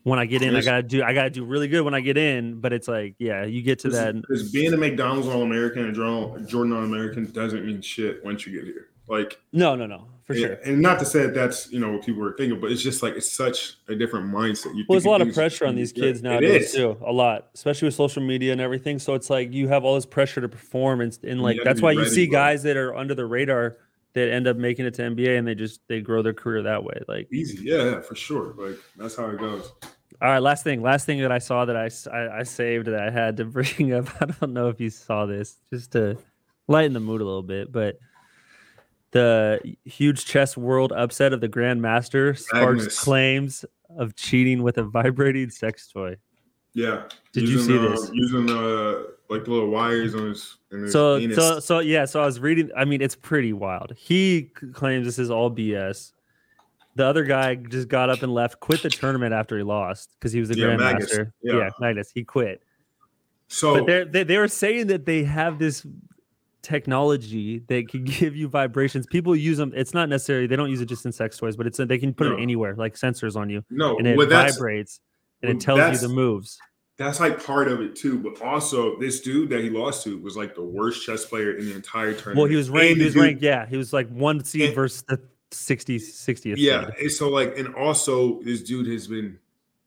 when 0.04 0.18
i 0.18 0.24
get 0.24 0.40
in 0.40 0.54
i 0.54 0.62
gotta 0.62 0.82
do 0.82 1.02
i 1.02 1.12
gotta 1.12 1.30
do 1.30 1.44
really 1.44 1.68
good 1.68 1.82
when 1.82 1.94
i 1.94 2.00
get 2.00 2.16
in 2.16 2.60
but 2.60 2.72
it's 2.72 2.86
like 2.88 3.14
yeah 3.18 3.44
you 3.44 3.60
get 3.62 3.80
to 3.80 3.88
that 3.88 4.14
Because 4.14 4.52
being 4.52 4.72
a 4.72 4.76
McDonald's 4.76 5.28
All 5.28 5.42
American 5.42 5.84
and 5.84 5.94
Jordan 5.94 6.72
All 6.72 6.84
American 6.84 7.30
doesn't 7.30 7.64
mean 7.64 7.80
shit 7.80 8.24
once 8.24 8.46
you 8.46 8.52
get 8.52 8.64
here. 8.64 8.88
Like 9.08 9.40
no 9.52 9.74
no 9.74 9.86
no 9.86 10.06
for 10.24 10.34
Yeah, 10.34 10.46
sure 10.46 10.58
And 10.64 10.80
not 10.80 10.98
to 11.00 11.04
say 11.04 11.22
that 11.22 11.34
that's 11.34 11.70
you 11.70 11.78
know 11.78 11.92
what 11.92 12.06
people 12.06 12.22
were 12.22 12.34
thinking, 12.36 12.58
but 12.58 12.72
it's 12.72 12.82
just 12.82 13.02
like 13.02 13.14
it's 13.14 13.30
such 13.30 13.76
a 13.88 13.94
different 13.94 14.32
mindset. 14.32 14.74
You 14.74 14.84
Well, 14.88 14.96
there's 14.96 15.04
a 15.04 15.10
lot 15.10 15.20
of 15.20 15.34
pressure 15.34 15.66
on 15.66 15.76
these 15.76 15.92
kids 15.92 16.20
it 16.20 16.24
nowadays 16.24 16.72
too. 16.72 16.96
A 17.04 17.12
lot, 17.12 17.50
especially 17.54 17.86
with 17.86 17.94
social 17.94 18.22
media 18.22 18.52
and 18.52 18.60
everything. 18.60 18.98
So 18.98 19.14
it's 19.14 19.28
like 19.28 19.52
you 19.52 19.68
have 19.68 19.84
all 19.84 19.94
this 19.94 20.06
pressure 20.06 20.40
to 20.40 20.48
perform, 20.48 21.02
and, 21.02 21.16
and 21.22 21.42
like 21.42 21.58
that's 21.62 21.82
why 21.82 21.92
you 21.92 22.06
see 22.06 22.26
bro. 22.26 22.38
guys 22.38 22.62
that 22.62 22.76
are 22.76 22.94
under 22.96 23.14
the 23.14 23.26
radar 23.26 23.76
that 24.14 24.30
end 24.30 24.46
up 24.46 24.56
making 24.56 24.86
it 24.86 24.94
to 24.94 25.02
NBA, 25.02 25.38
and 25.38 25.46
they 25.46 25.54
just 25.54 25.80
they 25.88 26.00
grow 26.00 26.22
their 26.22 26.32
career 26.32 26.62
that 26.62 26.82
way. 26.82 27.02
Like, 27.06 27.28
Easy, 27.32 27.58
yeah, 27.62 27.84
yeah, 27.84 28.00
for 28.00 28.14
sure. 28.14 28.54
Like 28.56 28.78
that's 28.96 29.16
how 29.16 29.26
it 29.26 29.38
goes. 29.38 29.72
All 30.22 30.28
right, 30.30 30.38
last 30.42 30.64
thing, 30.64 30.82
last 30.82 31.06
thing 31.06 31.20
that 31.20 31.32
I 31.32 31.38
saw 31.38 31.64
that 31.64 31.76
I 31.76 31.90
I 32.40 32.42
saved 32.44 32.86
that 32.86 33.00
I 33.00 33.10
had 33.10 33.36
to 33.38 33.44
bring 33.56 33.92
up. 33.92 34.06
I 34.20 34.26
don't 34.26 34.52
know 34.52 34.68
if 34.68 34.80
you 34.80 34.90
saw 34.90 35.26
this, 35.26 35.56
just 35.72 35.92
to 35.92 36.16
lighten 36.68 36.92
the 36.92 37.00
mood 37.00 37.20
a 37.20 37.24
little 37.24 37.42
bit, 37.42 37.70
but. 37.72 37.98
The 39.10 39.60
huge 39.84 40.24
chess 40.24 40.56
world 40.56 40.90
upset 40.90 41.32
of 41.32 41.40
the 41.40 41.48
Grandmaster 41.48 42.36
sparks 42.36 42.78
Magnus. 42.78 42.98
claims 42.98 43.64
of 43.96 44.16
cheating 44.16 44.64
with 44.64 44.76
a 44.78 44.82
vibrating 44.82 45.50
sex 45.50 45.86
toy. 45.86 46.16
Yeah. 46.72 47.04
Did 47.32 47.44
you 47.44 47.58
Using, 47.58 47.78
see 47.78 47.86
uh, 47.86 47.90
this? 47.90 48.10
Using 48.12 48.50
uh, 48.50 49.04
like 49.30 49.44
the 49.44 49.52
little 49.52 49.68
wires 49.70 50.16
on 50.16 50.30
his. 50.30 50.56
His 50.72 50.90
So 50.92 51.16
anus. 51.18 51.36
so 51.36 51.60
so 51.60 51.78
yeah. 51.78 52.06
So 52.06 52.20
I 52.20 52.26
was 52.26 52.40
reading. 52.40 52.70
I 52.76 52.84
mean, 52.84 53.00
it's 53.00 53.14
pretty 53.14 53.52
wild. 53.52 53.92
He 53.96 54.50
claims 54.72 55.06
this 55.06 55.20
is 55.20 55.30
all 55.30 55.48
BS. 55.48 56.10
The 56.96 57.04
other 57.04 57.24
guy 57.24 57.56
just 57.56 57.88
got 57.88 58.08
up 58.10 58.22
and 58.22 58.32
left, 58.32 58.60
quit 58.60 58.82
the 58.82 58.88
tournament 58.90 59.34
after 59.34 59.56
he 59.56 59.64
lost 59.64 60.10
because 60.18 60.32
he 60.32 60.40
was 60.40 60.50
a 60.50 60.56
Yeah, 60.56 60.66
grandmaster. 60.66 61.32
Yeah. 61.42 61.56
yeah, 61.58 61.70
Magnus. 61.80 62.10
He 62.14 62.22
quit. 62.24 62.62
so 63.48 63.74
But 63.78 63.86
they're, 63.86 64.04
they 64.04 64.22
they 64.22 64.38
were 64.38 64.48
saying 64.48 64.86
that 64.88 65.04
they 65.06 65.24
have 65.24 65.58
this 65.58 65.84
technology 66.62 67.60
that 67.68 67.88
can 67.88 68.04
give 68.20 68.34
you 68.36 68.48
vibrations. 68.48 69.06
People 69.06 69.36
use 69.36 69.58
them. 69.58 69.72
It's 69.76 69.94
not 69.94 70.08
necessarily 70.08 70.46
they 70.46 70.56
don't 70.56 70.70
use 70.70 70.80
it 70.80 70.86
just 70.86 71.04
in 71.06 71.12
sex 71.12 71.36
toys, 71.36 71.56
but 71.56 71.66
it's 71.66 71.78
they 71.78 71.98
can 71.98 72.14
put 72.14 72.28
No. 72.28 72.36
it 72.36 72.40
anywhere, 72.42 72.74
like 72.76 72.94
sensors 72.94 73.36
on 73.36 73.50
you, 73.50 73.64
no, 73.70 73.96
and 73.98 74.06
it 74.06 74.16
well, 74.16 74.26
vibrates 74.28 75.00
and 75.42 75.48
well, 75.50 75.56
it 75.56 75.60
tells 75.60 76.00
you 76.02 76.08
the 76.08 76.14
moves. 76.14 76.58
that's 76.96 77.20
like 77.20 77.44
part 77.44 77.68
of 77.68 77.80
it 77.80 77.94
too. 77.96 78.18
But 78.18 78.40
also, 78.42 78.98
this 78.98 79.20
dude 79.20 79.50
that 79.50 79.62
he 79.62 79.70
lost 79.70 80.04
to 80.04 80.18
was 80.18 80.36
like 80.36 80.54
the 80.54 80.64
worst 80.64 81.04
chess 81.04 81.24
player 81.24 81.52
in 81.52 81.66
the 81.66 81.74
entire 81.74 82.12
tournament. 82.12 82.36
Well, 82.38 82.46
he 82.46 82.56
was 82.56 82.70
ranked. 82.70 82.92
And 82.92 82.98
He 83.00 83.04
was 83.04 83.14
dude- 83.14 83.22
ranked. 83.22 83.42
Yeah, 83.42 83.66
he 83.66 83.76
was 83.76 83.92
like 83.92 84.08
one 84.10 84.42
seed 84.44 84.66
And- 84.66 84.74
versus 84.74 85.02
the 85.08 85.20
60, 85.54 85.98
60th. 85.98 86.54
Yeah, 86.56 86.90
seed. 86.98 87.10
so 87.12 87.28
like, 87.28 87.56
and 87.58 87.74
also 87.74 88.40
this 88.42 88.62
dude 88.62 88.86
has 88.88 89.06
been 89.06 89.38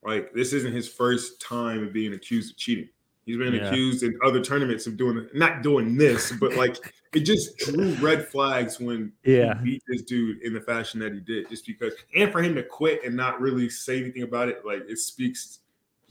like, 0.04 0.34
this 0.34 0.54
isn't 0.54 0.74
his 0.74 0.88
first 0.88 1.42
time 1.42 1.84
of 1.84 1.94
being 1.94 2.14
accused 2.14 2.52
of 2.54 2.58
cheating. 2.58 2.90
He's 3.26 3.38
been 3.38 3.54
Yeah. 3.54 3.68
accused 3.68 4.04
in 4.04 4.18
other 4.26 4.42
tournaments 4.42 4.88
of 4.88 4.96
doing 4.96 5.28
not 5.34 5.62
doing 5.62 5.98
this, 5.98 6.32
but 6.40 6.56
like 6.56 6.78
it 7.14 7.22
just 7.22 7.58
drew 7.58 7.92
red 7.96 8.26
flags 8.28 8.80
when 8.80 9.12
Yeah. 9.26 9.58
he 9.60 9.72
beat 9.72 9.84
this 9.88 10.04
dude 10.04 10.42
in 10.44 10.54
the 10.54 10.62
fashion 10.62 11.00
that 11.02 11.14
he 11.14 11.20
did, 11.20 11.50
just 11.50 11.66
because, 11.68 11.94
and 12.16 12.32
for 12.32 12.42
him 12.42 12.56
to 12.56 12.64
quit 12.64 13.04
and 13.04 13.16
not 13.16 13.42
really 13.42 13.70
say 13.70 14.00
anything 14.00 14.24
about 14.24 14.48
it, 14.50 14.66
like 14.66 14.84
it 14.88 14.98
speaks. 15.00 15.60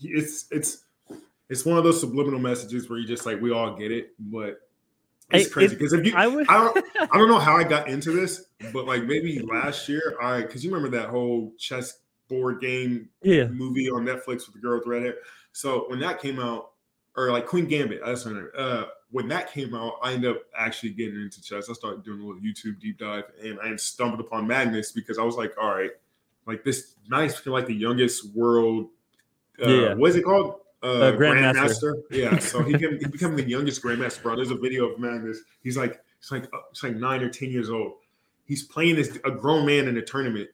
It's 0.02 0.44
it's 0.50 0.84
it's 1.48 1.64
one 1.64 1.78
of 1.78 1.84
those 1.84 2.00
subliminal 2.00 2.40
messages 2.40 2.90
where 2.90 2.98
you 2.98 3.06
just 3.06 3.24
like 3.24 3.40
we 3.40 3.50
all 3.50 3.74
get 3.76 3.92
it, 3.92 4.10
but 4.18 4.65
it's 5.30 5.52
crazy 5.52 5.74
because 5.74 5.92
if 5.92 6.06
you 6.06 6.14
I 6.14 6.26
would. 6.26 6.48
I 6.48 6.54
don't, 6.54 6.84
I 7.12 7.18
don't 7.18 7.28
know 7.28 7.38
how 7.38 7.56
I 7.56 7.64
got 7.64 7.88
into 7.88 8.12
this, 8.12 8.46
but 8.72 8.86
like 8.86 9.04
maybe 9.04 9.40
last 9.40 9.88
year, 9.88 10.16
I 10.20 10.42
because 10.42 10.64
you 10.64 10.72
remember 10.72 10.96
that 10.96 11.08
whole 11.08 11.52
chess 11.58 11.98
board 12.28 12.60
game 12.60 13.08
yeah. 13.22 13.46
movie 13.46 13.88
on 13.90 14.04
Netflix 14.04 14.46
with 14.46 14.54
the 14.54 14.60
girl 14.60 14.78
with 14.78 14.86
red 14.86 15.02
hair. 15.02 15.14
So 15.52 15.84
when 15.88 16.00
that 16.00 16.20
came 16.20 16.38
out, 16.38 16.70
or 17.16 17.30
like 17.32 17.46
Queen 17.46 17.66
Gambit, 17.66 18.02
that's 18.04 18.24
her 18.24 18.30
name. 18.30 18.48
Uh, 18.56 18.84
when 19.10 19.28
that 19.28 19.52
came 19.52 19.74
out, 19.74 19.94
I 20.02 20.12
ended 20.12 20.32
up 20.32 20.42
actually 20.56 20.90
getting 20.90 21.20
into 21.20 21.42
chess. 21.42 21.70
I 21.70 21.72
started 21.72 22.04
doing 22.04 22.20
a 22.20 22.26
little 22.26 22.42
YouTube 22.42 22.80
deep 22.80 22.98
dive, 22.98 23.24
and 23.42 23.58
I 23.60 23.74
stumbled 23.76 24.20
upon 24.20 24.46
Magnus 24.46 24.92
because 24.92 25.18
I 25.18 25.22
was 25.22 25.36
like, 25.36 25.54
all 25.60 25.74
right, 25.74 25.90
like 26.46 26.64
this 26.64 26.94
nice, 27.08 27.44
like 27.46 27.66
the 27.66 27.74
youngest 27.74 28.34
world. 28.34 28.88
Uh, 29.62 29.68
Yeah. 29.68 29.94
What 29.94 30.10
is 30.10 30.16
it 30.16 30.24
called? 30.24 30.60
Uh, 30.86 31.12
Grandmaster. 31.12 31.54
Grandmaster. 31.54 32.02
Yeah. 32.10 32.38
So 32.40 32.62
he 32.62 32.78
can 32.78 32.98
he 32.98 33.06
become 33.06 33.34
the 33.34 33.42
youngest 33.42 33.82
Grandmaster. 33.82 34.22
Bro, 34.22 34.36
there's 34.36 34.50
a 34.50 34.56
video 34.56 34.86
of 34.86 34.98
Magnus. 34.98 35.40
He's 35.62 35.76
like 35.76 36.00
it's 36.18 36.30
like 36.30 36.44
uh, 36.52 36.58
it's 36.70 36.82
like 36.82 36.96
nine 36.96 37.22
or 37.22 37.28
ten 37.28 37.50
years 37.50 37.70
old. 37.70 37.94
He's 38.44 38.62
playing 38.62 38.96
this 38.96 39.18
a 39.24 39.30
grown 39.30 39.66
man 39.66 39.88
in 39.88 39.96
a 39.96 40.02
tournament. 40.02 40.48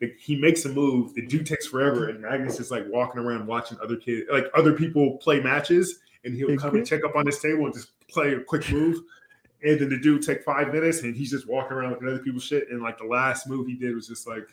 Like, 0.00 0.16
he 0.18 0.36
makes 0.36 0.64
a 0.64 0.68
move. 0.70 1.14
The 1.14 1.26
dude 1.26 1.46
takes 1.46 1.66
forever, 1.66 2.08
and 2.08 2.20
Magnus 2.20 2.58
is 2.58 2.70
like 2.70 2.84
walking 2.88 3.20
around 3.20 3.46
watching 3.46 3.78
other 3.82 3.96
kids, 3.96 4.26
like 4.32 4.46
other 4.54 4.72
people 4.72 5.18
play 5.18 5.40
matches, 5.40 6.00
and 6.24 6.34
he'll 6.34 6.56
come 6.56 6.74
and 6.74 6.86
check 6.86 7.04
up 7.04 7.14
on 7.14 7.24
this 7.24 7.40
table 7.40 7.66
and 7.66 7.74
just 7.74 7.90
play 8.08 8.34
a 8.34 8.40
quick 8.40 8.70
move. 8.70 9.00
And 9.62 9.78
then 9.78 9.90
the 9.90 9.98
dude 9.98 10.22
take 10.22 10.42
five 10.42 10.72
minutes, 10.72 11.02
and 11.02 11.14
he's 11.14 11.30
just 11.30 11.46
walking 11.46 11.76
around 11.76 11.90
looking 11.90 12.08
at 12.08 12.14
other 12.14 12.22
people's 12.22 12.44
shit. 12.44 12.70
And 12.70 12.82
like 12.82 12.98
the 12.98 13.04
last 13.04 13.46
move 13.46 13.66
he 13.66 13.74
did 13.74 13.94
was 13.94 14.08
just 14.08 14.26
like 14.26 14.46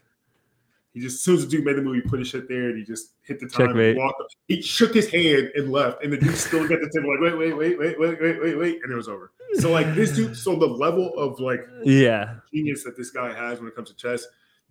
he 0.98 1.04
just 1.04 1.16
as 1.18 1.22
soon 1.22 1.36
as 1.36 1.46
the 1.46 1.52
dude 1.52 1.66
made 1.66 1.78
the 1.78 1.82
move, 1.82 1.96
he 1.96 2.02
put 2.02 2.20
his 2.20 2.28
shit 2.30 2.48
there, 2.50 2.70
and 2.70 2.78
he 2.78 2.84
just 2.84 3.14
hit 3.22 3.40
the 3.40 3.48
time. 3.48 3.68
Checkmate. 3.68 3.96
And 3.96 4.00
walked 4.00 4.22
up. 4.22 4.28
He 4.48 4.62
shook 4.62 4.94
his 4.94 5.10
hand 5.10 5.52
and 5.56 5.72
left, 5.72 6.04
and 6.04 6.12
the 6.12 6.18
dude 6.18 6.36
still 6.36 6.68
got 6.68 6.80
the 6.82 6.90
table 6.94 7.12
like 7.12 7.22
wait, 7.22 7.38
wait, 7.38 7.54
wait, 7.56 7.80
wait, 7.80 8.00
wait, 8.00 8.22
wait, 8.22 8.42
wait, 8.42 8.58
wait, 8.58 8.80
and 8.84 8.92
it 8.92 8.96
was 8.96 9.08
over. 9.08 9.32
So 9.54 9.72
like 9.72 9.94
this 9.94 10.16
dude, 10.16 10.36
so 10.36 10.56
the 10.56 10.66
level 10.66 11.14
of 11.18 11.40
like 11.40 11.62
Yeah. 11.84 12.38
genius 12.54 12.84
that 12.84 12.98
this 12.98 13.12
guy 13.12 13.34
has 13.34 13.60
when 13.60 13.68
it 13.68 13.76
comes 13.76 13.90
to 13.90 13.96
chess, 13.96 14.26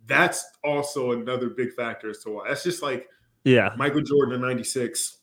that's 0.07 0.45
also 0.65 1.13
another 1.13 1.49
big 1.49 1.73
factor 1.75 2.11
as 2.11 2.19
to 2.25 2.31
why. 2.31 2.49
That's 2.49 2.65
just 2.65 2.83
like 2.83 3.09
Yeah. 3.45 3.73
Michael 3.77 4.03
Jordan 4.03 4.35
in 4.35 4.41
96 4.41 5.19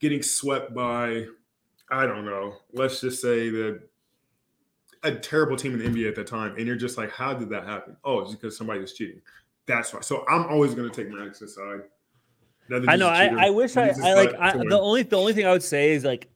getting 0.00 0.22
swept 0.22 0.74
by, 0.74 1.26
I 1.90 2.06
don't 2.06 2.24
know, 2.26 2.56
let's 2.72 3.00
just 3.00 3.22
say 3.22 3.48
that 3.50 3.80
a 5.04 5.14
terrible 5.14 5.56
team 5.56 5.72
in 5.74 5.78
the 5.78 5.84
NBA 5.84 6.08
at 6.08 6.14
that 6.16 6.26
time. 6.26 6.54
And 6.56 6.66
you're 6.66 6.76
just 6.76 6.96
like, 6.96 7.10
how 7.10 7.34
did 7.34 7.50
that 7.50 7.64
happen? 7.64 7.96
Oh, 8.04 8.20
it's 8.20 8.32
because 8.32 8.56
somebody 8.56 8.80
was 8.80 8.94
cheating. 8.94 9.20
That's 9.66 9.92
why. 9.92 10.00
So 10.00 10.24
I'm 10.28 10.46
always 10.46 10.74
going 10.74 10.90
to 10.90 10.94
take 10.94 11.12
Magnus' 11.12 11.54
side. 11.54 11.80
That 12.68 12.88
I 12.88 12.96
know. 12.96 13.10
he's 13.10 13.20
a 13.20 13.24
cheater. 13.24 13.38
I, 13.38 13.46
I 13.46 13.50
wish 13.50 13.76
I, 13.76 13.92
I 14.02 14.14
like 14.14 14.34
I, 14.38 14.52
the 14.56 14.80
only 14.80 15.02
the 15.02 15.16
only 15.16 15.32
thing 15.32 15.46
I 15.46 15.52
would 15.52 15.62
say 15.62 15.92
is 15.92 16.04
like 16.04 16.28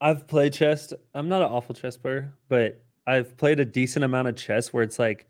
I've 0.00 0.26
played 0.26 0.52
chess. 0.52 0.92
I'm 1.14 1.28
not 1.28 1.42
an 1.42 1.48
awful 1.48 1.74
chess 1.74 1.96
player, 1.96 2.34
but 2.48 2.82
I've 3.06 3.36
played 3.36 3.60
a 3.60 3.64
decent 3.64 4.04
amount 4.04 4.28
of 4.28 4.36
chess 4.36 4.72
where 4.72 4.82
it's 4.82 4.98
like 4.98 5.26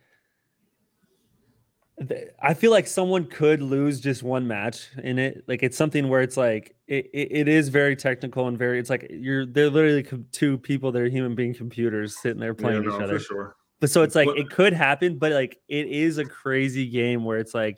I 2.43 2.55
feel 2.55 2.73
like 2.73 2.89
someone 2.89 3.27
could 3.27 3.63
lose 3.63 4.01
just 4.01 4.25
one 4.25 4.49
match 4.49 4.89
in 5.03 5.19
it. 5.19 5.45
Like 5.47 5.63
it's 5.63 5.77
something 5.77 6.09
where 6.09 6.23
it's 6.23 6.37
like 6.37 6.75
it, 6.89 7.09
it, 7.15 7.29
it 7.31 7.49
is 7.49 7.69
very 7.69 7.95
technical 7.95 8.49
and 8.49 8.59
very. 8.59 8.81
It's 8.81 8.91
like 8.91 9.07
you're 9.11 9.47
they're 9.47 9.71
literally 9.71 10.05
two 10.33 10.59
people 10.59 10.91
that 10.93 11.01
are 11.01 11.09
human 11.09 11.37
being 11.37 11.55
computers 11.55 12.17
sitting 12.21 12.41
there 12.41 12.55
Yeah, 12.59 12.63
playing 12.63 12.83
no, 12.85 12.97
each 12.97 13.01
other. 13.01 13.19
for 13.19 13.25
sure. 13.25 13.57
But 13.81 13.91
so 13.91 14.03
it's 14.03 14.15
like 14.15 14.27
What- 14.27 14.39
it 14.39 14.51
could 14.51 14.73
happen, 14.73 15.19
but 15.19 15.33
like 15.33 15.59
it 15.69 15.87
is 15.89 16.19
a 16.19 16.25
crazy 16.25 16.87
game 16.89 17.25
where 17.25 17.39
it's 17.39 17.55
like 17.55 17.77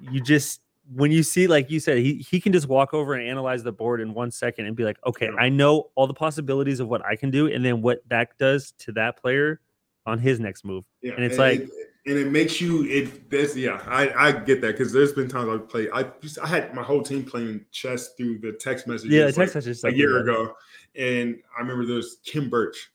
you 0.00 0.20
just 0.20 0.60
when 0.94 1.10
you 1.12 1.22
see 1.22 1.46
like 1.46 1.70
you 1.70 1.78
said 1.80 1.98
he 1.98 2.14
he 2.28 2.40
can 2.40 2.52
just 2.52 2.68
walk 2.68 2.92
over 2.92 3.14
and 3.14 3.26
analyze 3.28 3.62
the 3.62 3.72
board 3.72 4.00
in 4.00 4.14
one 4.14 4.30
second 4.30 4.66
and 4.66 4.76
be 4.76 4.84
like, 4.84 4.98
okay, 5.06 5.30
I 5.38 5.48
know 5.48 5.90
all 5.94 6.06
the 6.06 6.14
possibilities 6.14 6.80
of 6.80 6.88
what 6.88 7.04
I 7.04 7.16
can 7.16 7.30
do, 7.30 7.46
and 7.46 7.64
then 7.64 7.82
what 7.82 8.02
that 8.08 8.36
does 8.38 8.72
to 8.80 8.92
that 8.92 9.16
player 9.20 9.60
on 10.06 10.18
his 10.18 10.40
next 10.40 10.64
move. 10.64 10.84
Yeah, 11.00 11.12
And 11.12 11.24
it's 11.24 11.38
like- 11.38 11.60
it, 11.60 11.70
and 12.04 12.18
it 12.18 12.32
makes 12.32 12.60
you 12.60 12.84
it. 12.86 13.30
This, 13.30 13.56
yeah, 13.56 13.80
I 13.86 14.10
I 14.28 14.32
get 14.32 14.60
that 14.62 14.72
because 14.72 14.92
there's 14.92 15.12
been 15.12 15.28
times 15.28 15.48
I've 15.48 15.68
played. 15.68 15.88
I 15.94 16.04
I 16.42 16.46
had 16.48 16.74
my 16.74 16.82
whole 16.82 17.00
team 17.02 17.24
playing 17.24 17.64
chess 17.70 18.14
through 18.14 18.40
the 18.40 18.52
text 18.52 18.88
messages. 18.88 19.12
Yeah, 19.12 19.26
like, 19.26 19.34
text 19.36 19.54
message 19.54 19.78
a 19.84 19.92
year 19.96 20.18
ago, 20.18 20.54
and 20.96 21.40
I 21.56 21.60
remember 21.60 21.86
there 21.86 21.96
was 21.96 22.16
Kim 22.24 22.50
Birch. 22.50 22.90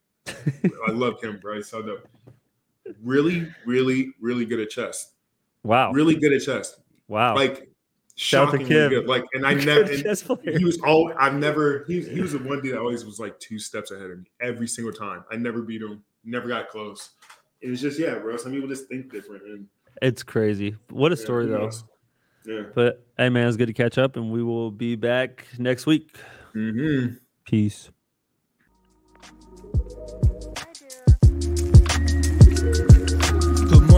I 0.87 0.91
love 0.91 1.15
Kim, 1.21 1.39
right? 1.43 1.63
So 1.65 1.81
the 1.81 2.01
really, 3.03 3.47
really, 3.65 4.13
really 4.21 4.45
good 4.45 4.59
at 4.59 4.69
chess. 4.69 5.13
Wow, 5.63 5.91
Really 5.91 6.15
good 6.15 6.31
at 6.33 6.41
chess. 6.43 6.79
wow. 7.07 7.35
Like 7.35 7.69
Shout 8.19 8.47
out 8.47 8.51
shockingly 8.53 8.75
good. 8.89 9.05
Like, 9.07 9.23
and 9.33 9.45
I 9.45 9.53
never. 9.53 9.81
and 9.91 10.01
chess 10.01 10.23
player. 10.23 10.57
he 10.57 10.65
was 10.65 10.79
all. 10.81 11.13
I've 11.19 11.35
never. 11.35 11.83
He, 11.87 12.01
he 12.01 12.19
was 12.21 12.31
the 12.33 12.39
one 12.39 12.61
dude 12.61 12.73
that 12.73 12.79
always 12.79 13.05
was 13.05 13.19
like 13.19 13.37
two 13.39 13.59
steps 13.59 13.91
ahead 13.91 14.09
of 14.09 14.17
me 14.19 14.25
every 14.41 14.67
single 14.67 14.91
time. 14.93 15.23
I 15.31 15.35
never 15.35 15.61
beat 15.61 15.81
him. 15.83 16.03
Never 16.23 16.47
got 16.47 16.69
close. 16.69 17.11
It 17.61 17.69
was 17.69 17.79
just 17.81 17.99
yeah, 17.99 18.15
bro. 18.15 18.35
Some 18.37 18.53
people 18.53 18.67
just 18.69 18.87
think 18.87 19.11
different. 19.11 19.43
And 19.43 19.67
It's 20.01 20.23
crazy. 20.23 20.75
What 20.89 21.11
a 21.11 21.15
yeah, 21.15 21.21
story 21.23 21.45
though. 21.45 21.57
knows? 21.65 21.83
Yeah. 22.45 22.63
But 22.73 23.05
hey 23.17 23.29
man, 23.29 23.47
it's 23.47 23.57
good 23.57 23.67
to 23.67 23.73
catch 23.73 23.97
up, 23.99 24.15
and 24.15 24.31
we 24.31 24.41
will 24.41 24.71
be 24.71 24.95
back 24.95 25.45
next 25.59 25.85
week. 25.85 26.17
Mm-hmm. 26.55 27.15
Peace. 27.45 27.91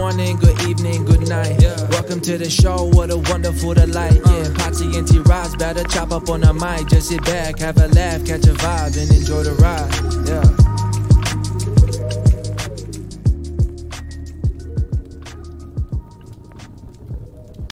Morning, 0.00 0.34
good 0.36 0.58
evening, 0.62 1.04
good 1.04 1.28
night. 1.28 1.60
Welcome 1.90 2.22
to 2.22 2.38
the 2.38 2.48
show, 2.48 2.84
what 2.84 3.10
a 3.10 3.18
wonderful 3.18 3.74
delight. 3.74 4.18
Uh-huh. 4.24 4.34
Yeah, 4.34 4.44
Potsy 4.54 4.96
and 4.96 5.06
T 5.06 5.18
Rods 5.18 5.54
better 5.56 5.84
chop 5.84 6.10
up 6.10 6.30
on 6.30 6.40
the 6.40 6.54
mic. 6.54 6.88
Just 6.88 7.08
sit 7.10 7.22
back, 7.26 7.58
have 7.58 7.76
a 7.76 7.88
laugh, 7.88 8.24
catch 8.24 8.46
a 8.46 8.54
vibe, 8.54 8.96
and 8.96 9.10
enjoy 9.12 9.42
the 9.42 9.52
ride. 9.60 10.26
Yeah. 10.26 10.69